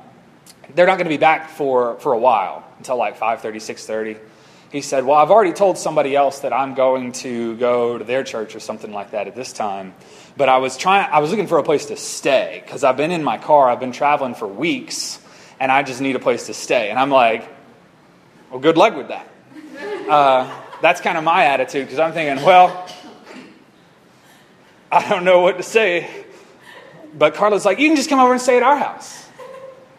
they're 0.74 0.88
not 0.88 0.96
going 0.98 1.06
to 1.06 1.14
be 1.14 1.18
back 1.18 1.50
for, 1.50 2.00
for 2.00 2.14
a 2.14 2.18
while 2.18 2.66
until 2.78 2.98
like 2.98 3.20
5.30 3.20 3.56
6.30 3.56 4.20
he 4.72 4.82
said 4.82 5.06
well 5.06 5.18
i've 5.18 5.32
already 5.32 5.54
told 5.54 5.78
somebody 5.78 6.16
else 6.16 6.40
that 6.40 6.52
i'm 6.52 6.74
going 6.74 7.12
to 7.12 7.56
go 7.58 7.98
to 7.98 8.04
their 8.04 8.24
church 8.24 8.56
or 8.56 8.60
something 8.60 8.92
like 8.92 9.12
that 9.12 9.28
at 9.28 9.36
this 9.36 9.54
time 9.54 9.94
but 10.36 10.50
i 10.50 10.58
was 10.58 10.78
trying 10.78 11.08
i 11.12 11.20
was 11.20 11.30
looking 11.30 11.48
for 11.48 11.60
a 11.60 11.64
place 11.64 11.86
to 11.86 11.96
stay 11.96 12.62
because 12.66 12.84
i've 12.84 12.98
been 12.98 13.12
in 13.12 13.24
my 13.24 13.38
car 13.38 13.70
i've 13.70 13.80
been 13.80 13.92
traveling 13.92 14.34
for 14.34 14.48
weeks 14.48 15.20
and 15.60 15.72
i 15.72 15.84
just 15.84 16.02
need 16.02 16.16
a 16.16 16.20
place 16.20 16.48
to 16.48 16.54
stay 16.54 16.90
and 16.90 17.00
i'm 17.00 17.12
like 17.12 17.48
well 18.50 18.60
good 18.60 18.78
luck 18.78 18.96
with 18.96 19.10
that 19.10 19.28
uh, 20.10 20.62
that's 20.81 21.01
kind 21.01 21.17
of 21.17 21.24
my 21.24 21.45
attitude 21.45 21.86
because 21.86 22.00
i'm 22.00 22.13
thinking 22.13 22.43
well 22.45 22.88
i 24.91 25.07
don't 25.10 25.24
know 25.24 25.39
what 25.39 25.57
to 25.57 25.63
say 25.63 26.25
but 27.13 27.33
carla's 27.36 27.65
like 27.65 27.79
you 27.79 27.88
can 27.88 27.95
just 27.95 28.10
come 28.10 28.19
over 28.19 28.33
and 28.33 28.41
stay 28.41 28.57
at 28.57 28.63
our 28.63 28.77
house 28.77 29.24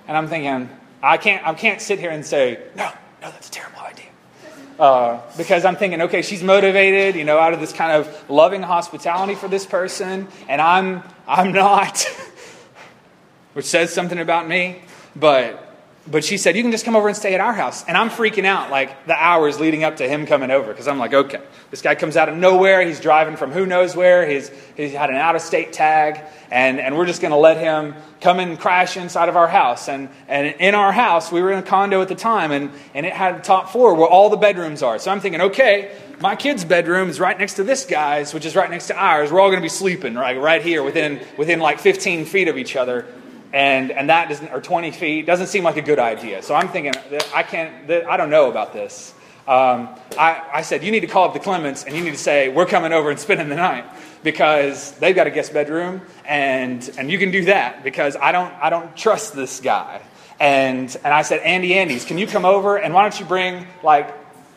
and 0.06 0.16
I'm 0.16 0.28
thinking, 0.28 0.68
I 1.02 1.16
can't, 1.16 1.46
I 1.46 1.54
can't 1.54 1.80
sit 1.80 1.99
here 1.99 2.11
and 2.11 2.25
say, 2.25 2.62
no, 2.76 2.84
no, 3.23 3.30
that's 3.30 3.49
a 3.49 3.50
terrible 3.50 3.80
idea. 3.80 4.04
Uh, 4.78 5.20
because 5.37 5.64
I'm 5.64 5.76
thinking, 5.76 6.02
okay, 6.02 6.23
she's 6.23 6.42
motivated, 6.42 7.14
you 7.14 7.25
know, 7.25 7.38
out 7.38 7.54
of 7.54 7.61
this 7.61 7.73
kind 7.73 7.92
of 7.92 8.30
loving 8.30 8.62
hospitality 8.62 9.34
for 9.34 9.49
this 9.49 9.64
person, 9.64 10.28
and 10.49 10.61
I'm, 10.61 11.02
I'm 11.26 11.52
not, 11.52 12.04
which 13.54 13.66
says 13.66 13.94
something 13.94 14.18
about 14.18 14.46
me. 14.46 14.82
But 15.16 15.63
but 16.06 16.23
she 16.23 16.37
said, 16.37 16.54
You 16.54 16.62
can 16.62 16.70
just 16.70 16.84
come 16.84 16.96
over 16.96 17.08
and 17.08 17.16
stay 17.16 17.34
at 17.34 17.40
our 17.40 17.54
house. 17.54 17.84
And 17.84 17.96
I'm 17.96 18.11
freaking 18.11 18.44
out 18.44 18.70
like 18.70 19.06
the 19.06 19.14
hours 19.14 19.58
leading 19.58 19.84
up 19.84 19.96
to 19.96 20.08
him 20.08 20.26
coming 20.26 20.50
over 20.50 20.70
because 20.70 20.87
I'm 20.87 20.99
like, 20.99 21.14
Okay, 21.14 21.40
this 21.70 21.80
guy 21.80 21.94
comes 21.94 22.16
out 22.16 22.28
of 22.28 22.37
nowhere. 22.37 22.82
He's 22.87 23.00
driving 23.00 23.37
from 23.37 23.52
who 23.52 23.64
knows 23.64 23.96
where. 23.96 24.28
He's, 24.28 24.50
he's 24.76 24.92
had 24.92 25.08
an 25.08 25.16
out 25.16 25.34
of 25.34 25.40
state 25.40 25.73
tag. 25.73 26.20
And, 26.50 26.78
and 26.78 26.96
we're 26.96 27.06
just 27.06 27.23
going 27.23 27.30
to 27.30 27.38
let 27.38 27.56
him 27.56 27.94
come 28.20 28.38
and 28.38 28.58
crash 28.58 28.96
inside 28.96 29.28
of 29.30 29.37
our 29.37 29.49
house. 29.49 29.88
And, 29.88 30.11
and 30.28 30.54
in 30.58 30.75
our 30.75 30.92
house, 30.92 31.32
we 31.32 31.40
were 31.40 31.50
in 31.52 31.58
a 31.58 31.62
condo 31.62 32.02
at 32.02 32.08
the 32.08 32.14
time, 32.14 32.52
and, 32.52 32.70
and 32.92 33.04
it 33.04 33.12
had 33.12 33.34
a 33.34 33.40
top 33.40 33.70
floor 33.70 33.94
where 33.94 34.06
all 34.06 34.30
the 34.30 34.37
bedrooms 34.37 34.82
are. 34.82 34.99
So 34.99 35.11
I'm 35.11 35.20
thinking, 35.20 35.40
okay, 35.40 35.96
my 36.20 36.37
kid's 36.37 36.64
bedroom 36.64 37.08
is 37.08 37.18
right 37.18 37.37
next 37.37 37.54
to 37.54 37.64
this 37.64 37.84
guy's, 37.84 38.32
which 38.32 38.44
is 38.44 38.54
right 38.54 38.70
next 38.70 38.87
to 38.88 38.96
ours. 38.96 39.32
We're 39.32 39.40
all 39.40 39.49
going 39.49 39.61
to 39.61 39.64
be 39.64 39.68
sleeping 39.68 40.14
right, 40.14 40.38
right 40.38 40.62
here 40.62 40.82
within, 40.82 41.20
within 41.37 41.61
like 41.61 41.80
15 41.80 42.26
feet 42.26 42.46
of 42.46 42.56
each 42.56 42.76
other 42.76 43.06
and 43.54 43.93
and 43.93 44.10
that 44.10 44.28
doesn't 44.28 44.52
or 44.52 44.60
20 44.60 44.90
feet 44.90 45.26
doesn't 45.26 45.47
seem 45.47 45.62
like 45.62 45.76
a 45.76 45.82
good 45.82 46.00
idea. 46.00 46.43
So 46.43 46.56
I'm 46.56 46.69
thinking 46.69 46.93
I 47.32 47.45
can't. 47.45 47.88
I 47.88 48.17
don't 48.17 48.28
know 48.28 48.50
about 48.50 48.73
this. 48.73 49.14
Um, 49.47 49.90
I, 50.19 50.43
I 50.54 50.62
said 50.62 50.82
you 50.82 50.90
need 50.90 51.00
to 51.00 51.06
call 51.06 51.28
up 51.28 51.34
the 51.34 51.40
Clements 51.40 51.84
and 51.84 51.95
you 51.95 52.02
need 52.02 52.10
to 52.10 52.19
say 52.19 52.49
we're 52.49 52.67
coming 52.67 52.93
over 52.93 53.10
and 53.10 53.21
spending 53.21 53.49
the 53.49 53.54
night 53.54 53.84
because 54.25 54.93
they've 54.93 55.14
got 55.14 55.28
a 55.28 55.30
guest 55.30 55.52
bedroom 55.52 56.02
and 56.25 56.90
and 56.99 57.10
you 57.10 57.19
can 57.19 57.30
do 57.30 57.45
that 57.45 57.84
because 57.84 58.17
I 58.17 58.32
don't 58.32 58.52
I 58.54 58.71
don't 58.71 58.95
trust 58.97 59.36
this 59.36 59.60
guy. 59.60 60.02
And 60.40 60.95
and 61.04 61.14
I 61.14 61.23
said 61.23 61.40
Andy 61.40 61.75
Andy's 61.75 62.04
can 62.04 62.19
you 62.19 62.26
come 62.26 62.45
over 62.45 62.76
and 62.76 62.93
why 62.93 63.02
don't 63.02 63.19
you 63.21 63.25
bring 63.25 63.69
like 63.84 64.12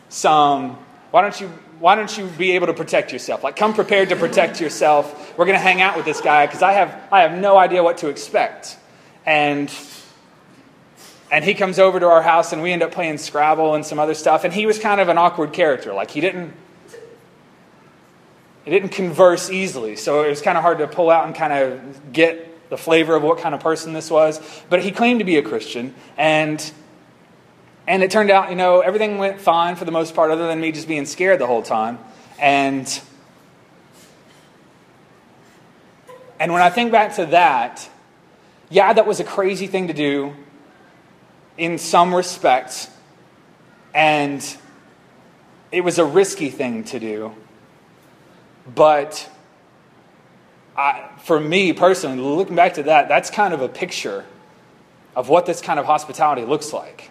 some 0.08 0.76
why 1.12 1.22
don't 1.22 1.40
you 1.40 1.52
why 1.78 1.94
don't 1.94 2.18
you 2.18 2.26
be 2.26 2.52
able 2.52 2.66
to 2.66 2.74
protect 2.74 3.12
yourself? 3.12 3.44
Like, 3.44 3.54
come 3.54 3.72
prepared 3.72 4.08
to 4.08 4.16
protect 4.16 4.60
yourself. 4.60 5.38
We're 5.38 5.44
going 5.44 5.56
to 5.56 5.62
hang 5.62 5.80
out 5.80 5.96
with 5.96 6.04
this 6.04 6.20
guy 6.20 6.44
because 6.44 6.60
I 6.60 6.72
have, 6.72 7.00
I 7.12 7.20
have 7.20 7.38
no 7.38 7.56
idea 7.56 7.84
what 7.84 7.98
to 7.98 8.08
expect 8.08 8.76
and 9.28 9.70
and 11.30 11.44
he 11.44 11.52
comes 11.52 11.78
over 11.78 12.00
to 12.00 12.06
our 12.06 12.22
house 12.22 12.54
and 12.54 12.62
we 12.62 12.72
end 12.72 12.82
up 12.82 12.92
playing 12.92 13.18
Scrabble 13.18 13.74
and 13.74 13.84
some 13.84 13.98
other 13.98 14.14
stuff. 14.14 14.44
And 14.44 14.54
he 14.54 14.64
was 14.64 14.78
kind 14.78 15.02
of 15.02 15.10
an 15.10 15.18
awkward 15.18 15.52
character. 15.52 15.92
Like 15.92 16.10
he 16.10 16.22
didn't 16.22 16.54
he 18.64 18.70
didn't 18.70 18.88
converse 18.88 19.50
easily. 19.50 19.96
So 19.96 20.24
it 20.24 20.30
was 20.30 20.40
kind 20.40 20.56
of 20.56 20.62
hard 20.62 20.78
to 20.78 20.88
pull 20.88 21.10
out 21.10 21.26
and 21.26 21.34
kind 21.34 21.52
of 21.52 22.12
get 22.12 22.70
the 22.70 22.78
flavor 22.78 23.14
of 23.14 23.22
what 23.22 23.38
kind 23.38 23.54
of 23.54 23.60
person 23.60 23.92
this 23.92 24.10
was. 24.10 24.40
But 24.70 24.82
he 24.82 24.90
claimed 24.90 25.20
to 25.20 25.24
be 25.24 25.36
a 25.36 25.42
Christian 25.42 25.94
and 26.16 26.72
and 27.86 28.02
it 28.02 28.10
turned 28.10 28.30
out, 28.30 28.48
you 28.48 28.56
know, 28.56 28.80
everything 28.80 29.18
went 29.18 29.40
fine 29.40 29.76
for 29.76 29.84
the 29.84 29.92
most 29.92 30.14
part, 30.14 30.30
other 30.30 30.46
than 30.46 30.60
me 30.60 30.72
just 30.72 30.88
being 30.88 31.04
scared 31.04 31.38
the 31.38 31.46
whole 31.46 31.62
time. 31.62 31.98
And 32.38 32.86
and 36.40 36.50
when 36.50 36.62
I 36.62 36.70
think 36.70 36.92
back 36.92 37.16
to 37.16 37.26
that, 37.26 37.90
yeah, 38.70 38.92
that 38.92 39.06
was 39.06 39.20
a 39.20 39.24
crazy 39.24 39.66
thing 39.66 39.88
to 39.88 39.94
do 39.94 40.34
in 41.56 41.78
some 41.78 42.14
respects, 42.14 42.88
and 43.94 44.44
it 45.72 45.82
was 45.82 45.98
a 45.98 46.04
risky 46.04 46.50
thing 46.50 46.84
to 46.84 47.00
do. 47.00 47.34
But 48.74 49.28
I, 50.76 51.08
for 51.24 51.40
me 51.40 51.72
personally, 51.72 52.20
looking 52.20 52.54
back 52.56 52.74
to 52.74 52.84
that, 52.84 53.08
that's 53.08 53.30
kind 53.30 53.52
of 53.52 53.60
a 53.60 53.68
picture 53.68 54.24
of 55.16 55.28
what 55.28 55.46
this 55.46 55.60
kind 55.60 55.80
of 55.80 55.86
hospitality 55.86 56.44
looks 56.44 56.72
like, 56.72 57.10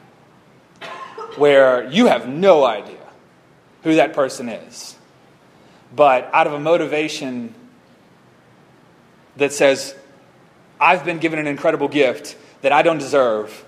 where 1.35 1.89
you 1.89 2.05
have 2.05 2.29
no 2.29 2.63
idea 2.63 2.95
who 3.83 3.95
that 3.95 4.13
person 4.13 4.47
is. 4.47 4.95
But 5.93 6.29
out 6.33 6.47
of 6.47 6.53
a 6.53 6.59
motivation 6.59 7.53
that 9.35 9.51
says, 9.51 9.93
I've 10.79 11.03
been 11.05 11.19
given 11.19 11.39
an 11.39 11.47
incredible 11.47 11.87
gift 11.87 12.37
that 12.61 12.71
I 12.71 12.81
don't 12.81 12.97
deserve 12.97 13.65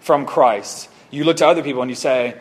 from 0.00 0.26
Christ. 0.26 0.88
You 1.10 1.24
look 1.24 1.38
to 1.38 1.46
other 1.46 1.62
people 1.62 1.82
and 1.82 1.90
you 1.90 1.94
say, 1.94 2.36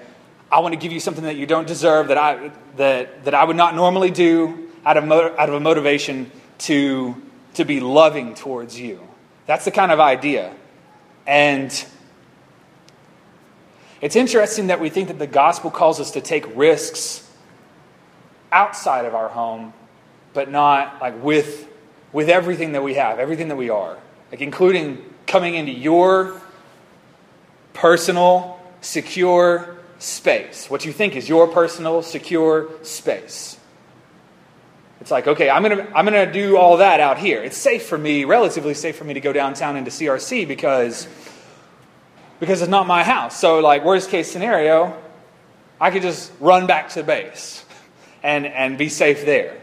I 0.52 0.60
want 0.60 0.74
to 0.74 0.80
give 0.80 0.92
you 0.92 1.00
something 1.00 1.24
that 1.24 1.36
you 1.36 1.46
don't 1.46 1.68
deserve, 1.68 2.10
that 2.10 2.18
I, 2.18 2.52
that, 2.76 3.24
that 3.26 3.34
I 3.34 3.44
would 3.44 3.56
not 3.56 3.76
normally 3.76 4.12
do 4.12 4.70
out 4.86 4.98
of, 4.98 5.10
out 5.12 5.50
of 5.50 5.56
a 5.56 5.60
motivation 5.60 6.30
to, 6.60 7.16
to 7.54 7.64
be 7.64 7.80
loving 7.80 8.36
towards 8.36 8.80
you. 8.80 9.00
That's 9.46 9.66
the 9.66 9.72
kind 9.72 9.92
of 9.92 10.00
idea. 10.00 10.54
And 11.26 11.86
it's 14.02 14.16
interesting 14.16 14.68
that 14.68 14.80
we 14.80 14.90
think 14.90 15.08
that 15.08 15.20
the 15.20 15.28
gospel 15.28 15.72
calls 15.72 16.00
us 16.00 16.12
to 16.12 16.22
take 16.22 16.56
risks 16.56 17.30
outside 18.52 19.06
of 19.06 19.16
our 19.16 19.30
home, 19.30 19.74
but 20.34 20.50
not 20.50 21.02
like 21.02 21.24
with 21.24 21.68
with 22.14 22.30
everything 22.30 22.74
that 22.74 22.84
we 22.84 22.96
have, 22.96 23.20
everything 23.20 23.48
that 23.48 23.56
we 23.56 23.70
are, 23.70 23.98
like 24.32 24.42
including 24.42 25.04
coming 25.28 25.56
into 25.56 25.72
your 25.72 26.42
personal, 27.74 28.60
secure 28.82 29.78
space, 30.00 30.70
what 30.70 30.86
you 30.86 30.92
think 30.92 31.16
is 31.16 31.30
your 31.30 31.48
personal, 31.48 32.02
secure 32.02 32.70
space. 32.84 33.58
It's 35.00 35.10
like, 35.10 35.28
okay, 35.28 35.50
I'm 35.50 35.64
going 35.64 35.78
to 35.78 35.98
I'm 35.98 36.06
going 36.06 36.28
to 36.28 36.32
do 36.32 36.58
all 36.58 36.78
that 36.78 37.00
out 37.00 37.18
here. 37.18 37.42
It's 37.42 37.58
safe 37.58 37.88
for 37.88 37.98
me, 37.98 38.24
relatively 38.24 38.76
safe 38.76 38.96
for 38.96 39.04
me 39.04 39.16
to 39.16 39.20
go 39.20 39.34
downtown 39.34 39.76
into 39.76 39.90
CRC 39.90 40.48
because 40.48 41.08
because 42.40 42.62
it's 42.62 42.70
not 42.70 42.88
my 42.88 43.04
house. 43.04 43.40
So 43.40 43.60
like 43.60 43.84
worst 43.84 44.10
case 44.10 44.32
scenario, 44.32 44.96
I 45.80 45.90
could 45.90 46.04
just 46.04 46.32
run 46.40 46.68
back 46.68 46.90
to 46.90 47.04
base 47.04 47.66
and 48.22 48.46
and 48.46 48.78
be 48.78 48.90
safe 48.90 49.26
there. 49.26 49.61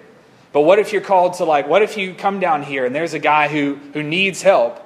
But 0.53 0.63
what 0.63 0.79
if 0.79 0.93
you're 0.93 1.03
called 1.03 1.35
to, 1.35 1.45
like, 1.45 1.69
what 1.69 1.83
if 1.83 1.97
you 1.97 2.15
come 2.15 2.41
down 2.41 2.63
here 2.63 2.87
and 2.87 2.95
there's 2.95 3.15
a 3.15 3.19
guy 3.19 3.49
who, 3.49 3.75
who 3.93 4.03
needs 4.03 4.43
help? 4.43 4.85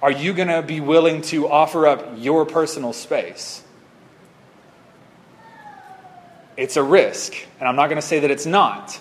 Are 0.00 0.10
you 0.10 0.32
going 0.32 0.48
to 0.48 0.62
be 0.62 0.80
willing 0.80 1.22
to 1.22 1.48
offer 1.48 1.86
up 1.86 2.14
your 2.16 2.46
personal 2.46 2.92
space? 2.92 3.62
It's 6.56 6.76
a 6.76 6.82
risk, 6.82 7.34
and 7.58 7.68
I'm 7.68 7.76
not 7.76 7.86
going 7.86 8.00
to 8.00 8.06
say 8.06 8.20
that 8.20 8.30
it's 8.30 8.46
not. 8.46 8.98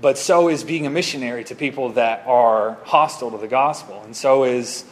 But 0.00 0.16
so 0.16 0.48
is 0.48 0.64
being 0.64 0.86
a 0.86 0.90
missionary 0.90 1.44
to 1.44 1.54
people 1.54 1.90
that 1.92 2.26
are 2.26 2.78
hostile 2.84 3.30
to 3.32 3.38
the 3.38 3.48
gospel. 3.48 4.00
And 4.04 4.16
so 4.16 4.44
is 4.44 4.84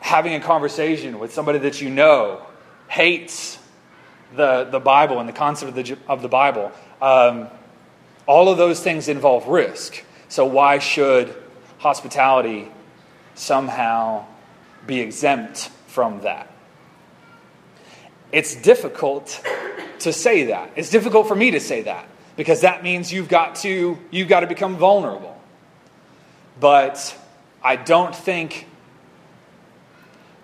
having 0.00 0.34
a 0.34 0.40
conversation 0.40 1.18
with 1.18 1.32
somebody 1.32 1.58
that 1.60 1.80
you 1.80 1.90
know 1.90 2.42
hates 2.88 3.58
the, 4.36 4.64
the 4.64 4.80
Bible 4.80 5.20
and 5.20 5.28
the 5.28 5.32
concept 5.32 5.76
of 5.76 5.86
the, 5.86 5.98
of 6.08 6.22
the 6.22 6.28
Bible, 6.28 6.72
um, 7.00 7.48
all 8.26 8.48
of 8.48 8.58
those 8.58 8.80
things 8.80 9.08
involve 9.08 9.46
risk. 9.48 10.04
So, 10.28 10.44
why 10.46 10.78
should 10.78 11.34
hospitality 11.78 12.68
somehow 13.34 14.24
be 14.86 15.00
exempt 15.00 15.70
from 15.86 16.22
that? 16.22 16.50
It's 18.32 18.54
difficult 18.54 19.40
to 20.00 20.12
say 20.12 20.44
that. 20.44 20.72
It's 20.76 20.90
difficult 20.90 21.28
for 21.28 21.34
me 21.34 21.52
to 21.52 21.60
say 21.60 21.82
that 21.82 22.06
because 22.36 22.62
that 22.62 22.82
means 22.82 23.12
you've 23.12 23.28
got 23.28 23.56
to 23.56 23.98
you've 24.10 24.28
got 24.28 24.40
to 24.40 24.46
become 24.46 24.76
vulnerable. 24.76 25.40
But 26.60 27.16
I 27.62 27.76
don't 27.76 28.14
think 28.14 28.66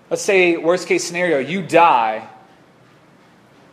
let's 0.09 0.23
say 0.23 0.57
worst 0.57 0.89
case 0.89 1.05
scenario 1.05 1.39
you 1.39 1.63
die 1.63 2.29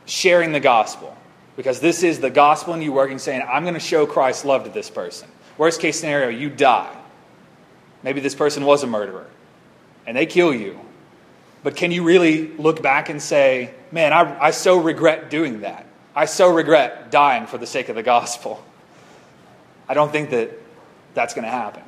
sharing 0.06 0.52
the 0.52 0.60
gospel 0.60 1.16
because 1.58 1.82
this 1.82 2.04
is 2.04 2.22
the 2.22 2.30
gospel 2.30 2.74
in 2.76 2.82
you 2.82 2.93
working 2.93 3.20
saying 3.20 3.43
I'm 3.46 3.63
going 3.63 3.74
to 3.74 3.82
show 3.82 4.06
Christ's 4.06 4.46
love 4.46 4.63
to 4.63 4.70
this 4.70 4.89
person. 4.89 5.28
Worst 5.58 5.82
case 5.82 6.00
scenario 6.00 6.30
you 6.30 6.50
die. 6.50 6.96
Maybe 8.04 8.22
this 8.22 8.36
person 8.36 8.63
was 8.63 8.84
a 8.84 8.88
murderer 8.88 9.28
and 10.06 10.15
they 10.15 10.26
kill 10.26 10.54
you. 10.54 10.80
But 11.63 11.76
can 11.76 11.91
you 11.91 12.04
really 12.04 12.48
look 12.54 12.82
back 12.82 13.10
and 13.10 13.22
say, 13.22 13.74
man, 13.91 14.13
I, 14.13 14.46
I 14.46 14.52
so 14.52 14.78
regret 14.78 15.30
doing 15.30 15.62
that? 15.62 15.86
I 16.15 16.26
so 16.26 16.54
regret 16.54 17.12
dying 17.12 17.48
for 17.48 17.58
the 17.58 17.67
sake 17.67 17.89
of 17.89 17.96
the 17.96 18.04
gospel. 18.04 18.63
I 19.89 19.93
don't 19.96 20.12
think 20.12 20.30
that 20.30 20.52
that's 21.13 21.34
going 21.34 21.46
to 21.46 21.52
happen. 21.52 21.84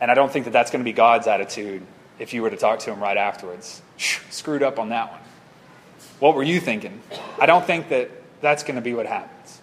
And 0.00 0.10
I 0.10 0.14
don't 0.14 0.30
think 0.30 0.44
that 0.44 0.52
that's 0.52 0.70
going 0.70 0.80
to 0.80 0.84
be 0.84 0.92
God's 0.92 1.26
attitude 1.26 1.82
if 2.18 2.34
you 2.34 2.42
were 2.42 2.50
to 2.50 2.56
talk 2.56 2.80
to 2.80 2.92
him 2.92 3.00
right 3.00 3.16
afterwards. 3.16 3.80
Screwed 3.96 4.62
up 4.62 4.78
on 4.78 4.90
that 4.90 5.10
one. 5.10 5.21
What 6.22 6.36
were 6.36 6.44
you 6.44 6.60
thinking? 6.60 7.00
I 7.40 7.46
don't 7.46 7.66
think 7.66 7.88
that 7.88 8.08
that's 8.40 8.62
going 8.62 8.76
to 8.76 8.80
be 8.80 8.94
what 8.94 9.06
happens. 9.06 9.60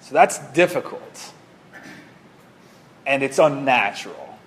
So 0.00 0.14
that's 0.14 0.38
difficult. 0.54 1.34
And 3.04 3.22
it's 3.22 3.38
unnatural. 3.38 4.38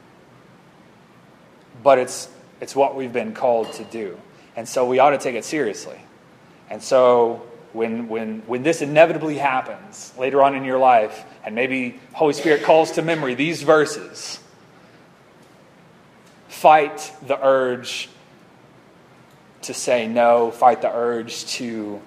But 1.84 1.99
it's, 1.99 2.27
it's 2.60 2.75
what 2.75 2.95
we've 2.95 3.13
been 3.13 3.36
called 3.36 3.71
to 3.73 3.84
do. 3.84 4.17
And 4.56 4.67
so 4.67 4.84
we 4.88 4.97
ought 4.97 5.12
to 5.12 5.19
take 5.19 5.36
it 5.36 5.45
seriously. 5.45 5.99
And 6.71 6.82
so 6.82 7.47
when, 7.71 8.10
when, 8.10 8.39
when 8.47 8.63
this 8.63 8.82
inevitably 8.82 9.38
happens 9.38 10.12
later 10.17 10.41
on 10.41 10.56
in 10.56 10.63
your 10.63 10.79
life, 10.79 11.23
and 11.45 11.53
maybe 11.53 11.99
Holy 12.13 12.34
Spirit 12.34 12.63
calls 12.63 12.93
to 12.93 13.03
memory 13.03 13.36
these 13.36 13.62
verses, 13.62 14.39
fight 16.47 17.13
the 17.27 17.38
urge 17.45 18.10
to 19.63 19.73
say 19.73 20.08
no, 20.08 20.52
fight 20.52 20.82
the 20.82 20.93
urge 20.93 21.45
to 21.45 22.02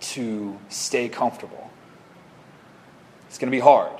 to 0.00 0.58
stay 0.68 1.08
comfortable. 1.08 1.70
It's 3.28 3.38
going 3.38 3.50
to 3.50 3.56
be 3.56 3.60
hard. 3.60 3.98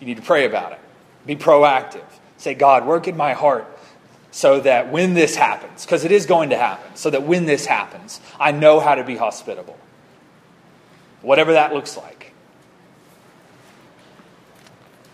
You 0.00 0.06
need 0.06 0.16
to 0.16 0.22
pray 0.22 0.46
about 0.46 0.72
it. 0.72 0.80
Be 1.26 1.36
proactive. 1.36 2.04
Say, 2.38 2.54
God, 2.54 2.86
work 2.86 3.06
in 3.06 3.16
my 3.16 3.34
heart 3.34 3.66
so 4.30 4.60
that 4.60 4.90
when 4.90 5.14
this 5.14 5.36
happens, 5.36 5.84
because 5.84 6.04
it 6.04 6.12
is 6.12 6.26
going 6.26 6.50
to 6.50 6.56
happen, 6.56 6.94
so 6.96 7.10
that 7.10 7.22
when 7.22 7.46
this 7.46 7.66
happens, 7.66 8.20
I 8.38 8.52
know 8.52 8.80
how 8.80 8.94
to 8.94 9.04
be 9.04 9.16
hospitable. 9.16 9.76
Whatever 11.22 11.52
that 11.52 11.72
looks 11.72 11.96
like. 11.96 12.32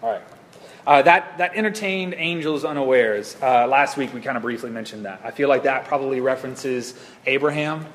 All 0.02 0.10
right. 0.12 0.22
Uh, 0.86 1.00
that, 1.00 1.38
that 1.38 1.54
entertained 1.54 2.14
angels 2.16 2.64
unawares. 2.64 3.36
Uh, 3.40 3.66
last 3.66 3.96
week 3.96 4.12
we 4.12 4.20
kind 4.20 4.36
of 4.36 4.42
briefly 4.42 4.70
mentioned 4.70 5.06
that. 5.06 5.20
I 5.24 5.30
feel 5.30 5.48
like 5.48 5.62
that 5.62 5.86
probably 5.86 6.20
references 6.20 6.94
Abraham. 7.26 7.86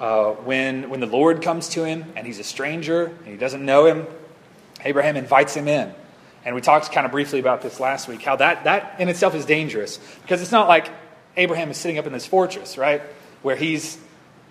Uh, 0.00 0.32
when, 0.32 0.90
when 0.90 1.00
the 1.00 1.06
Lord 1.06 1.42
comes 1.42 1.70
to 1.70 1.84
him 1.84 2.04
and 2.14 2.26
he's 2.26 2.38
a 2.38 2.44
stranger 2.44 3.06
and 3.06 3.26
he 3.26 3.36
doesn't 3.36 3.64
know 3.64 3.86
him, 3.86 4.06
Abraham 4.84 5.16
invites 5.16 5.54
him 5.54 5.68
in. 5.68 5.92
And 6.44 6.54
we 6.54 6.60
talked 6.60 6.90
kind 6.92 7.04
of 7.04 7.12
briefly 7.12 7.40
about 7.40 7.62
this 7.62 7.80
last 7.80 8.08
week, 8.08 8.22
how 8.22 8.36
that, 8.36 8.64
that 8.64 9.00
in 9.00 9.08
itself 9.08 9.34
is 9.34 9.44
dangerous. 9.44 9.98
Because 10.22 10.40
it's 10.40 10.52
not 10.52 10.68
like 10.68 10.88
Abraham 11.36 11.70
is 11.70 11.76
sitting 11.76 11.98
up 11.98 12.06
in 12.06 12.12
this 12.12 12.26
fortress, 12.26 12.78
right? 12.78 13.02
Where 13.42 13.56
he's, 13.56 13.98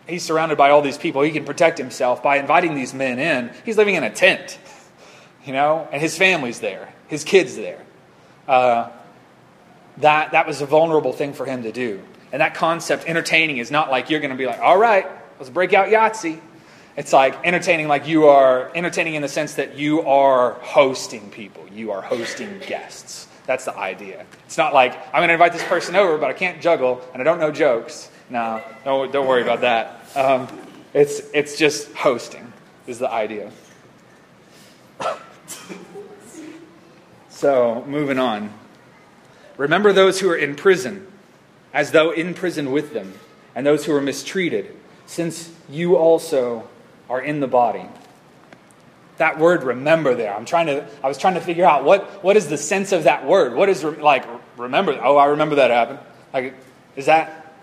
he's 0.08 0.24
surrounded 0.24 0.58
by 0.58 0.70
all 0.70 0.82
these 0.82 0.98
people. 0.98 1.22
He 1.22 1.32
can 1.32 1.46
protect 1.46 1.78
himself 1.78 2.22
by 2.22 2.38
inviting 2.38 2.76
these 2.76 2.94
men 2.94 3.20
in. 3.20 3.52
He's 3.66 3.78
living 3.78 3.96
in 3.96 4.04
a 4.04 4.10
tent, 4.10 4.60
you 5.46 5.54
know, 5.54 5.88
and 5.92 6.02
his 6.02 6.18
family's 6.18 6.60
there, 6.60 6.94
his 7.08 7.24
kids 7.24 7.56
there. 7.56 7.82
Uh, 8.48 8.90
that, 9.98 10.32
that 10.32 10.48
was 10.48 10.62
a 10.62 10.66
vulnerable 10.66 11.14
thing 11.14 11.34
for 11.34 11.46
him 11.46 11.64
to 11.64 11.72
do. 11.72 12.02
And 12.32 12.42
that 12.42 12.54
concept, 12.54 13.06
entertaining, 13.08 13.58
is 13.58 13.72
not 13.72 13.90
like 13.90 14.10
you're 14.10 14.20
going 14.20 14.32
to 14.32 14.38
be 14.38 14.46
like, 14.46 14.60
all 14.60 14.78
right, 14.78 15.08
let's 15.40 15.50
break 15.50 15.74
out 15.74 15.88
Yahtzee. 15.88 16.40
It's 16.98 17.14
like 17.14 17.46
entertaining, 17.46 17.88
like 17.88 18.08
you 18.08 18.28
are 18.28 18.72
entertaining 18.76 19.16
in 19.16 19.22
the 19.22 19.28
sense 19.28 19.54
that 19.56 19.78
you 19.78 20.02
are 20.02 20.54
hosting 20.62 21.30
people, 21.30 21.66
you 21.72 21.92
are 21.92 22.02
hosting 22.02 22.60
guests. 22.68 23.28
That's 23.46 23.66
the 23.66 23.78
idea. 23.78 24.26
It's 24.46 24.58
not 24.58 24.74
like 24.74 24.94
I'm 25.08 25.20
going 25.20 25.30
to 25.30 25.34
invite 25.34 25.54
this 25.54 25.64
person 25.64 25.96
over, 25.96 26.18
but 26.18 26.30
I 26.30 26.34
can't 26.34 26.62
juggle 26.62 27.02
and 27.14 27.22
I 27.22 27.24
don't 27.24 27.40
know 27.40 27.52
jokes. 27.52 28.10
No, 28.30 28.62
don't, 28.84 29.12
don't 29.14 29.28
worry 29.28 29.42
about 29.42 29.62
that. 29.62 30.02
Um, 30.18 30.48
it's, 30.94 31.22
it's 31.34 31.58
just 31.58 31.94
hosting, 31.94 32.52
is 32.88 33.00
the 33.00 33.10
idea. 33.10 33.52
So, 37.38 37.86
moving 37.86 38.18
on. 38.18 38.52
Remember 39.58 39.94
those 39.94 40.20
who 40.20 40.28
are 40.28 40.36
in 40.36 40.56
prison, 40.56 41.06
as 41.72 41.92
though 41.92 42.10
in 42.10 42.34
prison 42.34 42.72
with 42.72 42.94
them, 42.94 43.14
and 43.54 43.64
those 43.64 43.86
who 43.86 43.94
are 43.94 44.02
mistreated, 44.02 44.76
since 45.06 45.52
you 45.70 45.98
also 45.98 46.68
are 47.08 47.22
in 47.22 47.40
the 47.40 47.48
body. 47.48 47.86
That 49.18 49.38
word 49.38 49.62
remember 49.62 50.16
there. 50.16 50.36
I'm 50.36 50.46
trying 50.46 50.66
to 50.66 50.88
I 51.04 51.08
was 51.08 51.20
trying 51.20 51.36
to 51.36 51.40
figure 51.40 51.64
out 51.64 51.84
what 51.84 52.24
what 52.24 52.38
is 52.38 52.48
the 52.48 52.58
sense 52.58 52.92
of 52.92 53.04
that 53.04 53.28
word? 53.28 53.54
What 53.54 53.70
is 53.70 53.84
like 53.84 54.26
remember? 54.58 55.00
Oh, 55.00 55.18
I 55.18 55.26
remember 55.26 55.58
that 55.58 55.70
happened. 55.70 56.00
Like 56.34 56.56
is 56.96 57.06
that 57.06 57.56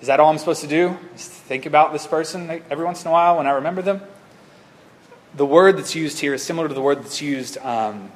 is 0.00 0.06
that 0.06 0.20
all 0.20 0.30
I'm 0.30 0.38
supposed 0.38 0.60
to 0.60 0.68
do? 0.68 0.96
Just 1.16 1.32
think 1.32 1.66
about 1.66 1.92
this 1.92 2.06
person 2.06 2.62
every 2.70 2.84
once 2.84 3.02
in 3.02 3.08
a 3.08 3.12
while 3.12 3.38
when 3.38 3.48
I 3.48 3.52
remember 3.52 3.82
them? 3.82 4.00
The 5.34 5.46
word 5.46 5.76
that's 5.76 5.96
used 5.96 6.20
here 6.20 6.34
is 6.34 6.44
similar 6.44 6.68
to 6.68 6.74
the 6.74 6.80
word 6.80 7.02
that's 7.02 7.20
used 7.20 7.58
um, 7.58 8.12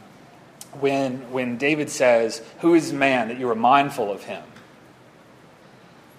when, 0.78 1.33
when 1.33 1.56
David 1.56 1.90
says, 1.90 2.42
Who 2.61 2.74
is 2.74 2.92
man 2.92 3.28
that 3.28 3.38
you 3.38 3.48
are 3.50 3.54
mindful 3.54 4.11
of 4.11 4.24
him? 4.24 4.42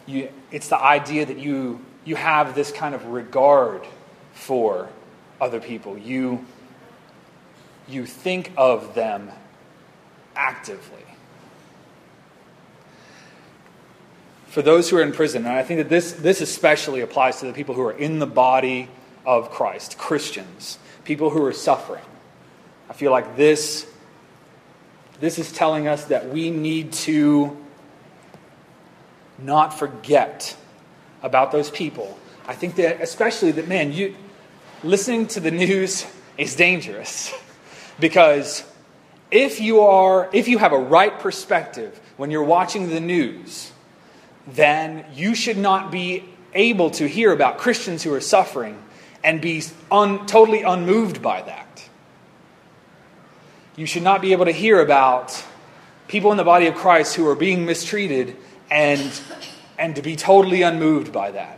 You, 0.06 0.30
it's 0.52 0.68
the 0.68 0.80
idea 0.80 1.26
that 1.26 1.38
you, 1.38 1.84
you 2.04 2.16
have 2.16 2.56
this 2.56 2.72
kind 2.72 2.94
of 2.96 3.06
regard 3.06 3.86
for 4.34 4.90
other 5.40 5.60
people. 5.60 5.98
You, 5.98 6.46
you 7.88 8.06
think 8.06 8.52
of 8.58 8.94
them 8.96 9.32
actively. 10.36 11.04
For 14.48 14.62
those 14.62 14.90
who 14.90 14.98
are 14.98 15.02
in 15.02 15.14
prison, 15.14 15.46
and 15.46 15.56
I 15.56 15.64
think 15.64 15.78
that 15.78 15.90
this, 15.90 16.12
this 16.12 16.42
especially 16.42 17.00
applies 17.00 17.40
to 17.40 17.46
the 17.46 17.54
people 17.54 17.74
who 17.74 17.84
are 17.84 17.94
in 17.94 18.20
the 18.20 18.28
body 18.28 18.90
of 19.26 19.50
Christ, 19.50 19.98
Christians, 19.98 20.78
people 21.06 21.30
who 21.30 21.44
are 21.46 21.54
suffering. 21.54 22.04
I 22.90 22.94
feel 22.94 23.12
like 23.12 23.38
this, 23.38 23.88
this 25.22 25.40
is 25.40 25.52
telling 25.52 25.88
us 25.88 26.06
that 26.06 26.30
we 26.30 26.52
need 26.52 26.92
to 26.92 27.56
not 29.40 29.78
forget 29.78 30.56
about 31.24 31.52
those 31.52 31.70
people. 31.70 32.18
I 32.48 32.56
think 32.56 32.76
that, 32.76 33.02
especially 33.02 33.52
that, 33.52 33.68
man, 33.68 33.94
you, 33.94 34.16
listening 34.84 35.28
to 35.28 35.40
the 35.40 35.52
news 35.52 36.06
is 36.38 36.56
dangerous 36.56 37.34
because 38.00 38.64
if 39.30 39.62
you 39.62 39.82
are 39.82 40.30
if 40.34 40.48
you 40.48 40.58
have 40.58 40.74
a 40.74 40.78
right 40.78 41.20
perspective 41.20 42.00
when 42.18 42.32
you're 42.32 42.44
watching 42.44 42.90
the 42.90 43.00
news 43.00 43.72
then 44.48 45.06
you 45.14 45.36
should 45.36 45.58
not 45.58 45.92
be 45.92 46.24
able 46.54 46.90
to 46.90 47.08
hear 47.08 47.32
about 47.32 47.58
Christians 47.58 48.04
who 48.04 48.14
are 48.14 48.22
suffering 48.22 48.82
and 49.24 49.40
be 49.40 49.64
un, 49.92 50.26
totally 50.26 50.64
unmoved 50.64 51.22
by 51.22 51.42
that. 51.44 51.71
You 53.76 53.86
should 53.86 54.04
not 54.04 54.22
be 54.22 54.34
able 54.34 54.46
to 54.46 54.52
hear 54.52 54.82
about 54.82 55.44
people 56.08 56.32
in 56.32 56.38
the 56.38 56.44
body 56.44 56.68
of 56.68 56.76
Christ 56.76 57.16
who 57.16 57.28
are 57.28 57.36
being 57.36 57.66
mistreated 57.66 58.36
and, 58.70 59.22
and 59.80 59.96
to 59.96 60.02
be 60.02 60.18
totally 60.18 60.62
unmoved 60.62 61.14
by 61.14 61.32
that. 61.32 61.58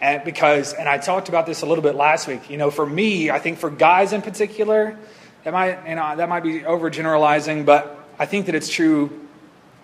And 0.00 0.22
because, 0.24 0.72
and 0.72 0.88
I 0.88 0.98
talked 0.98 1.28
about 1.28 1.46
this 1.46 1.62
a 1.62 1.66
little 1.66 1.82
bit 1.82 1.96
last 1.96 2.28
week. 2.28 2.48
You 2.48 2.56
know, 2.56 2.70
for 2.70 2.86
me, 2.86 3.30
I 3.30 3.40
think 3.40 3.58
for 3.58 3.68
guys 3.68 4.12
in 4.12 4.22
particular, 4.22 4.96
that 5.44 5.52
might, 5.52 5.88
you 5.88 5.96
know, 5.96 6.16
that 6.16 6.28
might 6.28 6.42
be 6.42 6.60
overgeneralizing, 6.60 7.66
but 7.66 7.98
I 8.18 8.26
think 8.26 8.46
that 8.46 8.54
it's 8.54 8.68
true 8.68 9.26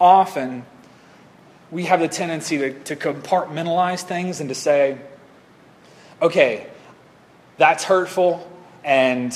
often. 0.01 0.65
We 1.71 1.85
have 1.85 1.99
the 1.99 2.09
tendency 2.09 2.59
to, 2.59 2.73
to 2.85 2.97
compartmentalize 2.97 4.03
things 4.03 4.41
and 4.41 4.49
to 4.51 4.55
say, 4.55 4.99
okay, 6.23 6.69
that's 7.59 7.83
hurtful 7.85 8.49
and 8.85 9.35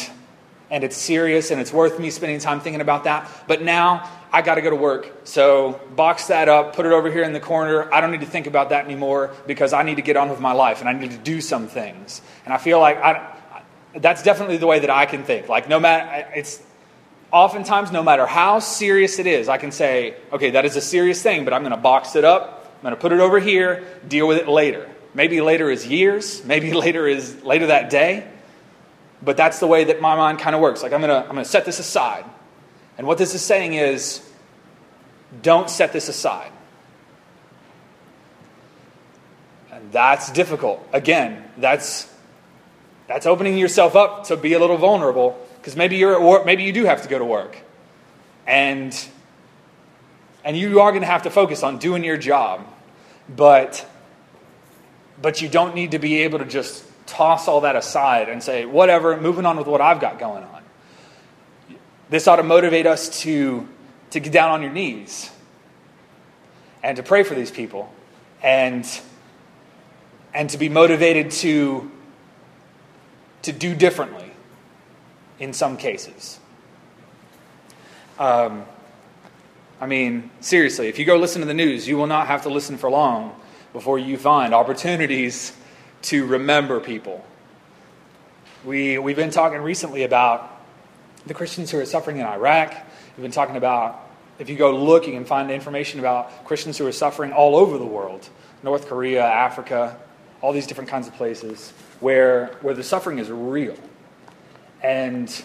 and 0.71 0.85
it's 0.85 0.97
serious 0.97 1.51
and 1.51 1.61
it's 1.61 1.73
worth 1.73 1.99
me 1.99 2.11
spending 2.11 2.39
time 2.39 2.61
thinking 2.61 2.81
about 2.81 3.05
that. 3.05 3.29
But 3.47 3.63
now 3.63 4.09
I 4.33 4.43
got 4.43 4.55
to 4.55 4.63
go 4.63 4.71
to 4.71 4.77
work. 4.77 5.13
So 5.25 5.81
box 5.97 6.29
that 6.29 6.49
up, 6.49 6.77
put 6.77 6.87
it 6.87 6.93
over 6.93 7.11
here 7.11 7.25
in 7.25 7.33
the 7.33 7.41
corner. 7.41 7.93
I 7.93 8.01
don't 8.01 8.13
need 8.13 8.21
to 8.21 8.27
think 8.27 8.47
about 8.47 8.69
that 8.71 8.85
anymore 8.85 9.35
because 9.47 9.73
I 9.73 9.83
need 9.83 9.97
to 9.97 10.03
get 10.03 10.17
on 10.17 10.31
with 10.31 10.41
my 10.41 10.53
life 10.53 10.81
and 10.81 10.89
I 10.89 10.93
need 10.93 11.11
to 11.11 11.19
do 11.19 11.41
some 11.41 11.67
things. 11.67 12.23
And 12.45 12.55
I 12.55 12.59
feel 12.59 12.79
like 12.79 12.99
I, 12.99 13.37
that's 13.95 14.23
definitely 14.23 14.59
the 14.59 14.67
way 14.67 14.79
that 14.81 14.91
I 14.91 15.07
can 15.07 15.25
think. 15.25 15.49
Like, 15.49 15.69
no 15.69 15.81
matter, 15.81 16.31
it's 16.35 16.63
oftentimes, 17.33 17.91
no 17.91 18.03
matter 18.03 18.27
how 18.27 18.61
serious 18.61 19.19
it 19.19 19.27
is, 19.27 19.49
I 19.49 19.59
can 19.59 19.73
say, 19.73 20.17
okay, 20.33 20.51
that 20.51 20.65
is 20.65 20.77
a 20.77 20.81
serious 20.81 21.23
thing, 21.23 21.45
but 21.45 21.53
I'm 21.53 21.63
going 21.63 21.73
to 21.73 21.77
box 21.77 22.15
it 22.15 22.25
up. 22.25 22.73
I'm 22.77 22.83
going 22.83 22.95
to 22.95 23.01
put 23.01 23.13
it 23.13 23.21
over 23.21 23.41
here, 23.41 23.85
deal 24.07 24.27
with 24.27 24.39
it 24.39 24.49
later. 24.49 24.89
Maybe 25.13 25.41
later 25.41 25.71
is 25.71 25.87
years, 25.87 26.45
maybe 26.45 26.73
later 26.87 27.07
is 27.07 27.43
later 27.43 27.67
that 27.67 27.91
day. 27.91 28.29
But 29.23 29.37
that's 29.37 29.59
the 29.59 29.67
way 29.67 29.85
that 29.85 30.01
my 30.01 30.17
mind 30.17 30.39
kind 30.39 30.55
of 30.55 30.63
works. 30.63 30.83
Like, 30.83 30.93
I'm 30.93 31.01
going 31.01 31.11
to, 31.11 31.29
I'm 31.29 31.35
going 31.35 31.45
to 31.45 31.51
set 31.51 31.65
this 31.65 31.79
aside. 31.79 32.25
And 32.97 33.07
what 33.07 33.19
this 33.19 33.35
is 33.35 33.43
saying 33.43 33.75
is 33.75 34.27
don't 35.43 35.69
set 35.69 35.93
this 35.93 36.09
aside. 36.09 36.51
And 39.73 39.93
that's 39.93 40.31
difficult. 40.31 40.87
Again, 40.93 41.45
that's, 41.57 42.13
that's 43.07 43.27
opening 43.27 43.59
yourself 43.59 43.95
up 43.95 44.25
to 44.25 44.37
be 44.37 44.55
a 44.55 44.59
little 44.59 44.77
vulnerable 44.77 45.39
because 45.59 45.77
maybe 45.77 45.97
you're 45.97 46.15
at 46.15 46.23
work, 46.23 46.47
maybe 46.47 46.65
you 46.65 46.73
do 46.73 46.85
have 46.85 47.03
to 47.03 47.09
go 47.09 47.19
to 47.19 47.25
work. 47.25 47.57
And, 48.47 48.97
and 50.45 50.57
you 50.57 50.81
are 50.81 50.91
going 50.91 51.03
to 51.03 51.07
have 51.07 51.23
to 51.25 51.31
focus 51.31 51.63
on 51.63 51.79
doing 51.79 52.05
your 52.05 52.17
job. 52.17 52.67
But, 53.35 53.87
but 55.21 55.41
you 55.41 55.49
don't 55.49 55.75
need 55.75 55.93
to 55.93 55.99
be 55.99 56.23
able 56.23 56.39
to 56.39 56.45
just 56.45 56.85
toss 57.11 57.49
all 57.49 57.63
that 57.63 57.77
aside 57.77 58.29
and 58.29 58.43
say, 58.43 58.65
whatever, 58.65 59.21
moving 59.21 59.45
on 59.45 59.57
with 59.57 59.67
what 59.67 59.81
I've 59.81 60.01
got 60.01 60.19
going 60.19 60.45
on. 60.45 60.63
This 62.09 62.27
ought 62.27 62.37
to 62.37 62.43
motivate 62.43 62.87
us 62.87 63.21
to, 63.23 63.69
to 64.11 64.21
get 64.21 64.33
down 64.33 64.51
on 64.51 64.63
your 64.63 64.73
knees 64.73 65.31
and 66.83 66.97
to 66.97 67.03
pray 67.03 67.23
for 67.23 67.35
these 67.35 67.51
people 67.51 67.93
and, 68.43 68.87
and 70.33 70.49
to 70.51 70.59
be 70.59 70.69
motivated 70.69 71.31
to, 71.31 71.91
to 73.43 73.53
do 73.53 73.75
differently 73.75 74.31
in 75.39 75.53
some 75.53 75.77
cases. 75.77 76.39
Um, 78.19 78.65
I 79.81 79.87
mean, 79.87 80.31
seriously, 80.41 80.89
if 80.89 80.99
you 80.99 81.05
go 81.05 81.17
listen 81.17 81.41
to 81.41 81.47
the 81.47 81.55
news, 81.55 81.89
you 81.89 81.97
will 81.97 82.07
not 82.07 82.27
have 82.27 82.43
to 82.43 82.51
listen 82.51 82.77
for 82.77 82.91
long 82.91 83.35
before 83.73 83.99
you 83.99 84.17
find 84.17 84.55
opportunities 84.55 85.53
to 86.03 86.27
remember 86.27 86.81
people. 86.81 87.25
We, 88.65 88.99
we've 88.99 89.17
been 89.17 89.31
talking 89.31 89.61
recently 89.61 90.05
about 90.05 90.61
the 91.27 91.35
Christians 91.35 91.71
who 91.71 91.79
are 91.79 91.87
suffering 91.87 92.19
in 92.19 92.27
Iraq. 92.27 92.75
We've 93.17 93.23
been 93.23 93.33
talking 93.33 93.57
about, 93.57 94.09
if 94.39 94.49
you 94.49 94.57
go 94.57 94.77
looking 94.77 95.17
and 95.17 95.27
find 95.27 95.51
information 95.51 96.01
about 96.01 96.45
Christians 96.45 96.79
who 96.79 96.87
are 96.87 96.93
suffering 96.93 97.33
all 97.33 97.57
over 97.57 97.79
the 97.79 97.87
world 97.87 98.29
North 98.63 98.89
Korea, 98.89 99.25
Africa, 99.25 99.97
all 100.43 100.53
these 100.53 100.67
different 100.67 100.91
kinds 100.91 101.07
of 101.09 101.15
places 101.15 101.73
where, 102.01 102.59
where 102.61 102.75
the 102.75 102.83
suffering 102.83 103.19
is 103.19 103.31
real. 103.31 103.77
And, 104.83 105.43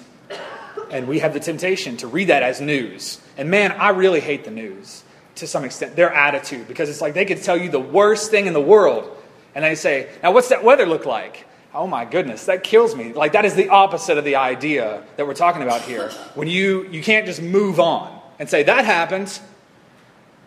and 0.91 1.07
we 1.07 1.19
have 1.19 1.33
the 1.33 1.39
temptation 1.39 1.97
to 1.97 2.07
read 2.07 2.27
that 2.27 2.43
as 2.43 2.61
news. 2.61 3.21
And 3.37 3.49
man, 3.49 3.71
I 3.73 3.89
really 3.89 4.19
hate 4.19 4.43
the 4.45 4.51
news 4.51 5.03
to 5.35 5.47
some 5.47 5.65
extent, 5.65 5.95
their 5.95 6.13
attitude, 6.13 6.67
because 6.67 6.89
it's 6.89 7.01
like 7.01 7.13
they 7.13 7.25
could 7.25 7.43
tell 7.43 7.57
you 7.57 7.69
the 7.69 7.79
worst 7.79 8.31
thing 8.31 8.47
in 8.47 8.53
the 8.53 8.61
world. 8.61 9.09
And 9.55 9.63
they 9.63 9.75
say, 9.75 10.09
Now, 10.21 10.33
what's 10.33 10.49
that 10.49 10.63
weather 10.63 10.85
look 10.85 11.05
like? 11.05 11.47
Oh 11.73 11.87
my 11.87 12.05
goodness, 12.05 12.45
that 12.45 12.63
kills 12.63 12.95
me. 12.95 13.11
Like 13.11 13.33
that 13.33 13.43
is 13.43 13.55
the 13.55 13.69
opposite 13.69 14.17
of 14.17 14.23
the 14.23 14.35
idea 14.35 15.03
that 15.17 15.27
we're 15.27 15.33
talking 15.33 15.61
about 15.61 15.81
here. 15.81 16.09
When 16.33 16.47
you 16.47 16.87
you 16.87 17.01
can't 17.01 17.25
just 17.25 17.41
move 17.41 17.79
on 17.79 18.17
and 18.39 18.49
say 18.49 18.63
that 18.63 18.85
happened. 18.85 19.39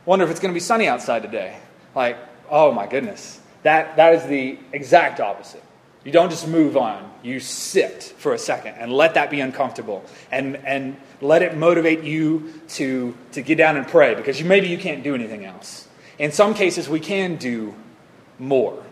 Wonder 0.06 0.24
if 0.24 0.30
it's 0.30 0.40
going 0.40 0.52
to 0.52 0.54
be 0.54 0.60
sunny 0.60 0.88
outside 0.88 1.22
today. 1.22 1.58
Like, 1.94 2.16
oh 2.48 2.72
my 2.72 2.86
goodness. 2.86 3.40
That 3.62 3.96
that 3.96 4.14
is 4.14 4.26
the 4.26 4.58
exact 4.72 5.20
opposite. 5.20 5.62
You 6.02 6.12
don't 6.12 6.30
just 6.30 6.48
move 6.48 6.78
on. 6.78 7.12
You 7.22 7.40
sit 7.40 8.14
for 8.16 8.32
a 8.32 8.38
second 8.38 8.76
and 8.76 8.90
let 8.90 9.14
that 9.14 9.30
be 9.30 9.40
uncomfortable 9.40 10.04
and 10.30 10.56
and 10.56 10.96
let 11.20 11.42
it 11.42 11.58
motivate 11.58 12.04
you 12.04 12.54
to 12.68 13.14
to 13.32 13.42
get 13.42 13.58
down 13.58 13.76
and 13.76 13.86
pray 13.86 14.14
because 14.14 14.40
you, 14.40 14.46
maybe 14.46 14.68
you 14.68 14.78
can't 14.78 15.02
do 15.02 15.14
anything 15.14 15.44
else. 15.44 15.86
In 16.18 16.32
some 16.32 16.54
cases 16.54 16.88
we 16.88 17.00
can 17.00 17.36
do 17.36 17.74
more 18.38 18.82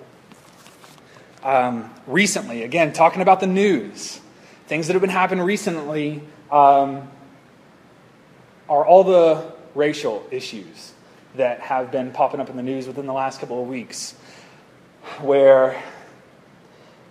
um, 1.47 1.95
recently. 2.09 2.65
Again, 2.65 2.93
talking 2.93 3.23
about 3.23 3.39
the 3.39 3.47
news, 3.47 4.21
things 4.67 4.89
that 4.89 4.95
have 4.95 5.01
been 5.01 5.11
happening 5.11 5.45
recently 5.45 6.21
um, 6.51 7.09
are 8.69 8.85
all 8.85 9.05
the 9.05 9.53
racial 9.77 10.27
issues 10.33 10.93
that 11.37 11.61
have 11.61 11.93
been 11.93 12.11
popping 12.11 12.41
up 12.41 12.51
in 12.51 12.57
the 12.57 12.63
news 12.65 12.89
within 12.89 13.07
the 13.07 13.13
last 13.13 13.39
couple 13.39 13.63
of 13.63 13.69
weeks, 13.69 14.13
where 15.21 15.81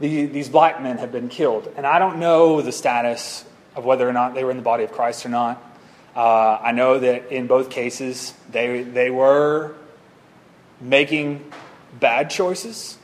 the, 0.02 0.26
these 0.26 0.50
black 0.50 0.82
men 0.82 0.98
have 0.98 1.13
been 1.13 1.30
killed. 1.30 1.71
And 1.78 1.88
I 1.88 1.98
don't 1.98 2.19
know 2.19 2.62
the 2.62 2.74
status 2.74 3.45
of 3.74 3.86
whether 3.86 4.08
or 4.08 4.13
not 4.13 4.34
they 4.34 4.43
were 4.43 4.52
in 4.52 4.58
the 4.58 4.63
body 4.63 4.84
of 4.84 4.91
Christ 4.91 5.26
or 5.26 5.30
not. 5.30 5.63
Uh, 6.13 6.60
I 6.62 6.74
know 6.74 7.00
that 7.00 7.32
in 7.32 7.48
both 7.48 7.69
cases, 7.69 8.34
they, 8.52 8.84
they 8.84 9.10
were 9.10 9.76
making 10.82 11.54
bad 12.00 12.30
choices 12.30 12.98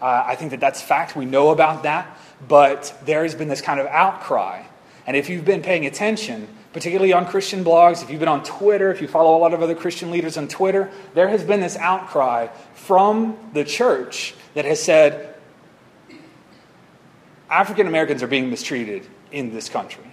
uh, 0.00 0.24
I 0.26 0.34
think 0.36 0.52
that 0.52 0.60
that's 0.60 0.80
fact. 0.80 1.16
We 1.16 1.24
know 1.24 1.50
about 1.50 1.82
that. 1.82 2.18
But 2.46 2.98
there 3.04 3.22
has 3.22 3.34
been 3.34 3.48
this 3.48 3.60
kind 3.60 3.80
of 3.80 3.86
outcry. 3.86 4.64
And 5.06 5.16
if 5.16 5.28
you've 5.28 5.44
been 5.44 5.62
paying 5.62 5.86
attention, 5.86 6.48
particularly 6.72 7.12
on 7.12 7.26
Christian 7.26 7.64
blogs, 7.64 8.02
if 8.02 8.10
you've 8.10 8.20
been 8.20 8.28
on 8.28 8.42
Twitter, 8.42 8.90
if 8.90 9.00
you 9.00 9.08
follow 9.08 9.36
a 9.36 9.40
lot 9.40 9.52
of 9.52 9.62
other 9.62 9.74
Christian 9.74 10.10
leaders 10.10 10.36
on 10.36 10.48
Twitter, 10.48 10.90
there 11.14 11.28
has 11.28 11.42
been 11.44 11.60
this 11.60 11.76
outcry 11.76 12.48
from 12.74 13.36
the 13.52 13.64
church 13.64 14.34
that 14.54 14.64
has 14.64 14.82
said 14.82 15.34
African 17.50 17.86
Americans 17.86 18.22
are 18.22 18.28
being 18.28 18.50
mistreated 18.50 19.06
in 19.32 19.52
this 19.52 19.68
country. 19.68 20.04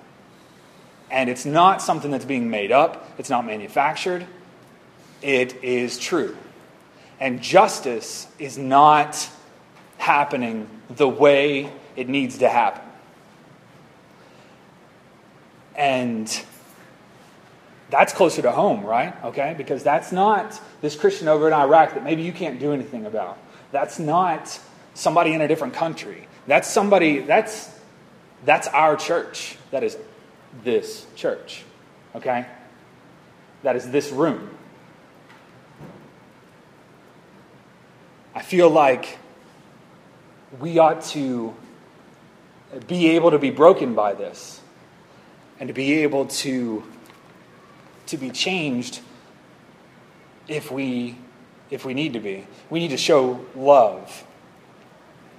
And 1.10 1.30
it's 1.30 1.46
not 1.46 1.82
something 1.82 2.12
that's 2.12 2.26
being 2.26 2.50
made 2.50 2.72
up, 2.72 3.12
it's 3.18 3.30
not 3.30 3.46
manufactured, 3.46 4.26
it 5.22 5.64
is 5.64 5.98
true. 5.98 6.36
And 7.20 7.42
justice 7.42 8.28
is 8.38 8.58
not 8.58 9.30
happening 10.08 10.70
the 10.90 11.08
way 11.08 11.70
it 11.98 12.08
needs 12.08 12.38
to 12.38 12.48
happen. 12.48 12.82
And 15.76 16.28
that's 17.90 18.14
closer 18.14 18.42
to 18.42 18.52
home, 18.52 18.86
right? 18.86 19.14
Okay? 19.26 19.54
Because 19.58 19.84
that's 19.84 20.14
not 20.14 20.60
this 20.80 20.96
Christian 20.96 21.28
over 21.28 21.46
in 21.48 21.54
Iraq 21.54 21.94
that 21.94 22.06
maybe 22.06 22.22
you 22.22 22.32
can't 22.32 22.58
do 22.58 22.72
anything 22.72 23.06
about. 23.06 23.38
That's 23.74 24.00
not 24.00 24.58
somebody 24.94 25.34
in 25.34 25.42
a 25.42 25.48
different 25.48 25.74
country. 25.74 26.26
That's 26.48 26.70
somebody, 26.70 27.20
that's, 27.20 27.70
that's 28.46 28.70
our 28.70 28.96
church. 28.96 29.58
That 29.72 29.84
is 29.84 29.98
this 30.64 31.06
church. 31.18 31.66
Okay? 32.16 32.46
That 33.64 33.76
is 33.76 33.92
this 33.92 34.10
room. 34.12 34.52
I 38.34 38.42
feel 38.42 38.70
like 38.70 39.18
we 40.60 40.80
ought 40.80 41.02
to 41.02 41.54
be 42.88 43.10
able 43.10 43.32
to 43.32 43.40
be 43.40 43.50
broken 43.50 43.96
by 43.96 44.14
this 44.14 44.62
and 45.60 45.68
to 45.68 45.74
be 45.74 46.04
able 46.04 46.26
to, 46.26 46.84
to 48.08 48.18
be 48.18 48.30
changed 48.30 49.02
if 50.48 50.72
we, 50.72 51.18
if 51.70 51.86
we 51.86 51.94
need 51.94 52.14
to 52.14 52.20
be. 52.20 52.46
We 52.70 52.80
need 52.80 52.90
to 52.90 52.98
show 52.98 53.46
love 53.56 54.26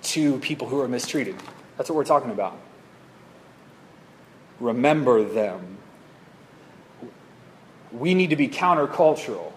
to 0.03 0.39
people 0.39 0.69
who 0.69 0.81
are 0.81 0.89
mistreated. 0.89 1.37
That's 1.77 1.89
what 1.89 1.97
we're 1.97 2.05
talking 2.05 2.31
about. 2.31 2.59
Remember 4.61 5.25
them. 5.25 5.79
We 7.93 8.15
need 8.15 8.31
to 8.31 8.37
be 8.37 8.49
countercultural 8.49 9.53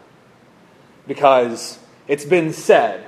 because 1.07 1.79
it's 2.07 2.23
been 2.23 2.53
said 2.53 3.05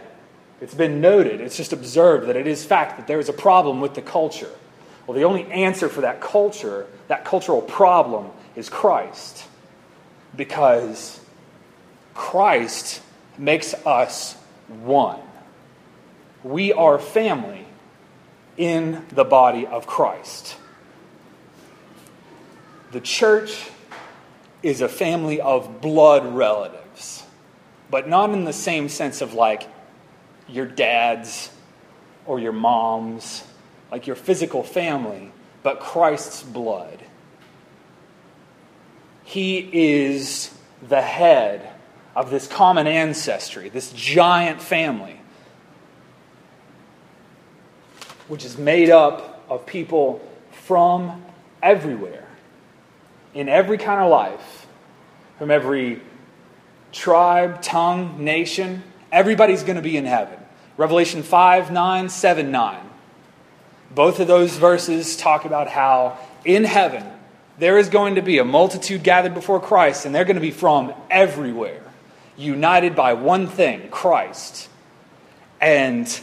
it's 0.64 0.74
been 0.74 1.02
noted, 1.02 1.42
it's 1.42 1.58
just 1.58 1.74
observed 1.74 2.28
that 2.28 2.38
it 2.38 2.48
is 2.48 2.64
fact 2.64 2.96
that 2.96 3.06
there 3.06 3.20
is 3.20 3.28
a 3.28 3.34
problem 3.34 3.82
with 3.82 3.96
the 3.96 4.02
culture. 4.02 4.50
Well, 5.06 5.14
the 5.14 5.26
only 5.26 5.44
answer 5.52 5.90
for 5.90 6.00
that 6.02 6.22
culture, 6.22 6.88
that 7.10 7.26
cultural 7.26 7.62
problem, 7.62 8.32
is 8.56 8.70
Christ. 8.70 9.46
Because 10.38 11.20
Christ 12.14 13.02
makes 13.38 13.74
us 13.86 14.36
one. 14.70 15.20
We 16.46 16.72
are 16.72 16.98
family 16.98 17.66
in 18.56 19.06
the 19.10 19.26
body 19.26 19.68
of 19.68 19.86
Christ. 19.86 20.56
The 22.94 23.02
church 23.02 23.70
is 24.62 24.80
a 24.80 24.88
family 24.88 25.42
of 25.42 25.82
blood 25.82 26.34
relatives, 26.34 27.24
but 27.92 28.08
not 28.08 28.30
in 28.30 28.46
the 28.46 28.54
same 28.54 28.88
sense 28.88 29.20
of 29.20 29.34
like 29.34 29.68
your 30.48 30.66
dad's 30.66 31.50
or 32.26 32.40
your 32.40 32.52
mom's, 32.52 33.44
like 33.92 34.08
your 34.08 34.16
physical 34.16 34.64
family, 34.64 35.32
but 35.62 35.80
Christ's 35.80 36.44
blood. 36.44 37.00
he 39.24 39.70
is 39.72 40.54
the 40.88 41.02
head 41.02 41.70
of 42.16 42.30
this 42.30 42.46
common 42.48 42.88
ancestry, 42.88 43.70
this 43.70 43.92
giant 43.94 44.62
family, 44.62 45.20
which 48.28 48.46
is 48.46 48.58
made 48.58 48.90
up 48.90 49.44
of 49.50 49.66
people 49.66 50.22
from 50.52 51.24
everywhere, 51.62 52.28
in 53.34 53.50
every 53.50 53.78
kind 53.78 54.02
of 54.02 54.12
life, 54.12 54.68
from 55.40 55.50
every 55.50 56.02
tribe, 56.92 57.62
tongue, 57.62 58.24
nation. 58.24 58.84
Everybody's 59.14 59.62
going 59.62 59.76
to 59.76 59.82
be 59.84 59.96
in 59.96 60.06
heaven. 60.06 60.40
Revelation 60.76 61.22
5 61.22 61.72
9, 61.72 62.10
7 62.10 62.52
9. 62.52 62.90
Both 63.94 64.20
of 64.20 64.28
those 64.28 64.58
verses 64.58 65.16
talk 65.16 65.46
about 65.46 65.68
how 65.68 66.18
in 66.44 66.64
heaven 66.64 67.06
there 67.60 67.78
is 67.78 67.90
going 67.90 68.16
to 68.16 68.24
be 68.24 68.40
a 68.40 68.44
multitude 68.44 69.04
gathered 69.04 69.36
before 69.36 69.60
Christ, 69.60 70.08
and 70.08 70.16
they're 70.16 70.26
going 70.26 70.36
to 70.36 70.42
be 70.42 70.50
from 70.50 70.96
everywhere, 71.12 71.84
united 72.36 72.96
by 72.96 73.14
one 73.14 73.48
thing 73.48 73.88
Christ. 73.92 74.68
And, 75.62 76.20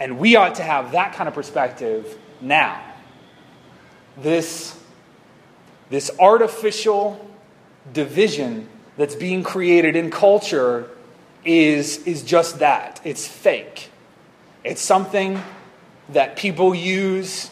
and 0.00 0.18
we 0.18 0.36
ought 0.36 0.54
to 0.54 0.62
have 0.62 0.92
that 0.92 1.12
kind 1.12 1.28
of 1.28 1.34
perspective 1.34 2.18
now. 2.40 2.82
This, 4.16 4.74
this 5.90 6.10
artificial 6.18 7.30
division 7.92 8.70
that's 8.96 9.14
being 9.14 9.42
created 9.42 9.96
in 9.96 10.10
culture 10.10 10.88
is, 11.44 11.98
is 12.06 12.22
just 12.22 12.60
that 12.60 13.00
it's 13.04 13.26
fake. 13.26 13.90
It's 14.62 14.82
something 14.82 15.40
that 16.10 16.36
people 16.36 16.74
use 16.74 17.50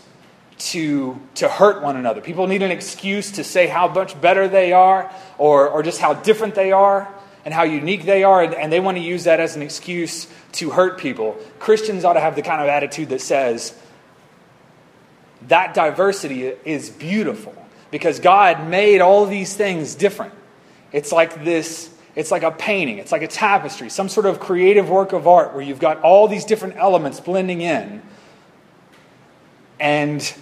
to, 0.58 1.20
to 1.34 1.48
hurt 1.48 1.82
one 1.82 1.96
another. 1.96 2.20
People 2.20 2.46
need 2.46 2.62
an 2.62 2.70
excuse 2.70 3.32
to 3.32 3.44
say 3.44 3.66
how 3.66 3.88
much 3.88 4.20
better 4.20 4.48
they 4.48 4.72
are 4.72 5.12
or, 5.38 5.68
or 5.68 5.82
just 5.82 6.00
how 6.00 6.14
different 6.14 6.54
they 6.54 6.72
are 6.72 7.12
and 7.44 7.52
how 7.52 7.64
unique 7.64 8.04
they 8.04 8.22
are, 8.22 8.42
and, 8.42 8.54
and 8.54 8.72
they 8.72 8.78
want 8.78 8.96
to 8.96 9.02
use 9.02 9.24
that 9.24 9.40
as 9.40 9.56
an 9.56 9.62
excuse 9.62 10.28
to 10.52 10.70
hurt 10.70 10.98
people. 10.98 11.36
Christians 11.58 12.04
ought 12.04 12.12
to 12.12 12.20
have 12.20 12.36
the 12.36 12.42
kind 12.42 12.62
of 12.62 12.68
attitude 12.68 13.08
that 13.08 13.20
says 13.20 13.74
that 15.48 15.74
diversity 15.74 16.44
is 16.64 16.88
beautiful 16.88 17.54
because 17.90 18.20
God 18.20 18.68
made 18.68 19.00
all 19.00 19.26
these 19.26 19.54
things 19.54 19.96
different. 19.96 20.34
It's 20.92 21.10
like 21.10 21.44
this. 21.44 21.91
It's 22.14 22.30
like 22.30 22.42
a 22.42 22.50
painting, 22.50 22.98
it's 22.98 23.12
like 23.12 23.22
a 23.22 23.28
tapestry, 23.28 23.88
some 23.88 24.08
sort 24.08 24.26
of 24.26 24.38
creative 24.38 24.90
work 24.90 25.12
of 25.12 25.26
art 25.26 25.54
where 25.54 25.62
you've 25.62 25.80
got 25.80 26.02
all 26.02 26.28
these 26.28 26.44
different 26.44 26.76
elements 26.76 27.20
blending 27.20 27.62
in. 27.62 28.02
And 29.80 30.34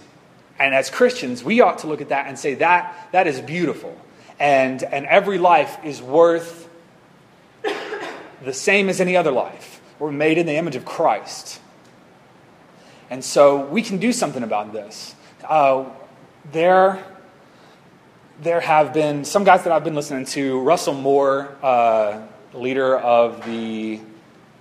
and 0.60 0.74
as 0.74 0.90
Christians, 0.90 1.42
we 1.42 1.62
ought 1.62 1.78
to 1.78 1.86
look 1.86 2.02
at 2.02 2.10
that 2.10 2.26
and 2.26 2.38
say 2.38 2.54
that 2.56 3.08
that 3.12 3.26
is 3.26 3.40
beautiful. 3.40 3.96
And, 4.38 4.82
and 4.82 5.06
every 5.06 5.38
life 5.38 5.78
is 5.82 6.02
worth 6.02 6.68
the 7.62 8.52
same 8.52 8.90
as 8.90 9.00
any 9.00 9.16
other 9.16 9.30
life. 9.30 9.80
We're 9.98 10.12
made 10.12 10.36
in 10.36 10.44
the 10.44 10.56
image 10.56 10.76
of 10.76 10.84
Christ. 10.84 11.60
And 13.08 13.24
so 13.24 13.64
we 13.64 13.80
can 13.80 13.96
do 13.96 14.12
something 14.12 14.42
about 14.42 14.74
this. 14.74 15.14
Uh, 15.42 15.86
there, 16.52 17.02
there 18.40 18.60
have 18.60 18.92
been 18.92 19.24
some 19.24 19.44
guys 19.44 19.64
that 19.64 19.72
I've 19.72 19.84
been 19.84 19.94
listening 19.94 20.24
to. 20.26 20.60
Russell 20.60 20.94
Moore, 20.94 21.56
uh, 21.62 22.22
leader 22.54 22.98
of 22.98 23.44
the 23.44 24.00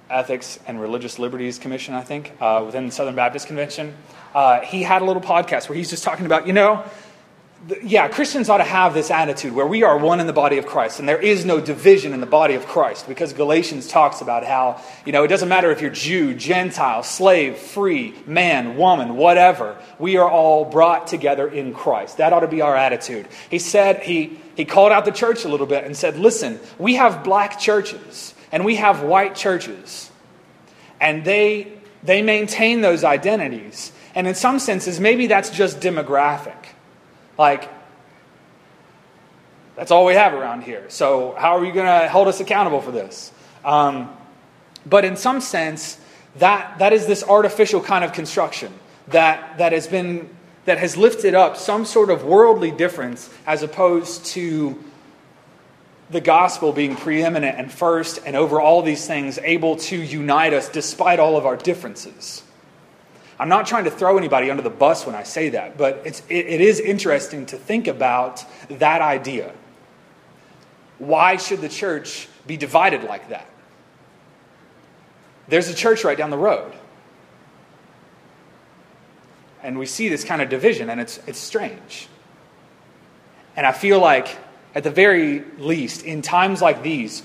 Ethics 0.10 0.60
and 0.68 0.82
Religious 0.82 1.20
Liberties 1.20 1.60
Commission, 1.60 1.94
I 1.94 2.02
think, 2.04 2.34
uh, 2.42 2.64
within 2.66 2.88
the 2.88 2.92
Southern 2.92 3.16
Baptist 3.16 3.48
Convention 3.48 3.96
uh, 4.34 4.62
he 4.62 4.84
had 4.84 5.02
a 5.02 5.06
little 5.06 5.22
podcast 5.22 5.70
where 5.70 5.78
he's 5.78 5.90
just 5.90 6.04
talking 6.04 6.26
about, 6.26 6.48
you 6.48 6.54
know, 6.54 6.84
yeah, 7.84 8.08
Christians 8.08 8.48
ought 8.48 8.60
to 8.60 8.64
have 8.64 8.94
this 8.94 9.12
attitude 9.12 9.54
where 9.54 9.68
we 9.68 9.84
are 9.84 9.98
one 9.98 10.22
in 10.22 10.28
the 10.28 10.34
body 10.34 10.58
of 10.58 10.66
Christ 10.66 11.00
and 11.00 11.10
there 11.10 11.22
is 11.22 11.44
no 11.44 11.60
division 11.60 12.14
in 12.14 12.22
the 12.22 12.26
body 12.26 12.56
of 12.56 12.66
Christ 12.66 13.08
because 13.08 13.34
Galatians 13.34 13.88
talks 13.88 14.22
about 14.22 14.46
how, 14.46 14.82
you 15.06 15.12
know, 15.12 15.24
it 15.24 15.28
doesn't 15.28 15.50
matter 15.50 15.70
if 15.70 15.82
you're 15.82 15.92
Jew, 15.92 16.34
Gentile, 16.34 17.04
slave, 17.04 17.58
free, 17.58 18.16
man, 18.26 18.78
woman, 18.78 19.18
whatever. 19.18 19.78
We 20.00 20.16
are 20.16 20.30
all 20.30 20.64
brought 20.64 21.08
together 21.08 21.48
in 21.50 21.74
Christ. 21.74 22.18
That 22.18 22.32
ought 22.32 22.42
to 22.42 22.48
be 22.48 22.62
our 22.62 22.76
attitude. 22.76 23.28
He 23.50 23.60
said, 23.60 24.04
he, 24.04 24.40
he 24.56 24.64
called 24.64 24.94
out 24.94 25.04
the 25.04 25.12
church 25.12 25.44
a 25.44 25.50
little 25.50 25.68
bit 25.68 25.84
and 25.84 25.98
said, 25.98 26.18
listen, 26.18 26.62
we 26.78 26.96
have 26.96 27.26
black 27.26 27.60
churches 27.60 28.34
and 28.54 28.64
we 28.64 28.78
have 28.78 29.04
white 29.04 29.36
churches 29.36 30.10
and 31.02 31.26
they, 31.26 31.74
they 32.04 32.22
maintain 32.22 32.80
those 32.80 33.04
identities. 33.04 33.92
And 34.16 34.28
in 34.28 34.36
some 34.36 34.60
senses, 34.60 35.00
maybe 35.00 35.28
that's 35.28 35.50
just 35.50 35.82
demographic. 35.82 36.56
Like, 37.40 37.70
that's 39.78 39.92
all 39.92 40.06
we 40.06 40.14
have 40.14 40.34
around 40.34 40.64
here. 40.64 40.90
So, 40.90 41.34
how 41.38 41.58
are 41.58 41.64
you 41.64 41.72
going 41.72 41.88
to 41.88 42.10
hold 42.10 42.28
us 42.28 42.42
accountable 42.42 42.82
for 42.82 42.92
this? 42.92 43.32
Um, 43.64 44.10
but 44.86 45.06
in 45.06 45.16
some 45.16 45.40
sense, 45.40 45.98
that, 46.36 46.80
that 46.80 46.92
is 46.92 47.08
this 47.08 47.24
artificial 47.24 47.82
kind 47.82 48.04
of 48.04 48.12
construction 48.12 48.74
that, 49.08 49.58
that 49.58 49.72
has 49.72 49.88
been 49.88 50.30
that 50.66 50.78
has 50.78 50.98
lifted 50.98 51.34
up 51.34 51.58
some 51.58 51.86
sort 51.86 52.12
of 52.12 52.24
worldly 52.26 52.70
difference 52.70 53.28
as 53.48 53.64
opposed 53.64 54.26
to 54.26 54.78
the 56.12 56.22
gospel 56.22 56.74
being 56.74 56.96
preeminent 56.96 57.58
and 57.58 57.72
first 57.72 58.20
and 58.26 58.36
over 58.36 58.62
all 58.62 58.84
these 58.84 59.08
things 59.08 59.40
able 59.40 59.78
to 59.78 59.96
unite 59.96 60.54
us 60.54 60.70
despite 60.70 61.20
all 61.20 61.38
of 61.38 61.46
our 61.46 61.56
differences. 61.56 62.44
I'm 63.40 63.48
not 63.48 63.66
trying 63.66 63.86
to 63.86 63.92
throw 63.92 64.18
anybody 64.18 64.52
under 64.52 64.62
the 64.62 64.70
bus 64.70 65.06
when 65.06 65.16
I 65.16 65.24
say 65.24 65.50
that, 65.50 65.78
but 65.78 66.02
it's, 66.04 66.22
it, 66.28 66.46
it 66.46 66.62
is 66.62 66.80
interesting 66.82 67.46
to 67.48 67.58
think 67.58 67.88
about 67.88 68.44
that 68.70 69.02
idea. 69.02 69.54
Why 70.98 71.38
should 71.38 71.62
the 71.62 71.70
church 71.70 72.28
be 72.46 72.58
divided 72.58 73.04
like 73.04 73.30
that? 73.30 73.50
There's 75.48 75.70
a 75.70 75.74
church 75.74 76.04
right 76.04 76.18
down 76.18 76.32
the 76.32 76.38
road. 76.38 76.74
And 79.64 79.80
we 79.80 79.86
see 79.86 80.10
this 80.10 80.26
kind 80.26 80.42
of 80.42 80.50
division, 80.50 80.90
and 80.90 81.00
it's, 81.00 81.20
it's 81.26 81.40
strange. 81.40 82.08
And 83.56 83.66
I 83.66 83.72
feel 83.72 84.00
like, 84.00 84.38
at 84.76 84.84
the 84.84 84.92
very 84.92 85.44
least, 85.58 86.04
in 86.04 86.22
times 86.22 86.62
like 86.62 86.84
these, 86.84 87.24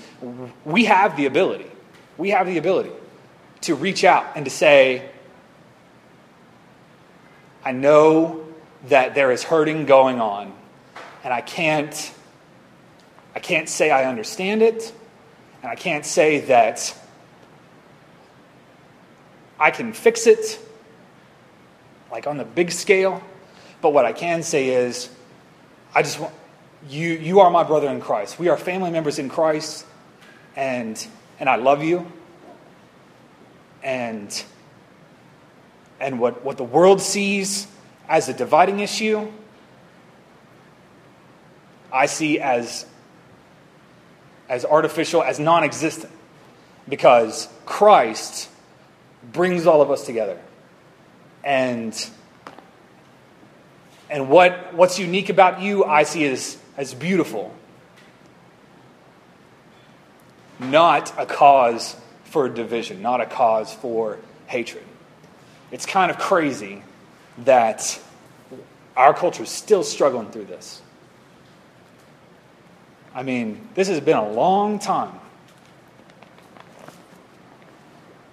we 0.63 0.85
have 0.85 1.17
the 1.17 1.25
ability, 1.25 1.69
we 2.17 2.29
have 2.29 2.47
the 2.47 2.57
ability 2.57 2.91
to 3.61 3.75
reach 3.75 4.03
out 4.03 4.25
and 4.35 4.45
to 4.45 4.51
say, 4.51 5.09
I 7.65 7.71
know 7.71 8.45
that 8.89 9.15
there 9.15 9.31
is 9.31 9.43
hurting 9.43 9.87
going 9.87 10.21
on, 10.21 10.53
and 11.23 11.33
I 11.33 11.41
can't, 11.41 12.13
I 13.35 13.39
can't 13.39 13.67
say 13.67 13.89
I 13.89 14.05
understand 14.05 14.61
it, 14.61 14.93
and 15.63 15.71
I 15.71 15.75
can't 15.75 16.05
say 16.05 16.41
that 16.41 16.95
I 19.59 19.71
can 19.71 19.93
fix 19.93 20.27
it, 20.27 20.59
like 22.11 22.27
on 22.27 22.37
the 22.37 22.45
big 22.45 22.71
scale. 22.71 23.23
But 23.81 23.89
what 23.93 24.05
I 24.05 24.13
can 24.13 24.43
say 24.43 24.69
is, 24.69 25.09
I 25.95 26.03
just 26.03 26.19
want 26.19 26.35
you. 26.87 27.13
You 27.13 27.39
are 27.39 27.49
my 27.49 27.63
brother 27.63 27.89
in 27.89 27.99
Christ. 27.99 28.37
We 28.37 28.49
are 28.49 28.57
family 28.57 28.91
members 28.91 29.17
in 29.17 29.27
Christ, 29.27 29.87
and 30.55 31.03
and 31.39 31.49
I 31.49 31.55
love 31.55 31.83
you. 31.83 32.05
And 33.81 34.43
and 36.05 36.19
what, 36.19 36.45
what 36.45 36.57
the 36.57 36.63
world 36.63 37.01
sees 37.01 37.65
as 38.07 38.29
a 38.29 38.33
dividing 38.33 38.79
issue, 38.79 39.27
I 41.91 42.05
see 42.05 42.39
as, 42.39 42.85
as 44.47 44.65
artificial, 44.65 45.23
as 45.23 45.39
non 45.39 45.63
existent, 45.63 46.13
because 46.87 47.49
Christ 47.65 48.49
brings 49.33 49.65
all 49.65 49.81
of 49.81 49.89
us 49.89 50.05
together. 50.05 50.39
And, 51.43 52.09
and 54.07 54.29
what, 54.29 54.75
what's 54.75 54.99
unique 54.99 55.29
about 55.29 55.59
you, 55.59 55.85
I 55.85 56.03
see 56.03 56.27
as, 56.27 56.55
as 56.77 56.93
beautiful, 56.93 57.51
not 60.59 61.11
a 61.17 61.25
cause 61.25 61.95
for 62.25 62.47
division, 62.47 63.01
not 63.01 63.21
a 63.21 63.25
cause 63.25 63.73
for 63.73 64.19
hatred. 64.45 64.83
It's 65.75 65.85
kind 65.85 66.09
of 66.09 66.17
crazy 66.17 66.81
that 67.39 67.99
our 68.95 69.13
culture 69.13 69.43
is 69.43 69.49
still 69.49 69.83
struggling 69.83 70.31
through 70.31 70.45
this. 70.45 70.81
I 73.13 73.23
mean, 73.23 73.67
this 73.75 73.89
has 73.89 73.99
been 73.99 74.15
a 74.15 74.29
long 74.31 74.79
time. 74.79 75.19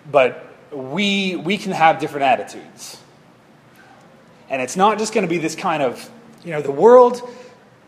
But 0.09 0.55
we, 0.71 1.35
we 1.35 1.59
can 1.59 1.73
have 1.73 1.99
different 1.99 2.27
attitudes. 2.27 2.97
And 4.49 4.63
it's 4.63 4.77
not 4.77 4.99
just 4.99 5.13
going 5.13 5.27
to 5.27 5.29
be 5.29 5.39
this 5.39 5.57
kind 5.57 5.83
of, 5.83 6.09
you 6.45 6.53
know, 6.53 6.63
the 6.63 6.71
world, 6.71 7.29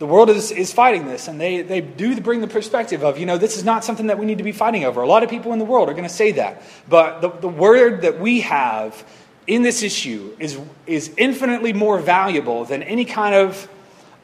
the 0.00 0.07
world 0.07 0.30
is, 0.30 0.50
is 0.50 0.72
fighting 0.72 1.07
this, 1.07 1.28
and 1.28 1.40
they, 1.40 1.62
they 1.62 1.80
do 1.80 2.20
bring 2.20 2.40
the 2.40 2.48
perspective 2.48 3.05
of, 3.05 3.20
you 3.20 3.26
know, 3.26 3.38
this 3.38 3.57
is 3.57 3.62
not 3.62 3.84
something 3.84 4.09
that 4.09 4.18
we 4.18 4.26
need 4.26 4.38
to 4.38 4.44
be 4.44 4.50
fighting 4.50 4.84
over. 4.84 5.00
A 5.00 5.07
lot 5.07 5.22
of 5.22 5.30
people 5.30 5.52
in 5.52 5.61
the 5.61 5.64
world 5.64 5.88
are 5.88 5.92
going 5.92 6.02
to 6.02 6.09
say 6.09 6.32
that. 6.32 6.61
But 6.88 7.20
the, 7.20 7.28
the 7.28 7.48
word 7.48 8.02
that 8.02 8.18
we 8.18 8.40
have 8.40 9.05
in 9.47 9.62
this 9.62 9.82
issue 9.82 10.34
is, 10.38 10.59
is 10.86 11.12
infinitely 11.16 11.72
more 11.72 11.99
valuable 11.99 12.64
than 12.64 12.82
any 12.82 13.05
kind 13.05 13.34
of 13.34 13.68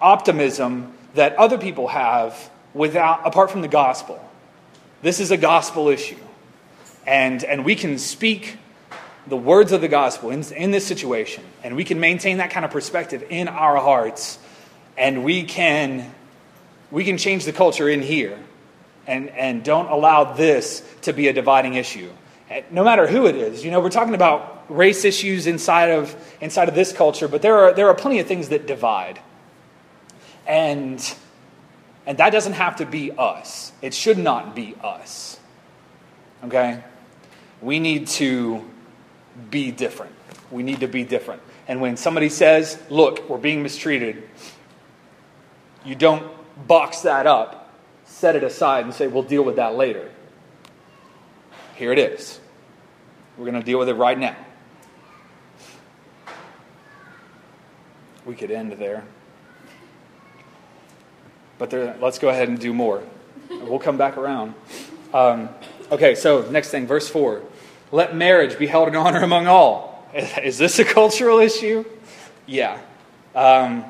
optimism 0.00 0.92
that 1.14 1.36
other 1.36 1.58
people 1.58 1.88
have 1.88 2.50
without, 2.72 3.26
apart 3.26 3.50
from 3.50 3.60
the 3.60 3.68
gospel. 3.68 4.24
This 5.02 5.20
is 5.20 5.30
a 5.30 5.36
gospel 5.36 5.88
issue. 5.88 6.16
And, 7.06 7.42
and 7.44 7.64
we 7.64 7.74
can 7.74 7.98
speak 7.98 8.58
the 9.26 9.36
words 9.36 9.72
of 9.72 9.80
the 9.80 9.88
gospel 9.88 10.30
in, 10.30 10.42
in 10.54 10.70
this 10.70 10.86
situation, 10.86 11.44
and 11.62 11.76
we 11.76 11.84
can 11.84 12.00
maintain 12.00 12.38
that 12.38 12.50
kind 12.50 12.64
of 12.64 12.70
perspective 12.70 13.24
in 13.30 13.48
our 13.48 13.76
hearts, 13.76 14.38
and 14.96 15.24
we 15.24 15.44
can, 15.44 16.12
we 16.90 17.04
can 17.04 17.18
change 17.18 17.44
the 17.44 17.52
culture 17.52 17.88
in 17.88 18.02
here 18.02 18.38
and, 19.06 19.28
and 19.30 19.64
don't 19.64 19.88
allow 19.88 20.24
this 20.24 20.82
to 21.02 21.12
be 21.12 21.28
a 21.28 21.32
dividing 21.32 21.74
issue. 21.74 22.10
No 22.70 22.82
matter 22.82 23.06
who 23.06 23.26
it 23.26 23.36
is, 23.36 23.64
you 23.64 23.70
know, 23.70 23.80
we're 23.80 23.90
talking 23.90 24.14
about 24.14 24.64
race 24.68 25.04
issues 25.04 25.46
inside 25.46 25.90
of, 25.90 26.16
inside 26.40 26.68
of 26.68 26.74
this 26.74 26.92
culture, 26.92 27.28
but 27.28 27.42
there 27.42 27.56
are, 27.58 27.72
there 27.72 27.88
are 27.88 27.94
plenty 27.94 28.18
of 28.18 28.26
things 28.26 28.48
that 28.48 28.66
divide. 28.66 29.20
And, 30.46 31.14
and 32.06 32.18
that 32.18 32.30
doesn't 32.30 32.54
have 32.54 32.76
to 32.76 32.86
be 32.86 33.12
us. 33.12 33.72
It 33.82 33.94
should 33.94 34.18
not 34.18 34.56
be 34.56 34.74
us. 34.82 35.38
Okay? 36.44 36.82
We 37.62 37.78
need 37.78 38.08
to 38.08 38.68
be 39.50 39.70
different. 39.70 40.12
We 40.50 40.62
need 40.62 40.80
to 40.80 40.88
be 40.88 41.04
different. 41.04 41.42
And 41.68 41.80
when 41.80 41.96
somebody 41.96 42.28
says, 42.28 42.80
look, 42.90 43.28
we're 43.28 43.38
being 43.38 43.62
mistreated, 43.62 44.28
you 45.84 45.94
don't 45.94 46.28
box 46.66 47.02
that 47.02 47.26
up, 47.26 47.72
set 48.06 48.34
it 48.34 48.42
aside, 48.42 48.84
and 48.84 48.92
say, 48.92 49.06
we'll 49.06 49.22
deal 49.22 49.44
with 49.44 49.56
that 49.56 49.76
later. 49.76 50.09
Here 51.80 51.92
it 51.92 51.98
is. 51.98 52.38
We're 53.38 53.46
going 53.46 53.58
to 53.58 53.64
deal 53.64 53.78
with 53.78 53.88
it 53.88 53.94
right 53.94 54.18
now. 54.18 54.36
We 58.26 58.34
could 58.34 58.50
end 58.50 58.72
there. 58.72 59.02
But 61.56 61.70
there, 61.70 61.96
let's 61.98 62.18
go 62.18 62.28
ahead 62.28 62.50
and 62.50 62.58
do 62.58 62.74
more. 62.74 63.02
We'll 63.48 63.78
come 63.78 63.96
back 63.96 64.18
around. 64.18 64.52
Um, 65.14 65.48
okay, 65.90 66.14
so 66.14 66.42
next 66.50 66.68
thing, 66.68 66.86
verse 66.86 67.08
4. 67.08 67.42
Let 67.92 68.14
marriage 68.14 68.58
be 68.58 68.66
held 68.66 68.88
in 68.88 68.94
honor 68.94 69.22
among 69.22 69.46
all. 69.46 70.06
Is 70.14 70.58
this 70.58 70.78
a 70.80 70.84
cultural 70.84 71.38
issue? 71.38 71.86
Yeah. 72.44 72.78
Um, 73.34 73.86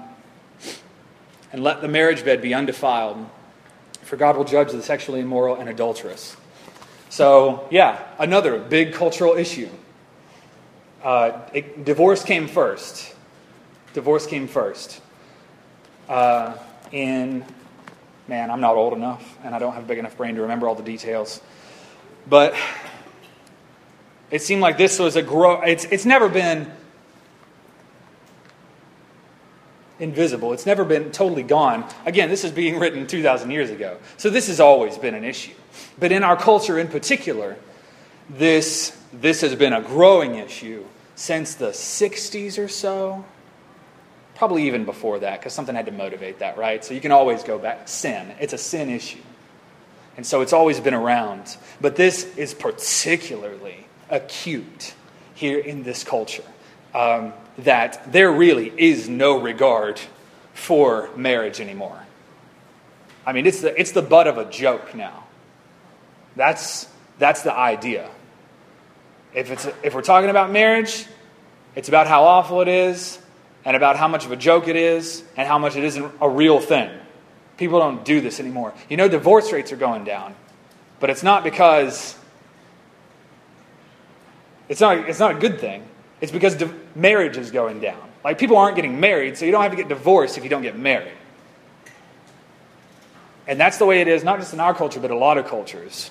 and 1.53 1.64
let 1.64 1.80
the 1.80 1.88
marriage 1.88 2.24
bed 2.24 2.41
be 2.41 2.55
undefiled, 2.55 3.28
for 4.03 4.16
God 4.16 4.36
will 4.36 4.45
judge 4.45 4.70
the 4.70 4.80
sexually 4.80 5.18
immoral 5.18 5.57
and 5.57 5.68
adulterous. 5.68 6.36
So, 7.11 7.67
yeah, 7.73 8.05
another 8.21 8.61
big 8.61 8.95
cultural 8.95 9.37
issue. 9.37 9.69
Uh, 11.03 11.41
it, 11.53 11.85
divorce 11.85 12.23
came 12.23 12.47
first. 12.47 13.15
Divorce 13.95 14.29
came 14.29 14.47
first. 14.47 15.01
Uh, 16.09 16.57
in, 16.93 17.45
man, 18.29 18.49
I'm 18.49 18.61
not 18.61 18.77
old 18.77 18.93
enough, 18.93 19.39
and 19.43 19.57
I 19.57 19.59
don't 19.59 19.73
have 19.75 19.83
a 19.83 19.87
big 19.87 19.99
enough 19.99 20.17
brain 20.17 20.37
to 20.37 20.43
remember 20.43 20.69
all 20.69 20.77
the 20.77 20.85
details. 20.85 21.41
But 22.29 22.55
it 24.31 24.41
seemed 24.41 24.63
like 24.63 24.79
this 24.79 25.01
was 25.01 25.17
a 25.17 25.23
grow. 25.23 25.63
It's, 25.63 25.87
it's 25.87 26.07
never 26.07 26.29
been 26.29 26.71
invisible. 30.01 30.53
It's 30.53 30.66
never 30.66 30.84
been 30.84 31.12
totally 31.12 31.42
gone. 31.42 31.84
Again, 32.07 32.28
this 32.28 32.44
is 32.44 32.51
being 32.51 32.78
written 32.78 33.07
2,000 33.07 33.51
years 33.51 33.70
ago. 33.70 33.98
So 34.16 34.30
this 34.30 34.48
has 34.48 34.59
always 34.59 34.98
been 34.98 35.14
an 35.14 35.24
issue. 35.24 35.53
But 35.98 36.11
in 36.11 36.22
our 36.22 36.36
culture 36.36 36.78
in 36.78 36.88
particular, 36.88 37.57
this, 38.28 38.96
this 39.12 39.42
has 39.42 39.55
been 39.55 39.72
a 39.72 39.82
growing 39.82 40.36
issue 40.36 40.84
since 41.14 41.55
the 41.55 41.68
60s 41.68 42.59
or 42.59 42.68
so. 42.68 43.24
Probably 44.34 44.66
even 44.66 44.86
before 44.86 45.18
that, 45.18 45.40
because 45.40 45.53
something 45.53 45.74
had 45.74 45.86
to 45.86 45.92
motivate 45.92 46.38
that, 46.38 46.57
right? 46.57 46.82
So 46.82 46.94
you 46.94 47.01
can 47.01 47.12
always 47.12 47.44
go 47.44 47.59
back. 47.59 47.88
Sin. 47.88 48.34
It's 48.40 48.55
a 48.55 48.59
sin 48.59 48.88
issue. 48.88 49.20
And 50.16 50.26
so 50.26 50.40
it's 50.40 50.53
always 50.53 50.80
been 50.80 50.94
around. 50.94 51.57
But 51.80 51.96
this 51.96 52.36
is 52.36 52.55
particularly 52.55 53.86
acute 54.09 54.94
here 55.34 55.59
in 55.59 55.82
this 55.82 56.05
culture 56.05 56.44
um, 56.94 57.32
that 57.65 58.13
there 58.13 58.31
really 58.31 58.73
is 58.77 59.09
no 59.09 59.41
regard 59.41 60.01
for 60.55 61.11
marriage 61.17 61.61
anymore. 61.61 61.99
I 63.27 63.33
mean, 63.33 63.47
it's 63.47 63.61
the, 63.61 63.79
it's 63.79 63.93
the 63.93 64.03
butt 64.03 64.27
of 64.27 64.39
a 64.39 64.51
joke 64.51 64.95
now. 64.95 65.25
That's, 66.37 66.89
that's 67.19 67.43
the 67.43 67.53
idea. 67.53 68.09
If, 69.35 69.51
it's, 69.51 69.67
if 69.83 69.95
we're 69.95 70.03
talking 70.03 70.31
about 70.31 70.51
marriage, 70.51 71.07
it's 71.77 71.89
about 71.89 72.07
how 72.07 72.25
awful 72.25 72.61
it 72.63 72.69
is, 72.69 73.19
and 73.65 73.77
about 73.77 73.97
how 73.97 74.09
much 74.09 74.25
of 74.25 74.33
a 74.33 74.37
joke 74.37 74.69
it 74.69 74.77
is, 74.77 75.23
and 75.37 75.47
how 75.47 75.59
much 75.59 75.77
it 75.77 75.85
isn't 75.85 76.13
a 76.21 76.29
real 76.29 76.61
thing. 76.61 76.91
People 77.57 77.79
don't 77.79 78.05
do 78.05 78.21
this 78.21 78.41
anymore. 78.41 78.73
You 78.89 78.97
know, 78.97 79.09
divorce 79.09 79.53
rates 79.53 79.71
are 79.71 79.77
going 79.77 80.05
down, 80.05 80.35
but 80.99 81.11
it's 81.11 81.23
not 81.23 81.45
because 81.45 82.17
it's 84.69 84.81
not, 84.81 84.97
it's 85.09 85.19
not 85.19 85.33
a 85.33 85.39
good 85.39 85.61
thing. 85.61 85.85
It's 86.21 86.33
because 86.33 86.63
marriage 86.95 87.36
is 87.36 87.51
going 87.51 87.80
down. 87.80 88.11
Like, 88.22 88.38
people 88.38 88.57
aren't 88.57 88.76
getting 88.76 89.01
married, 89.01 89.36
so 89.36 89.45
you 89.45 89.53
don't 89.53 89.62
have 89.62 89.70
to 89.70 89.76
get 89.76 89.88
divorced 89.88 90.36
if 90.36 90.45
you 90.45 90.51
don't 90.51 90.62
get 90.62 90.78
married. 90.78 91.12
And 93.47 93.59
that's 93.59 93.78
the 93.78 93.86
way 93.86 94.01
it 94.01 94.09
is, 94.09 94.22
not 94.22 94.38
just 94.38 94.53
in 94.53 94.61
our 94.61 94.74
culture, 94.74 95.01
but 95.01 95.11
a 95.11 95.16
lot 95.16 95.38
of 95.38 95.47
cultures. 95.47 96.11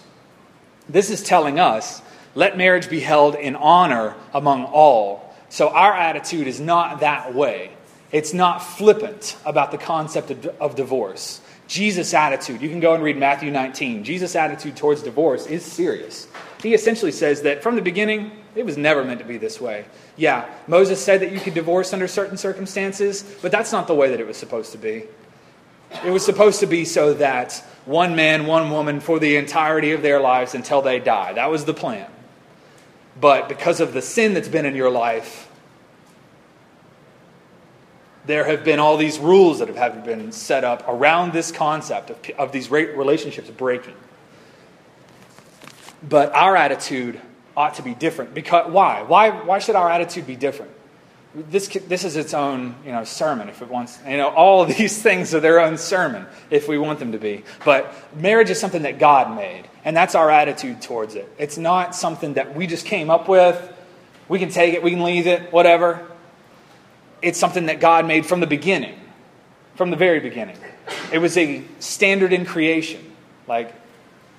This 0.89 1.09
is 1.09 1.23
telling 1.23 1.59
us 1.59 2.01
let 2.35 2.57
marriage 2.57 2.89
be 2.89 2.99
held 2.99 3.35
in 3.35 3.55
honor 3.55 4.15
among 4.33 4.65
all. 4.65 5.35
So 5.49 5.69
our 5.69 5.93
attitude 5.93 6.47
is 6.47 6.59
not 6.59 6.99
that 6.99 7.33
way. 7.33 7.71
It's 8.11 8.33
not 8.33 8.59
flippant 8.59 9.37
about 9.45 9.71
the 9.71 9.77
concept 9.77 10.31
of, 10.31 10.45
of 10.59 10.75
divorce. 10.75 11.41
Jesus' 11.67 12.13
attitude, 12.13 12.61
you 12.61 12.69
can 12.69 12.79
go 12.79 12.95
and 12.95 13.03
read 13.03 13.17
Matthew 13.17 13.51
19. 13.51 14.03
Jesus' 14.03 14.35
attitude 14.35 14.75
towards 14.75 15.03
divorce 15.03 15.45
is 15.45 15.63
serious. 15.63 16.27
He 16.61 16.73
essentially 16.73 17.11
says 17.11 17.43
that 17.43 17.61
from 17.61 17.75
the 17.75 17.81
beginning, 17.81 18.31
it 18.55 18.65
was 18.65 18.77
never 18.77 19.03
meant 19.03 19.19
to 19.19 19.25
be 19.25 19.37
this 19.37 19.61
way. 19.61 19.85
Yeah, 20.17 20.49
Moses 20.67 21.03
said 21.03 21.21
that 21.21 21.31
you 21.31 21.39
could 21.39 21.53
divorce 21.53 21.93
under 21.93 22.07
certain 22.07 22.37
circumstances, 22.37 23.23
but 23.41 23.51
that's 23.51 23.71
not 23.71 23.87
the 23.87 23.95
way 23.95 24.09
that 24.09 24.19
it 24.19 24.27
was 24.27 24.37
supposed 24.37 24.71
to 24.71 24.77
be. 24.77 25.03
It 26.05 26.11
was 26.11 26.23
supposed 26.23 26.59
to 26.59 26.67
be 26.67 26.85
so 26.85 27.13
that 27.15 27.63
one 27.85 28.15
man, 28.15 28.45
one 28.45 28.69
woman, 28.69 28.99
for 28.99 29.19
the 29.19 29.37
entirety 29.37 29.91
of 29.91 30.01
their 30.01 30.19
lives 30.19 30.53
until 30.53 30.81
they 30.81 30.99
die. 30.99 31.33
That 31.33 31.49
was 31.49 31.65
the 31.65 31.73
plan. 31.73 32.09
But 33.19 33.49
because 33.49 33.79
of 33.79 33.93
the 33.93 34.01
sin 34.01 34.33
that's 34.33 34.47
been 34.47 34.65
in 34.65 34.75
your 34.75 34.91
life, 34.91 35.49
there 38.25 38.45
have 38.45 38.63
been 38.63 38.79
all 38.79 38.97
these 38.97 39.17
rules 39.17 39.59
that 39.59 39.69
have 39.69 40.05
been 40.05 40.31
set 40.31 40.63
up 40.63 40.87
around 40.87 41.33
this 41.33 41.51
concept 41.51 42.11
of, 42.11 42.29
of 42.37 42.51
these 42.51 42.69
relationships 42.69 43.49
breaking. 43.49 43.95
But 46.07 46.31
our 46.33 46.55
attitude 46.55 47.19
ought 47.59 47.73
to 47.73 47.81
be 47.81 47.93
different. 47.93 48.33
Because 48.33 48.71
why? 48.71 49.03
Why, 49.03 49.31
why 49.31 49.59
should 49.59 49.75
our 49.75 49.89
attitude 49.89 50.25
be 50.25 50.37
different? 50.37 50.71
This, 51.35 51.67
this 51.67 52.05
is 52.05 52.15
its 52.15 52.33
own 52.33 52.73
you 52.85 52.93
know, 52.93 53.03
sermon 53.03 53.49
if 53.49 53.61
it 53.61 53.67
wants. 53.67 53.99
You 54.07 54.15
know, 54.15 54.29
all 54.29 54.63
these 54.77 55.03
things 55.03 55.35
are 55.35 55.41
their 55.41 55.59
own 55.59 55.77
sermon 55.77 56.25
if 56.49 56.69
we 56.69 56.77
want 56.77 56.99
them 56.99 57.11
to 57.11 57.17
be. 57.17 57.43
But 57.65 57.93
marriage 58.15 58.49
is 58.49 58.61
something 58.61 58.83
that 58.83 58.97
God 58.97 59.35
made, 59.35 59.65
and 59.83 59.95
that's 59.95 60.15
our 60.15 60.31
attitude 60.31 60.81
towards 60.81 61.15
it. 61.15 61.29
It's 61.37 61.57
not 61.57 61.95
something 61.95 62.35
that 62.35 62.55
we 62.55 62.65
just 62.65 62.85
came 62.85 63.09
up 63.09 63.27
with. 63.27 63.73
We 64.29 64.39
can 64.39 64.49
take 64.49 64.73
it, 64.73 64.81
we 64.81 64.91
can 64.91 65.03
leave 65.03 65.27
it, 65.27 65.51
whatever. 65.51 66.07
It's 67.21 67.37
something 67.37 67.65
that 67.65 67.81
God 67.81 68.07
made 68.07 68.25
from 68.25 68.39
the 68.39 68.47
beginning, 68.47 68.97
from 69.75 69.91
the 69.91 69.97
very 69.97 70.21
beginning. 70.21 70.55
It 71.11 71.17
was 71.17 71.37
a 71.37 71.61
standard 71.79 72.31
in 72.31 72.45
creation. 72.45 73.13
Like, 73.47 73.73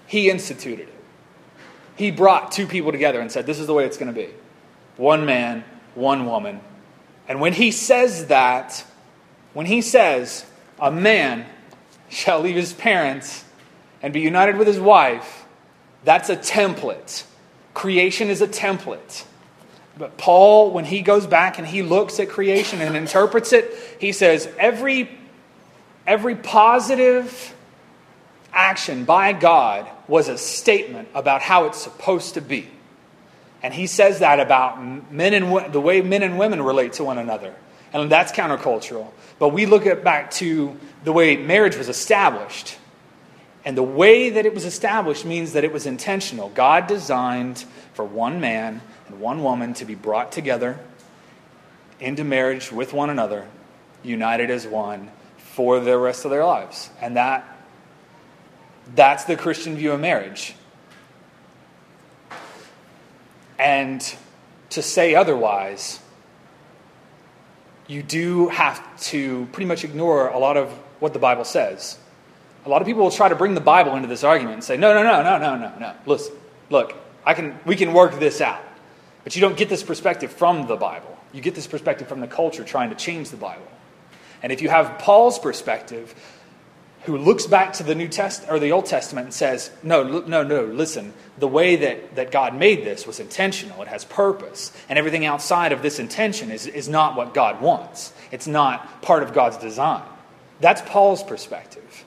He 0.07 0.31
instituted 0.31 0.89
it. 0.89 1.00
He 2.01 2.11
brought 2.11 2.51
two 2.51 2.67
people 2.67 2.93
together 2.93 3.21
and 3.21 3.31
said, 3.31 3.45
This 3.45 3.59
is 3.59 3.67
the 3.67 3.75
way 3.75 3.85
it's 3.85 3.99
going 3.99 4.11
to 4.11 4.19
be 4.19 4.31
one 4.97 5.27
man, 5.27 5.63
one 5.95 6.25
woman. 6.25 6.63
And 7.29 7.43
when 7.43 7.53
he 7.53 7.71
says 7.71 8.29
that, 8.29 8.83
when 9.53 9.67
he 9.67 9.83
says, 9.83 10.47
A 10.79 10.91
man 10.91 11.45
shall 12.09 12.41
leave 12.41 12.57
his 12.57 12.73
parents 12.73 13.45
and 14.01 14.15
be 14.15 14.21
united 14.21 14.57
with 14.57 14.67
his 14.67 14.81
wife, 14.81 15.45
that's 16.03 16.31
a 16.31 16.37
template. 16.37 17.25
Creation 17.75 18.31
is 18.31 18.41
a 18.41 18.49
template. 18.49 19.27
But 19.99 20.17
Paul, 20.17 20.71
when 20.71 20.87
he 20.87 21.03
goes 21.03 21.27
back 21.27 21.59
and 21.59 21.67
he 21.67 21.83
looks 21.83 22.19
at 22.19 22.31
creation 22.31 22.81
and 22.81 22.97
interprets 22.97 23.53
it, 23.53 23.75
he 24.01 24.13
says 24.13 24.49
every, 24.59 25.11
every 26.07 26.35
positive 26.35 27.55
action 28.55 29.05
by 29.05 29.35
God 29.35 29.87
was 30.11 30.29
a 30.29 30.37
statement 30.37 31.09
about 31.15 31.41
how 31.41 31.67
it's 31.67 31.79
supposed 31.79 32.35
to 32.35 32.41
be. 32.41 32.69
And 33.63 33.73
he 33.73 33.87
says 33.87 34.19
that 34.19 34.41
about 34.41 34.83
men 34.83 35.33
and 35.33 35.73
the 35.73 35.81
way 35.81 36.03
men 36.03 36.23
and 36.23 36.39
women 36.39 36.61
relate 36.61 36.95
to 36.95 37.05
one 37.05 37.17
another. 37.17 37.55
And 37.93 38.11
that's 38.11 38.33
countercultural. 38.33 39.09
But 39.39 39.51
we 39.51 39.67
look 39.67 39.87
at 39.87 40.03
back 40.03 40.33
to 40.33 40.77
the 41.05 41.13
way 41.13 41.37
marriage 41.37 41.77
was 41.77 41.89
established. 41.89 42.77
And 43.65 43.77
the 43.77 43.83
way 43.83 44.31
that 44.31 44.47
it 44.47 44.55
was 44.55 44.65
established 44.65 45.25
means 45.25 45.53
that 45.53 45.65
it 45.65 45.73
was 45.73 45.87
intentional. 45.87 46.49
God 46.51 46.87
designed 46.87 47.65
for 47.95 48.05
one 48.05 48.41
man 48.41 48.81
and 49.09 49.21
one 49.21 49.43
woman 49.43 49.75
to 49.75 49.85
be 49.85 49.95
brought 49.95 50.33
together 50.33 50.79
into 52.01 52.25
marriage 52.25 52.73
with 52.73 52.93
one 52.93 53.11
another, 53.11 53.47
united 54.03 54.51
as 54.51 54.67
one 54.67 55.11
for 55.37 55.79
the 55.79 55.97
rest 55.97 56.25
of 56.25 56.31
their 56.31 56.45
lives. 56.45 56.91
And 57.01 57.17
that 57.17 57.45
that's 58.95 59.25
the 59.25 59.37
Christian 59.37 59.77
view 59.77 59.93
of 59.93 60.01
marriage. 60.01 60.55
And 63.59 64.03
to 64.71 64.83
say 64.83 65.15
otherwise, 65.15 66.01
you 67.87 68.03
do 68.03 68.49
have 68.49 69.01
to 69.03 69.47
pretty 69.53 69.67
much 69.67 69.85
ignore 69.85 70.29
a 70.29 70.39
lot 70.39 70.57
of 70.57 70.71
what 71.01 71.13
the 71.13 71.19
Bible 71.19 71.45
says. 71.45 71.99
A 72.65 72.69
lot 72.69 72.81
of 72.83 72.87
people 72.87 73.03
will 73.03 73.11
try 73.11 73.29
to 73.29 73.35
bring 73.35 73.55
the 73.55 73.61
Bible 73.61 73.97
into 73.97 74.09
this 74.09 74.23
argument 74.23 74.55
and 74.55 74.65
say, 74.65 74.77
no, 74.77 74.95
no, 74.95 75.03
no, 75.03 75.23
no, 75.23 75.39
no, 75.39 75.57
no, 75.57 75.79
no. 75.79 75.95
Listen, 76.07 76.35
look, 76.69 76.95
I 77.25 77.35
can, 77.35 77.59
we 77.65 77.77
can 77.77 77.93
work 77.93 78.19
this 78.19 78.41
out. 78.41 78.63
But 79.25 79.35
you 79.35 79.41
don't 79.41 79.57
get 79.57 79.69
this 79.69 79.83
perspective 79.83 80.33
from 80.33 80.67
the 80.67 80.77
Bible. 80.77 81.19
You 81.33 81.41
get 81.41 81.55
this 81.55 81.67
perspective 81.67 82.09
from 82.09 82.21
the 82.21 82.27
culture 82.27 82.65
trying 82.65 82.91
to 82.91 82.97
change 82.97 83.31
the 83.31 83.37
Bible. 83.37 83.67
And 84.43 84.53
if 84.53 84.63
you 84.63 84.69
have 84.69 84.99
Paul's 84.99 85.39
perspective, 85.39 86.15
who 87.05 87.17
looks 87.17 87.47
back 87.47 87.73
to 87.75 87.83
the 87.83 87.95
New 87.95 88.09
Test 88.09 88.45
or 88.49 88.59
the 88.59 88.73
Old 88.73 88.87
Testament 88.87 89.27
and 89.27 89.35
says, 89.35 89.71
"No, 89.83 90.03
no, 90.03 90.43
no, 90.43 90.65
listen. 90.65 91.15
The 91.39 91.49
way 91.49 91.77
that, 91.77 92.17
that 92.17 92.31
God 92.31 92.55
made 92.55 92.85
this 92.85 93.07
was 93.07 93.21
intentional. 93.21 93.81
It 93.83 93.89
has 93.89 94.05
purpose, 94.05 94.73
and 94.89 94.99
everything 94.99 95.25
outside 95.25 95.73
of 95.73 95.83
this 95.83 95.99
intention 95.99 96.51
is, 96.51 96.67
is 96.67 96.89
not 96.89 97.17
what 97.17 97.33
God 97.35 97.61
wants. 97.61 98.13
It's 98.31 98.47
not 98.47 99.03
part 99.03 99.23
of 99.23 99.33
God's 99.33 99.57
design." 99.57 100.03
That's 100.61 100.83
Paul's 100.83 101.23
perspective. 101.23 102.05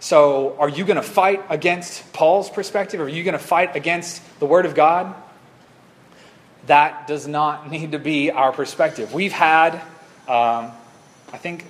So, 0.00 0.56
are 0.58 0.68
you 0.68 0.84
going 0.84 0.96
to 0.96 1.02
fight 1.02 1.44
against 1.48 2.12
Paul's 2.12 2.50
perspective? 2.50 3.00
Are 3.00 3.08
you 3.08 3.22
going 3.22 3.34
to 3.34 3.38
fight 3.38 3.76
against 3.76 4.20
the 4.40 4.46
Word 4.46 4.66
of 4.66 4.74
God? 4.74 5.14
That 6.66 7.06
does 7.06 7.26
not 7.26 7.70
need 7.70 7.92
to 7.92 7.98
be 7.98 8.30
our 8.30 8.52
perspective. 8.52 9.14
We've 9.14 9.32
had, 9.32 9.74
um, 10.28 10.72
I 11.32 11.38
think, 11.38 11.64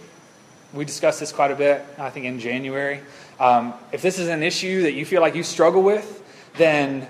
we 0.73 0.85
discussed 0.85 1.21
this 1.21 1.33
quite 1.33 1.51
a 1.51 1.57
bit, 1.57 1.85
I 1.99 2.11
think, 2.11 2.27
in 2.27 2.41
January. 2.41 3.01
Um, 3.39 3.75
if 3.93 4.03
this 4.03 4.19
is 4.19 4.29
an 4.29 4.43
issue 4.43 4.83
that 4.83 4.93
you 4.93 5.05
feel 5.05 5.21
like 5.21 5.35
you 5.35 5.43
struggle 5.43 5.83
with, 5.83 6.23
then, 6.57 7.09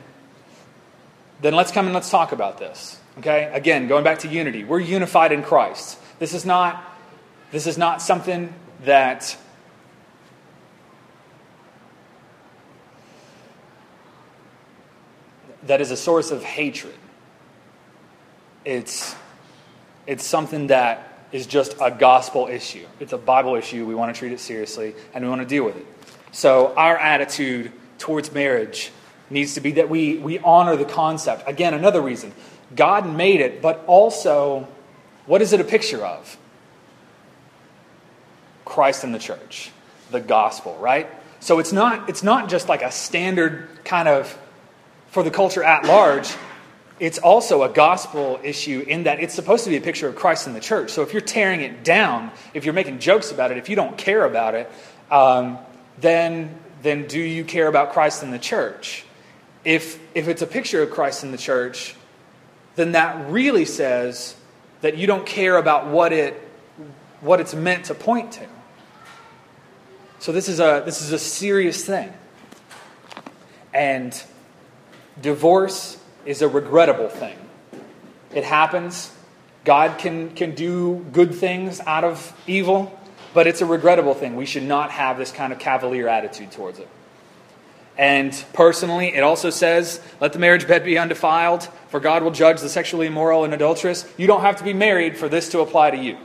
then 1.40 1.54
let's 1.54 1.70
come 1.70 1.86
and 1.86 1.94
let's 1.94 2.10
talk 2.10 2.32
about 2.32 2.58
this. 2.58 2.98
Okay? 3.18 3.50
Again, 3.52 3.88
going 3.88 4.04
back 4.04 4.20
to 4.20 4.28
unity, 4.28 4.64
we're 4.64 4.80
unified 4.80 5.32
in 5.32 5.42
Christ. 5.42 5.98
This 6.18 6.34
is 6.34 6.44
not, 6.44 6.82
this 7.50 7.66
is 7.66 7.78
not 7.78 8.02
something 8.02 8.52
that 8.84 9.36
that 15.64 15.80
is 15.80 15.90
a 15.90 15.96
source 15.96 16.30
of 16.30 16.42
hatred. 16.42 16.94
It's, 18.64 19.14
it's 20.06 20.24
something 20.24 20.68
that 20.68 21.11
is 21.32 21.46
just 21.46 21.74
a 21.80 21.90
gospel 21.90 22.46
issue. 22.46 22.86
It's 23.00 23.12
a 23.12 23.18
Bible 23.18 23.56
issue. 23.56 23.86
We 23.86 23.94
want 23.94 24.14
to 24.14 24.18
treat 24.18 24.32
it 24.32 24.40
seriously 24.40 24.94
and 25.14 25.24
we 25.24 25.30
want 25.30 25.40
to 25.40 25.46
deal 25.46 25.64
with 25.64 25.76
it. 25.76 25.86
So, 26.30 26.72
our 26.76 26.96
attitude 26.96 27.72
towards 27.98 28.32
marriage 28.32 28.90
needs 29.30 29.54
to 29.54 29.60
be 29.60 29.72
that 29.72 29.88
we, 29.88 30.18
we 30.18 30.38
honor 30.38 30.76
the 30.76 30.84
concept. 30.84 31.44
Again, 31.46 31.74
another 31.74 32.00
reason 32.00 32.32
God 32.74 33.10
made 33.10 33.40
it, 33.40 33.60
but 33.60 33.84
also, 33.86 34.66
what 35.26 35.42
is 35.42 35.52
it 35.52 35.60
a 35.60 35.64
picture 35.64 36.04
of? 36.04 36.36
Christ 38.64 39.04
and 39.04 39.14
the 39.14 39.18
church, 39.18 39.70
the 40.10 40.20
gospel, 40.20 40.76
right? 40.80 41.08
So 41.40 41.58
it's 41.58 41.72
not, 41.72 42.08
it's 42.08 42.22
not 42.22 42.48
just 42.48 42.68
like 42.68 42.82
a 42.82 42.90
standard 42.90 43.68
kind 43.84 44.08
of 44.08 44.38
for 45.08 45.22
the 45.22 45.30
culture 45.30 45.62
at 45.62 45.84
large, 45.84 46.34
it's 47.00 47.18
also 47.18 47.62
a 47.62 47.68
gospel 47.68 48.38
issue 48.42 48.84
in 48.86 49.04
that 49.04 49.20
it's 49.20 49.34
supposed 49.34 49.64
to 49.64 49.70
be 49.70 49.76
a 49.76 49.80
picture 49.80 50.08
of 50.08 50.16
Christ 50.16 50.46
in 50.46 50.52
the 50.52 50.60
church. 50.60 50.90
So 50.90 51.02
if 51.02 51.12
you're 51.12 51.22
tearing 51.22 51.60
it 51.60 51.84
down, 51.84 52.30
if 52.54 52.64
you're 52.64 52.74
making 52.74 53.00
jokes 53.00 53.32
about 53.32 53.50
it, 53.50 53.58
if 53.58 53.68
you 53.68 53.76
don't 53.76 53.96
care 53.98 54.24
about 54.24 54.54
it, 54.54 54.70
um, 55.10 55.58
then, 55.98 56.54
then 56.82 57.06
do 57.06 57.20
you 57.20 57.44
care 57.44 57.66
about 57.66 57.92
Christ 57.92 58.22
in 58.22 58.30
the 58.30 58.38
church? 58.38 59.04
If, 59.64 60.00
if 60.14 60.28
it's 60.28 60.42
a 60.42 60.46
picture 60.46 60.82
of 60.82 60.90
Christ 60.90 61.24
in 61.24 61.32
the 61.32 61.38
church, 61.38 61.94
then 62.76 62.92
that 62.92 63.30
really 63.30 63.64
says 63.64 64.34
that 64.80 64.96
you 64.96 65.06
don't 65.06 65.26
care 65.26 65.56
about 65.56 65.88
what, 65.88 66.12
it, 66.12 66.34
what 67.20 67.40
it's 67.40 67.54
meant 67.54 67.86
to 67.86 67.94
point 67.94 68.32
to. 68.32 68.46
So 70.18 70.32
this 70.32 70.48
is 70.48 70.60
a, 70.60 70.82
this 70.84 71.02
is 71.02 71.12
a 71.12 71.18
serious 71.18 71.84
thing. 71.84 72.12
And 73.74 74.20
Divorce 75.20 75.98
is 76.24 76.42
a 76.42 76.48
regrettable 76.48 77.08
thing. 77.08 77.36
It 78.34 78.44
happens. 78.44 79.12
God 79.64 79.98
can, 79.98 80.34
can 80.34 80.54
do 80.54 81.06
good 81.12 81.34
things 81.34 81.80
out 81.80 82.04
of 82.04 82.34
evil, 82.46 82.98
but 83.34 83.46
it's 83.46 83.60
a 83.60 83.66
regrettable 83.66 84.14
thing. 84.14 84.36
We 84.36 84.46
should 84.46 84.62
not 84.64 84.90
have 84.90 85.18
this 85.18 85.30
kind 85.30 85.52
of 85.52 85.58
cavalier 85.58 86.08
attitude 86.08 86.50
towards 86.50 86.78
it. 86.78 86.88
And 87.98 88.32
personally, 88.54 89.14
it 89.14 89.22
also 89.22 89.50
says, 89.50 90.00
let 90.20 90.32
the 90.32 90.38
marriage 90.38 90.66
bed 90.66 90.84
be 90.84 90.96
undefiled, 90.96 91.68
for 91.88 92.00
God 92.00 92.22
will 92.22 92.30
judge 92.30 92.60
the 92.60 92.68
sexually 92.68 93.06
immoral 93.06 93.44
and 93.44 93.52
adulterous. 93.52 94.10
You 94.16 94.26
don't 94.26 94.40
have 94.40 94.56
to 94.56 94.64
be 94.64 94.72
married 94.72 95.16
for 95.16 95.28
this 95.28 95.50
to 95.50 95.60
apply 95.60 95.90
to 95.90 95.98
you. 95.98 96.16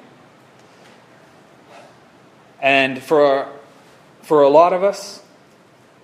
And 2.61 3.03
for, 3.03 3.51
for 4.21 4.43
a 4.43 4.49
lot 4.49 4.73
of 4.73 4.83
us, 4.83 5.21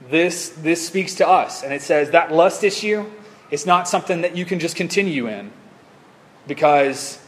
this, 0.09 0.49
this 0.49 0.85
speaks 0.85 1.15
to 1.15 1.27
us. 1.27 1.63
And 1.63 1.73
it 1.73 1.81
says 1.81 2.11
that 2.11 2.31
lust 2.31 2.63
issue 2.63 3.05
is 3.53 3.67
not 3.67 3.87
something 3.87 4.21
that 4.21 4.35
you 4.35 4.45
can 4.45 4.59
just 4.59 4.75
continue 4.75 5.27
in 5.27 5.51
because 6.47 7.19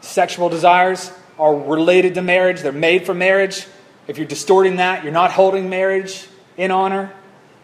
sexual 0.00 0.48
desires 0.48 1.12
are 1.38 1.54
related 1.54 2.14
to 2.14 2.22
marriage, 2.22 2.62
they're 2.62 2.72
made 2.72 3.04
for 3.04 3.12
marriage. 3.12 3.66
If 4.08 4.16
you're 4.16 4.26
distorting 4.26 4.76
that, 4.76 5.04
you're 5.04 5.12
not 5.12 5.32
holding 5.32 5.68
marriage 5.68 6.26
in 6.56 6.70
honor. 6.70 7.12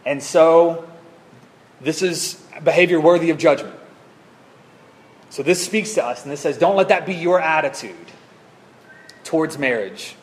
And 0.05 0.23
so, 0.23 0.87
this 1.81 2.03
is 2.03 2.35
behavior 2.63 3.01
worthy 3.01 3.31
of 3.31 3.39
judgment. 3.39 3.75
So, 5.31 5.43
this 5.43 5.65
speaks 5.65 5.95
to 5.95 6.05
us, 6.05 6.23
and 6.23 6.31
this 6.31 6.41
says, 6.41 6.59
don't 6.59 6.77
let 6.77 6.89
that 6.89 7.07
be 7.07 7.15
your 7.15 7.41
attitude 7.41 7.97
towards 9.25 9.57
marriage. 9.57 10.17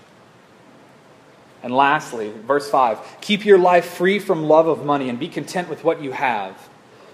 And 1.64 1.76
lastly, 1.76 2.32
verse 2.46 2.70
5 2.70 3.00
keep 3.20 3.46
your 3.46 3.58
life 3.58 3.86
free 3.86 4.20
from 4.20 4.44
love 4.44 4.68
of 4.68 4.86
money 4.86 5.10
and 5.10 5.20
be 5.20 5.28
content 5.28 5.70
with 5.70 5.84
what 5.84 6.00
you 6.00 6.12
have. 6.12 6.70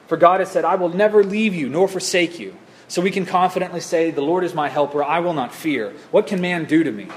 For 0.09 0.17
God 0.17 0.39
has 0.39 0.51
said, 0.51 0.65
I 0.65 0.73
will 0.75 0.89
never 0.89 1.23
leave 1.23 1.53
you 1.53 1.69
nor 1.69 1.87
forsake 1.87 2.39
you. 2.39 2.57
So 2.87 2.99
we 3.01 3.11
can 3.11 3.27
confidently 3.27 3.79
say, 3.79 4.09
The 4.09 4.21
Lord 4.21 4.43
is 4.43 4.55
my 4.55 4.67
helper, 4.67 5.03
I 5.03 5.19
will 5.19 5.33
not 5.33 5.53
fear. 5.53 5.93
What 6.09 6.25
can 6.25 6.41
man 6.41 6.65
do 6.65 6.83
to 6.83 6.91
me? 6.91 7.07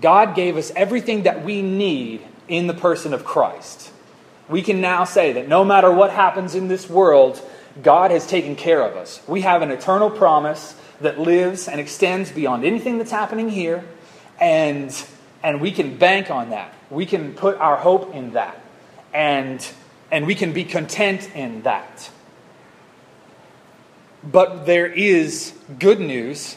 God 0.00 0.36
gave 0.36 0.58
us 0.58 0.70
everything 0.76 1.22
that 1.22 1.42
we 1.42 1.62
need 1.62 2.20
in 2.48 2.66
the 2.66 2.74
person 2.74 3.14
of 3.14 3.24
Christ. 3.24 3.90
We 4.46 4.60
can 4.60 4.82
now 4.82 5.04
say 5.04 5.32
that 5.32 5.48
no 5.48 5.64
matter 5.64 5.90
what 5.90 6.10
happens 6.10 6.54
in 6.54 6.68
this 6.68 6.88
world, 6.88 7.40
God 7.82 8.10
has 8.10 8.26
taken 8.26 8.56
care 8.56 8.82
of 8.82 8.96
us. 8.96 9.22
We 9.26 9.40
have 9.40 9.62
an 9.62 9.70
eternal 9.70 10.10
promise 10.10 10.76
that 11.00 11.18
lives 11.18 11.66
and 11.66 11.80
extends 11.80 12.30
beyond 12.30 12.64
anything 12.64 12.98
that's 12.98 13.10
happening 13.10 13.48
here 13.48 13.84
and, 14.38 14.94
and 15.42 15.60
we 15.62 15.72
can 15.72 15.96
bank 15.96 16.30
on 16.30 16.50
that. 16.50 16.74
We 16.90 17.06
can 17.06 17.32
put 17.32 17.56
our 17.56 17.76
hope 17.76 18.14
in 18.14 18.32
that. 18.34 18.60
And, 19.14 19.66
and 20.10 20.26
we 20.26 20.34
can 20.34 20.52
be 20.52 20.64
content 20.64 21.30
in 21.34 21.62
that. 21.62 22.10
But 24.22 24.66
there 24.66 24.86
is 24.86 25.54
good 25.78 26.00
news 26.00 26.56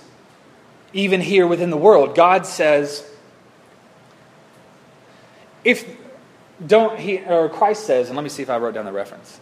even 0.91 1.21
here 1.21 1.47
within 1.47 1.69
the 1.69 1.77
world. 1.77 2.15
God 2.15 2.45
says, 2.45 3.09
if 5.63 5.97
don't 6.65 6.99
he 6.99 7.19
or 7.19 7.49
Christ 7.49 7.85
says, 7.85 8.07
and 8.07 8.15
let 8.15 8.23
me 8.23 8.29
see 8.29 8.43
if 8.43 8.49
I 8.49 8.57
wrote 8.57 8.73
down 8.73 8.85
the 8.85 8.91
reference. 8.91 9.39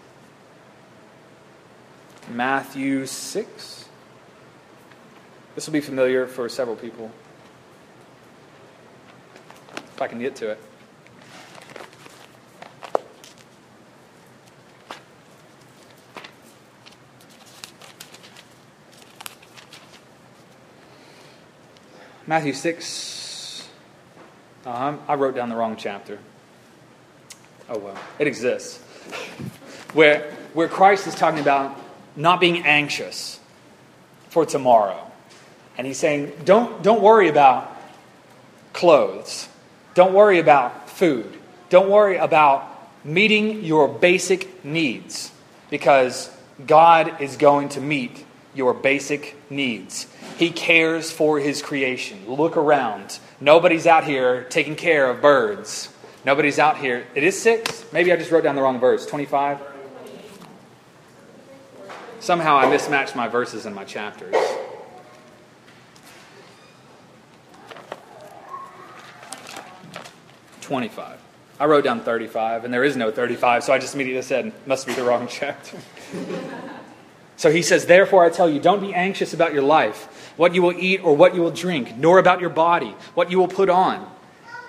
Matthew 2.29 3.05
6. 3.05 3.85
This 5.55 5.65
will 5.65 5.73
be 5.73 5.81
familiar 5.81 6.27
for 6.27 6.47
several 6.47 6.77
people. 6.77 7.11
if 10.01 10.01
I 10.01 10.07
can 10.07 10.19
get 10.19 10.35
to 10.37 10.49
it. 10.49 10.70
Matthew 22.31 22.53
6. 22.53 23.67
Uh, 24.65 24.95
I 25.05 25.15
wrote 25.15 25.35
down 25.35 25.49
the 25.49 25.55
wrong 25.57 25.75
chapter. 25.75 26.17
Oh 27.67 27.77
well, 27.77 27.97
it 28.19 28.25
exists. 28.25 28.77
where, 29.93 30.31
where 30.53 30.69
Christ 30.69 31.07
is 31.07 31.15
talking 31.15 31.41
about 31.41 31.77
not 32.15 32.39
being 32.39 32.63
anxious 32.63 33.37
for 34.29 34.45
tomorrow. 34.45 35.11
And 35.77 35.85
he's 35.85 35.97
saying, 35.97 36.31
don't, 36.45 36.81
don't 36.81 37.01
worry 37.01 37.27
about 37.27 37.69
clothes. 38.71 39.49
Don't 39.93 40.13
worry 40.13 40.39
about 40.39 40.89
food. 40.89 41.37
Don't 41.67 41.89
worry 41.89 42.15
about 42.15 42.65
meeting 43.03 43.65
your 43.65 43.89
basic 43.89 44.63
needs 44.63 45.33
because 45.69 46.33
God 46.65 47.19
is 47.19 47.35
going 47.35 47.67
to 47.69 47.81
meet 47.81 48.23
your 48.55 48.73
basic 48.73 49.35
needs. 49.51 50.07
He 50.41 50.49
cares 50.49 51.11
for 51.11 51.39
his 51.39 51.61
creation. 51.61 52.27
Look 52.27 52.57
around. 52.57 53.19
Nobody's 53.39 53.85
out 53.85 54.05
here 54.05 54.45
taking 54.45 54.75
care 54.75 55.07
of 55.07 55.21
birds. 55.21 55.93
Nobody's 56.25 56.57
out 56.57 56.79
here. 56.79 57.05
It 57.13 57.21
is 57.21 57.39
six? 57.39 57.85
Maybe 57.93 58.11
I 58.11 58.15
just 58.15 58.31
wrote 58.31 58.43
down 58.43 58.55
the 58.55 58.63
wrong 58.63 58.79
verse. 58.79 59.05
25? 59.05 59.59
Somehow 62.21 62.57
I 62.57 62.67
mismatched 62.67 63.15
my 63.15 63.27
verses 63.27 63.67
and 63.67 63.75
my 63.75 63.83
chapters. 63.83 64.33
Twenty-five. 70.61 71.19
I 71.59 71.65
wrote 71.65 71.83
down 71.83 71.99
thirty-five, 71.99 72.65
and 72.65 72.73
there 72.73 72.83
is 72.83 72.97
no 72.97 73.11
thirty-five, 73.11 73.63
so 73.63 73.73
I 73.73 73.77
just 73.77 73.93
immediately 73.93 74.23
said, 74.23 74.53
"Must 74.65 74.87
be 74.87 74.93
the 74.93 75.03
wrong 75.03 75.27
chapter." 75.29 75.77
so 77.37 77.51
he 77.51 77.61
says, 77.61 77.85
"Therefore 77.85 78.23
I 78.23 78.29
tell 78.31 78.49
you, 78.49 78.59
don't 78.59 78.79
be 78.79 78.93
anxious 78.93 79.35
about 79.35 79.53
your 79.53 79.63
life, 79.63 80.07
what 80.37 80.55
you 80.55 80.61
will 80.61 80.73
eat 80.73 81.03
or 81.03 81.15
what 81.15 81.35
you 81.35 81.41
will 81.41 81.51
drink, 81.51 81.97
nor 81.97 82.19
about 82.19 82.41
your 82.41 82.49
body, 82.49 82.95
what 83.13 83.31
you 83.31 83.39
will 83.39 83.47
put 83.47 83.69
on. 83.69 84.09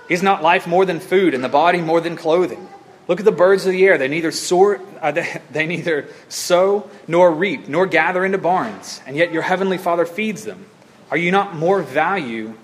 Is 0.08 0.22
not 0.22 0.42
life 0.42 0.66
more 0.66 0.84
than 0.84 1.00
food, 1.00 1.34
and 1.34 1.42
the 1.42 1.48
body 1.48 1.80
more 1.80 2.00
than 2.00 2.16
clothing?" 2.16 2.68
Look 3.08 3.18
at 3.18 3.24
the 3.24 3.32
birds 3.32 3.66
of 3.66 3.72
the 3.72 3.84
air. 3.84 3.98
They 3.98 4.08
neither, 4.08 4.30
soar, 4.30 4.80
uh, 5.00 5.12
they, 5.12 5.40
they 5.50 5.66
neither 5.66 6.08
sow 6.28 6.88
nor 7.08 7.32
reap 7.32 7.68
nor 7.68 7.86
gather 7.86 8.24
into 8.24 8.38
barns, 8.38 9.00
and 9.06 9.16
yet 9.16 9.32
your 9.32 9.42
heavenly 9.42 9.78
Father 9.78 10.06
feeds 10.06 10.44
them. 10.44 10.66
Are 11.10 11.16
you 11.16 11.30
not 11.30 11.54
more 11.54 11.82
value, 11.82 12.54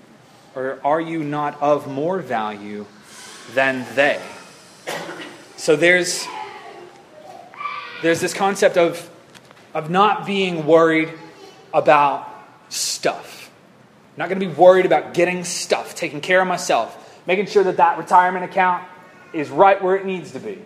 or 0.55 0.79
are 0.83 1.01
you 1.01 1.23
not 1.23 1.61
of 1.61 1.87
more 1.87 2.19
value 2.19 2.85
than 3.53 3.85
they? 3.95 4.21
So 5.57 5.75
there's, 5.75 6.25
there's 8.01 8.21
this 8.21 8.33
concept 8.33 8.77
of, 8.77 9.09
of 9.73 9.89
not 9.89 10.25
being 10.25 10.65
worried 10.65 11.13
about 11.73 12.28
stuff. 12.69 13.51
I'm 14.13 14.19
not 14.19 14.29
going 14.29 14.39
to 14.39 14.45
be 14.45 14.53
worried 14.53 14.85
about 14.85 15.13
getting 15.13 15.43
stuff, 15.43 15.95
taking 15.95 16.21
care 16.21 16.41
of 16.41 16.47
myself, 16.47 17.21
making 17.25 17.47
sure 17.47 17.63
that 17.63 17.77
that 17.77 17.97
retirement 17.97 18.45
account 18.45 18.83
is 19.33 19.49
right 19.49 19.81
where 19.81 19.95
it 19.95 20.05
needs 20.05 20.31
to 20.31 20.39
be. 20.39 20.61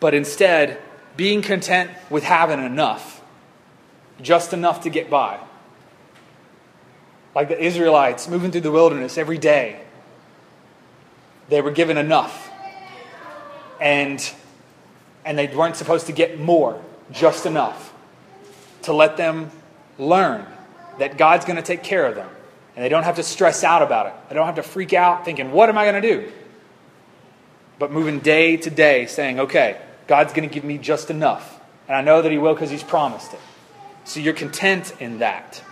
But 0.00 0.14
instead, 0.14 0.80
being 1.16 1.40
content 1.42 1.90
with 2.10 2.24
having 2.24 2.62
enough, 2.62 3.22
just 4.20 4.52
enough 4.52 4.82
to 4.82 4.90
get 4.90 5.08
by. 5.08 5.40
Like 7.34 7.48
the 7.48 7.60
Israelites 7.60 8.28
moving 8.28 8.52
through 8.52 8.60
the 8.60 8.70
wilderness 8.70 9.16
every 9.16 9.38
day, 9.38 9.80
they 11.48 11.60
were 11.60 11.70
given 11.70 11.96
enough. 11.96 12.50
And, 13.80 14.32
and 15.24 15.38
they 15.38 15.46
weren't 15.48 15.76
supposed 15.76 16.06
to 16.06 16.12
get 16.12 16.38
more, 16.38 16.80
just 17.10 17.46
enough 17.46 17.93
to 18.84 18.92
let 18.92 19.16
them 19.16 19.50
learn 19.98 20.46
that 20.98 21.18
God's 21.18 21.44
going 21.44 21.56
to 21.56 21.62
take 21.62 21.82
care 21.82 22.06
of 22.06 22.14
them. 22.14 22.28
And 22.76 22.84
they 22.84 22.88
don't 22.88 23.04
have 23.04 23.16
to 23.16 23.22
stress 23.22 23.62
out 23.62 23.82
about 23.82 24.06
it. 24.06 24.14
They 24.28 24.34
don't 24.34 24.46
have 24.46 24.56
to 24.56 24.62
freak 24.62 24.92
out 24.92 25.24
thinking, 25.24 25.52
what 25.52 25.68
am 25.68 25.78
I 25.78 25.84
going 25.84 26.00
to 26.00 26.08
do? 26.08 26.32
But 27.78 27.92
moving 27.92 28.20
day 28.20 28.56
to 28.56 28.70
day, 28.70 29.06
saying, 29.06 29.40
okay, 29.40 29.80
God's 30.06 30.32
going 30.32 30.48
to 30.48 30.52
give 30.52 30.64
me 30.64 30.78
just 30.78 31.10
enough. 31.10 31.60
And 31.88 31.96
I 31.96 32.00
know 32.00 32.22
that 32.22 32.32
He 32.32 32.38
will 32.38 32.54
because 32.54 32.70
He's 32.70 32.82
promised 32.82 33.32
it. 33.32 33.40
So 34.04 34.20
you're 34.20 34.34
content 34.34 34.92
in 35.00 35.18
that. 35.18 35.62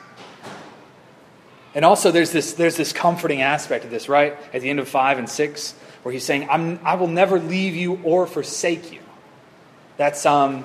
And 1.74 1.84
also, 1.84 2.10
there's 2.10 2.32
this, 2.32 2.54
there's 2.54 2.76
this 2.76 2.92
comforting 2.92 3.42
aspect 3.42 3.84
of 3.84 3.90
this, 3.90 4.08
right? 4.08 4.36
At 4.52 4.60
the 4.60 4.70
end 4.70 4.78
of 4.78 4.88
5 4.88 5.18
and 5.18 5.28
6, 5.28 5.72
where 6.02 6.12
He's 6.12 6.24
saying, 6.24 6.48
I 6.50 6.94
will 6.94 7.08
never 7.08 7.40
leave 7.40 7.74
you 7.74 8.00
or 8.04 8.26
forsake 8.26 8.92
you. 8.92 9.00
That's, 9.96 10.26
um, 10.26 10.64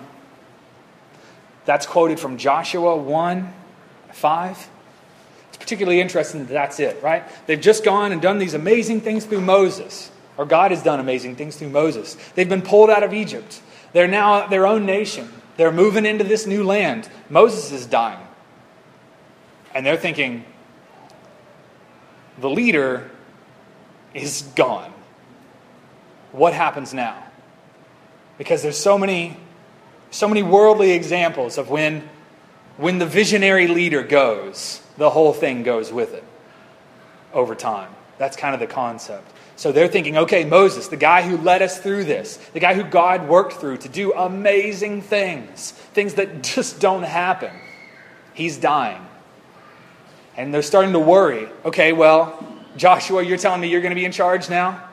that's 1.68 1.86
quoted 1.86 2.18
from 2.18 2.38
Joshua 2.38 2.96
1 2.96 3.54
5 4.14 4.70
It's 5.50 5.58
particularly 5.58 6.00
interesting 6.00 6.46
that 6.46 6.54
that's 6.54 6.80
it, 6.80 7.04
right? 7.04 7.24
They've 7.46 7.60
just 7.60 7.84
gone 7.84 8.14
and 8.14 8.22
done 8.22 8.40
these 8.40 8.54
amazing 8.54 9.02
things 9.02 9.26
through 9.26 9.42
Moses, 9.42 10.10
or 10.38 10.46
God 10.46 10.72
has 10.72 10.82
done 10.82 11.02
amazing 11.02 11.36
things 11.36 11.58
through 11.58 11.70
Moses. 11.70 12.16
They've 12.36 12.48
been 12.48 12.62
pulled 12.62 12.90
out 12.90 13.04
of 13.04 13.14
Egypt. 13.14 13.62
They're 13.92 14.08
now 14.08 14.48
their 14.48 14.66
own 14.66 14.86
nation. 14.86 15.30
They're 15.58 15.74
moving 15.74 16.06
into 16.06 16.24
this 16.24 16.48
new 16.48 16.64
land. 16.64 17.10
Moses 17.30 17.74
is 17.74 17.86
dying. 17.86 18.26
And 19.76 19.86
they're 19.86 19.98
thinking, 19.98 20.46
the 22.38 22.50
leader 22.50 23.12
is 24.14 24.44
gone. 24.56 24.94
What 26.32 26.54
happens 26.54 26.94
now? 26.94 27.26
Because 28.38 28.62
there's 28.62 28.78
so 28.78 28.98
many 28.98 29.36
so 30.12 30.28
many 30.28 30.44
worldly 30.44 30.92
examples 30.92 31.58
of 31.58 31.70
when 31.70 32.08
when 32.78 33.00
the 33.00 33.06
visionary 33.06 33.68
leader 33.68 34.04
goes, 34.04 34.82
the 34.98 35.10
whole 35.10 35.34
thing 35.34 35.64
goes 35.64 35.92
with 35.92 36.14
it 36.14 36.24
over 37.34 37.56
time. 37.56 37.94
That's 38.18 38.38
kind 38.38 38.54
of 38.54 38.60
the 38.60 38.68
concept. 38.68 39.32
So 39.56 39.72
they're 39.72 39.88
thinking, 39.88 40.18
okay, 40.18 40.46
Moses, 40.46 40.88
the 40.88 40.98
guy 40.98 41.24
who 41.24 41.38
led 41.38 41.64
us 41.64 41.80
through 41.80 42.04
this, 42.06 42.38
the 42.54 42.60
guy 42.60 42.76
who 42.76 42.84
God 42.84 43.28
worked 43.28 43.54
through 43.54 43.78
to 43.78 43.90
do 43.90 44.14
amazing 44.14 45.02
things, 45.02 45.72
things 45.72 46.14
that 46.16 46.44
just 46.56 46.80
don't 46.80 47.04
happen, 47.04 47.52
he's 48.34 48.58
dying. 48.58 49.02
And 50.36 50.54
they're 50.54 50.62
starting 50.62 50.94
to 50.94 51.00
worry. 51.00 51.50
Okay, 51.66 51.94
well, 51.94 52.48
Joshua, 52.76 53.24
you're 53.24 53.40
telling 53.40 53.60
me 53.60 53.70
you're 53.70 53.82
going 53.82 53.92
to 53.92 53.96
be 53.96 54.06
in 54.06 54.12
charge 54.12 54.52
now? 54.52 54.87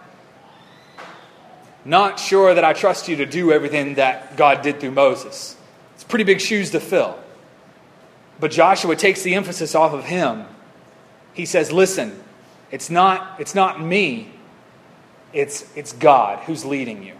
Not 1.84 2.18
sure 2.18 2.54
that 2.54 2.64
I 2.64 2.72
trust 2.72 3.08
you 3.08 3.16
to 3.16 3.26
do 3.26 3.52
everything 3.52 3.96
that 3.96 4.36
God 4.36 4.62
did 4.62 4.80
through 4.80 4.92
Moses. 4.92 5.56
It's 5.94 6.04
pretty 6.04 6.24
big 6.24 6.40
shoes 6.40 6.70
to 6.70 6.80
fill. 6.80 7.18
But 8.40 8.50
Joshua 8.50 8.96
takes 8.96 9.22
the 9.22 9.34
emphasis 9.34 9.74
off 9.74 9.92
of 9.92 10.04
him. 10.04 10.46
He 11.34 11.46
says, 11.46 11.72
Listen, 11.72 12.18
it's 12.70 12.90
not, 12.90 13.38
it's 13.38 13.54
not 13.54 13.80
me, 13.80 14.30
it's, 15.32 15.64
it's 15.76 15.92
God 15.92 16.40
who's 16.40 16.64
leading 16.64 17.02
you. 17.02 17.14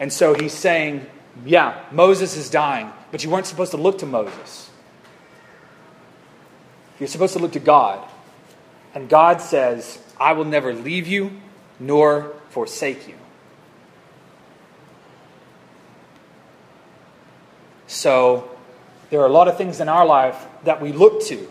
And 0.00 0.12
so 0.12 0.34
he's 0.34 0.52
saying, 0.52 1.06
Yeah, 1.44 1.80
Moses 1.92 2.36
is 2.36 2.50
dying, 2.50 2.92
but 3.10 3.22
you 3.22 3.30
weren't 3.30 3.46
supposed 3.46 3.70
to 3.70 3.76
look 3.76 3.98
to 3.98 4.06
Moses. 4.06 4.70
You're 6.98 7.08
supposed 7.08 7.32
to 7.34 7.38
look 7.38 7.52
to 7.52 7.60
God. 7.60 8.06
And 8.94 9.08
God 9.08 9.40
says, 9.40 9.98
I 10.20 10.32
will 10.32 10.44
never 10.44 10.74
leave 10.74 11.06
you 11.06 11.32
nor 11.80 12.34
forsake 12.52 13.08
you. 13.08 13.14
So 17.86 18.50
there 19.10 19.20
are 19.20 19.26
a 19.26 19.32
lot 19.32 19.48
of 19.48 19.56
things 19.56 19.80
in 19.80 19.88
our 19.88 20.06
life 20.06 20.46
that 20.64 20.80
we 20.80 20.92
look 20.92 21.22
to 21.24 21.50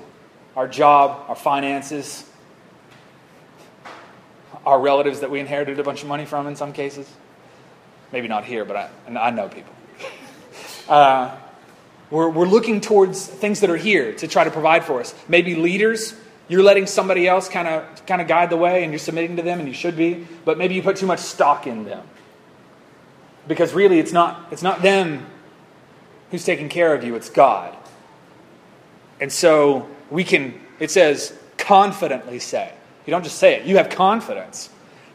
our 0.55 0.67
job, 0.67 1.25
our 1.27 1.35
finances, 1.35 2.27
our 4.65 4.79
relatives 4.79 5.21
that 5.21 5.31
we 5.31 5.39
inherited 5.39 5.79
a 5.79 5.83
bunch 5.83 6.03
of 6.03 6.07
money 6.07 6.25
from 6.25 6.45
in 6.47 6.55
some 6.55 6.71
cases. 6.71 7.11
Maybe 8.11 8.27
not 8.27 8.45
here, 8.45 8.63
but 8.63 8.75
I, 8.75 8.89
I 9.07 9.31
know 9.31 9.49
people. 9.49 9.73
Uh, 10.87 11.35
we're, 12.11 12.29
we're 12.29 12.47
looking 12.47 12.81
towards 12.81 13.25
things 13.25 13.61
that 13.61 13.69
are 13.69 13.77
here 13.77 14.13
to 14.15 14.27
try 14.27 14.43
to 14.43 14.51
provide 14.51 14.83
for 14.83 14.99
us. 14.99 15.15
Maybe 15.27 15.55
leaders, 15.55 16.13
you're 16.51 16.63
letting 16.63 16.85
somebody 16.85 17.27
else 17.27 17.47
kind 17.47 17.67
of 17.67 18.05
kind 18.05 18.21
of 18.21 18.27
guide 18.27 18.49
the 18.49 18.57
way 18.57 18.83
and 18.83 18.91
you're 18.91 18.99
submitting 18.99 19.37
to 19.37 19.41
them 19.41 19.59
and 19.59 19.67
you 19.67 19.73
should 19.73 19.95
be, 19.95 20.27
but 20.43 20.57
maybe 20.57 20.75
you 20.75 20.83
put 20.83 20.97
too 20.97 21.05
much 21.05 21.19
stock 21.19 21.65
in 21.65 21.85
them. 21.85 22.05
Because 23.47 23.73
really 23.73 23.99
it's 23.99 24.11
not 24.11 24.47
it's 24.51 24.63
not 24.63 24.81
them 24.81 25.25
who's 26.31 26.43
taking 26.45 26.69
care 26.69 26.93
of 26.93 27.03
you, 27.03 27.15
it's 27.15 27.29
God. 27.29 27.75
And 29.19 29.31
so 29.31 29.87
we 30.09 30.23
can, 30.23 30.59
it 30.79 30.89
says, 30.89 31.37
confidently 31.57 32.39
say. 32.39 32.73
You 33.05 33.11
don't 33.11 33.23
just 33.23 33.37
say 33.37 33.55
it, 33.55 33.65
you 33.65 33.77
have 33.77 33.89
confidence 33.89 34.69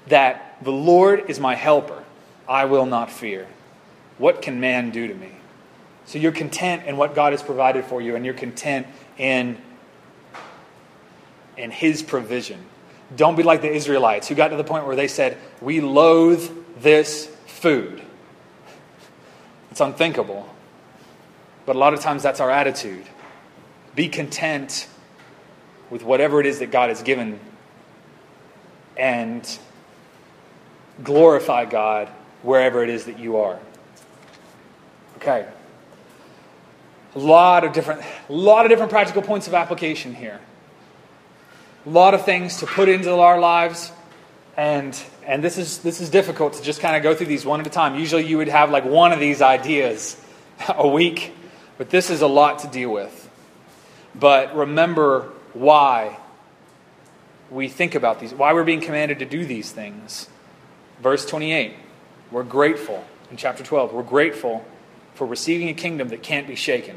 that 0.06 0.56
the 0.62 0.72
Lord 0.72 1.28
is 1.28 1.40
my 1.40 1.54
helper. 1.54 2.02
I 2.48 2.66
will 2.66 2.86
not 2.86 3.10
fear. 3.10 3.46
What 4.18 4.42
can 4.42 4.60
man 4.60 4.90
do 4.90 5.08
to 5.08 5.14
me? 5.14 5.32
So 6.06 6.18
you're 6.18 6.32
content 6.32 6.84
in 6.86 6.96
what 6.96 7.14
God 7.14 7.32
has 7.32 7.42
provided 7.42 7.84
for 7.84 8.00
you, 8.00 8.14
and 8.14 8.24
you're 8.24 8.34
content 8.34 8.86
in, 9.18 9.58
in 11.56 11.70
His 11.70 12.02
provision. 12.02 12.64
Don't 13.14 13.36
be 13.36 13.42
like 13.42 13.62
the 13.62 13.72
Israelites 13.72 14.28
who 14.28 14.34
got 14.34 14.48
to 14.48 14.56
the 14.56 14.64
point 14.64 14.86
where 14.86 14.96
they 14.96 15.08
said, 15.08 15.38
We 15.60 15.80
loathe 15.80 16.50
this 16.80 17.26
food. 17.46 18.02
It's 19.70 19.80
unthinkable. 19.80 20.48
But 21.66 21.76
a 21.76 21.78
lot 21.78 21.94
of 21.94 22.00
times 22.00 22.22
that's 22.22 22.40
our 22.40 22.50
attitude. 22.50 23.04
Be 23.94 24.08
content 24.08 24.88
with 25.90 26.02
whatever 26.02 26.40
it 26.40 26.46
is 26.46 26.58
that 26.60 26.70
God 26.70 26.88
has 26.88 27.02
given 27.02 27.38
and 28.96 29.58
glorify 31.02 31.64
God 31.64 32.08
wherever 32.42 32.82
it 32.82 32.88
is 32.88 33.04
that 33.04 33.18
you 33.18 33.36
are. 33.36 33.58
Okay. 35.16 35.46
A 37.14 37.18
lot 37.18 37.64
of 37.64 37.72
different 37.72 38.02
a 38.28 38.32
lot 38.32 38.66
of 38.66 38.70
different 38.70 38.90
practical 38.90 39.22
points 39.22 39.46
of 39.46 39.54
application 39.54 40.14
here. 40.14 40.40
A 41.86 41.90
lot 41.90 42.14
of 42.14 42.24
things 42.24 42.58
to 42.58 42.66
put 42.66 42.88
into 42.88 43.14
our 43.14 43.38
lives 43.38 43.92
and 44.56 45.00
and 45.26 45.42
this 45.42 45.58
is 45.58 45.78
this 45.78 46.00
is 46.00 46.10
difficult 46.10 46.54
to 46.54 46.62
just 46.62 46.80
kind 46.80 46.96
of 46.96 47.02
go 47.02 47.14
through 47.14 47.26
these 47.26 47.44
one 47.44 47.60
at 47.60 47.66
a 47.66 47.70
time. 47.70 47.96
Usually 47.96 48.26
you 48.26 48.38
would 48.38 48.48
have 48.48 48.70
like 48.70 48.84
one 48.84 49.12
of 49.12 49.20
these 49.20 49.42
ideas 49.42 50.20
a 50.68 50.86
week 50.86 51.32
But 51.78 51.90
this 51.90 52.10
is 52.10 52.22
a 52.22 52.26
lot 52.26 52.60
to 52.60 52.68
deal 52.68 52.90
with. 52.90 53.30
But 54.14 54.56
remember 54.56 55.30
why 55.52 56.18
we 57.50 57.68
think 57.68 57.94
about 57.94 58.20
these, 58.20 58.32
why 58.32 58.52
we're 58.52 58.64
being 58.64 58.80
commanded 58.80 59.18
to 59.20 59.26
do 59.26 59.44
these 59.44 59.70
things. 59.70 60.28
Verse 61.02 61.26
28, 61.26 61.74
we're 62.30 62.42
grateful. 62.42 63.04
In 63.30 63.36
chapter 63.36 63.62
12, 63.62 63.92
we're 63.92 64.02
grateful 64.02 64.64
for 65.14 65.26
receiving 65.26 65.68
a 65.68 65.74
kingdom 65.74 66.08
that 66.08 66.22
can't 66.22 66.46
be 66.46 66.54
shaken. 66.54 66.96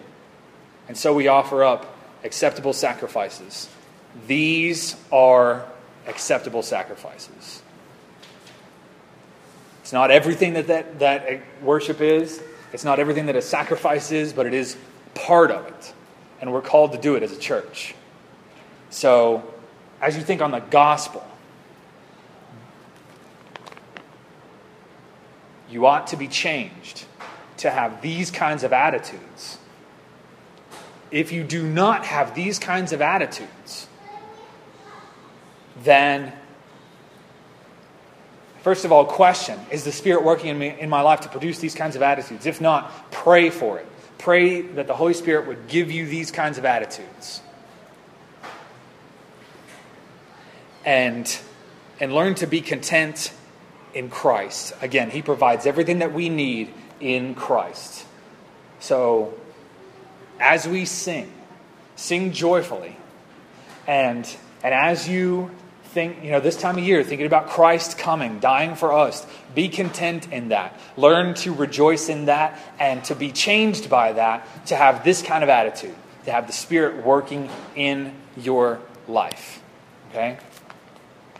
And 0.87 0.97
so 0.97 1.13
we 1.13 1.27
offer 1.27 1.63
up 1.63 1.93
acceptable 2.23 2.73
sacrifices. 2.73 3.69
These 4.27 4.95
are 5.11 5.65
acceptable 6.07 6.63
sacrifices. 6.63 7.61
It's 9.81 9.93
not 9.93 10.11
everything 10.11 10.53
that, 10.53 10.67
that, 10.67 10.99
that 10.99 11.41
worship 11.61 12.01
is, 12.01 12.41
it's 12.73 12.83
not 12.83 12.99
everything 12.99 13.25
that 13.25 13.35
a 13.35 13.41
sacrifice 13.41 14.11
is, 14.11 14.33
but 14.33 14.45
it 14.45 14.53
is 14.53 14.77
part 15.15 15.51
of 15.51 15.65
it. 15.65 15.93
And 16.41 16.53
we're 16.53 16.61
called 16.61 16.91
to 16.91 16.97
do 16.97 17.15
it 17.15 17.23
as 17.23 17.31
a 17.31 17.39
church. 17.39 17.95
So, 18.89 19.43
as 20.01 20.15
you 20.15 20.23
think 20.23 20.41
on 20.41 20.51
the 20.51 20.59
gospel, 20.59 21.25
you 25.69 25.85
ought 25.85 26.07
to 26.07 26.17
be 26.17 26.27
changed 26.27 27.05
to 27.57 27.69
have 27.69 28.01
these 28.01 28.31
kinds 28.31 28.63
of 28.63 28.71
attitudes. 28.71 29.57
If 31.11 31.31
you 31.31 31.43
do 31.43 31.67
not 31.67 32.05
have 32.05 32.35
these 32.35 32.59
kinds 32.59 32.93
of 32.93 33.01
attitudes, 33.01 33.87
then 35.83 36.33
first 38.61 38.85
of 38.85 38.91
all, 38.91 39.05
question 39.05 39.59
Is 39.71 39.83
the 39.83 39.91
Spirit 39.91 40.23
working 40.23 40.49
in, 40.49 40.59
me, 40.59 40.75
in 40.79 40.89
my 40.89 41.01
life 41.01 41.21
to 41.21 41.29
produce 41.29 41.59
these 41.59 41.75
kinds 41.75 41.95
of 41.95 42.01
attitudes? 42.01 42.45
If 42.45 42.61
not, 42.61 43.11
pray 43.11 43.49
for 43.49 43.79
it. 43.79 43.87
Pray 44.17 44.61
that 44.61 44.87
the 44.87 44.95
Holy 44.95 45.13
Spirit 45.13 45.47
would 45.47 45.67
give 45.67 45.91
you 45.91 46.05
these 46.05 46.29
kinds 46.29 46.57
of 46.57 46.65
attitudes. 46.65 47.41
And, 50.85 51.39
and 51.99 52.13
learn 52.13 52.35
to 52.35 52.47
be 52.47 52.61
content 52.61 53.31
in 53.93 54.09
Christ. 54.09 54.73
Again, 54.81 55.09
He 55.09 55.21
provides 55.21 55.65
everything 55.65 55.99
that 55.99 56.13
we 56.13 56.29
need 56.29 56.73
in 56.99 57.35
Christ. 57.35 58.05
So, 58.79 59.33
as 60.39 60.67
we 60.67 60.85
sing, 60.85 61.31
sing 61.95 62.31
joyfully. 62.31 62.95
And, 63.87 64.25
and 64.63 64.73
as 64.73 65.07
you 65.07 65.51
think, 65.89 66.23
you 66.23 66.31
know, 66.31 66.39
this 66.39 66.55
time 66.55 66.77
of 66.77 66.83
year, 66.83 67.03
thinking 67.03 67.25
about 67.25 67.49
Christ 67.49 67.97
coming, 67.97 68.39
dying 68.39 68.75
for 68.75 68.93
us, 68.93 69.25
be 69.55 69.69
content 69.69 70.31
in 70.31 70.49
that. 70.49 70.79
Learn 70.97 71.33
to 71.35 71.53
rejoice 71.53 72.09
in 72.09 72.25
that 72.25 72.59
and 72.79 73.03
to 73.05 73.15
be 73.15 73.31
changed 73.31 73.89
by 73.89 74.13
that, 74.13 74.65
to 74.67 74.75
have 74.75 75.03
this 75.03 75.21
kind 75.21 75.43
of 75.43 75.49
attitude, 75.49 75.95
to 76.25 76.31
have 76.31 76.47
the 76.47 76.53
Spirit 76.53 77.03
working 77.03 77.49
in 77.75 78.13
your 78.37 78.79
life. 79.07 79.61
Okay? 80.11 80.37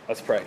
Let's 0.08 0.20
pray. 0.20 0.42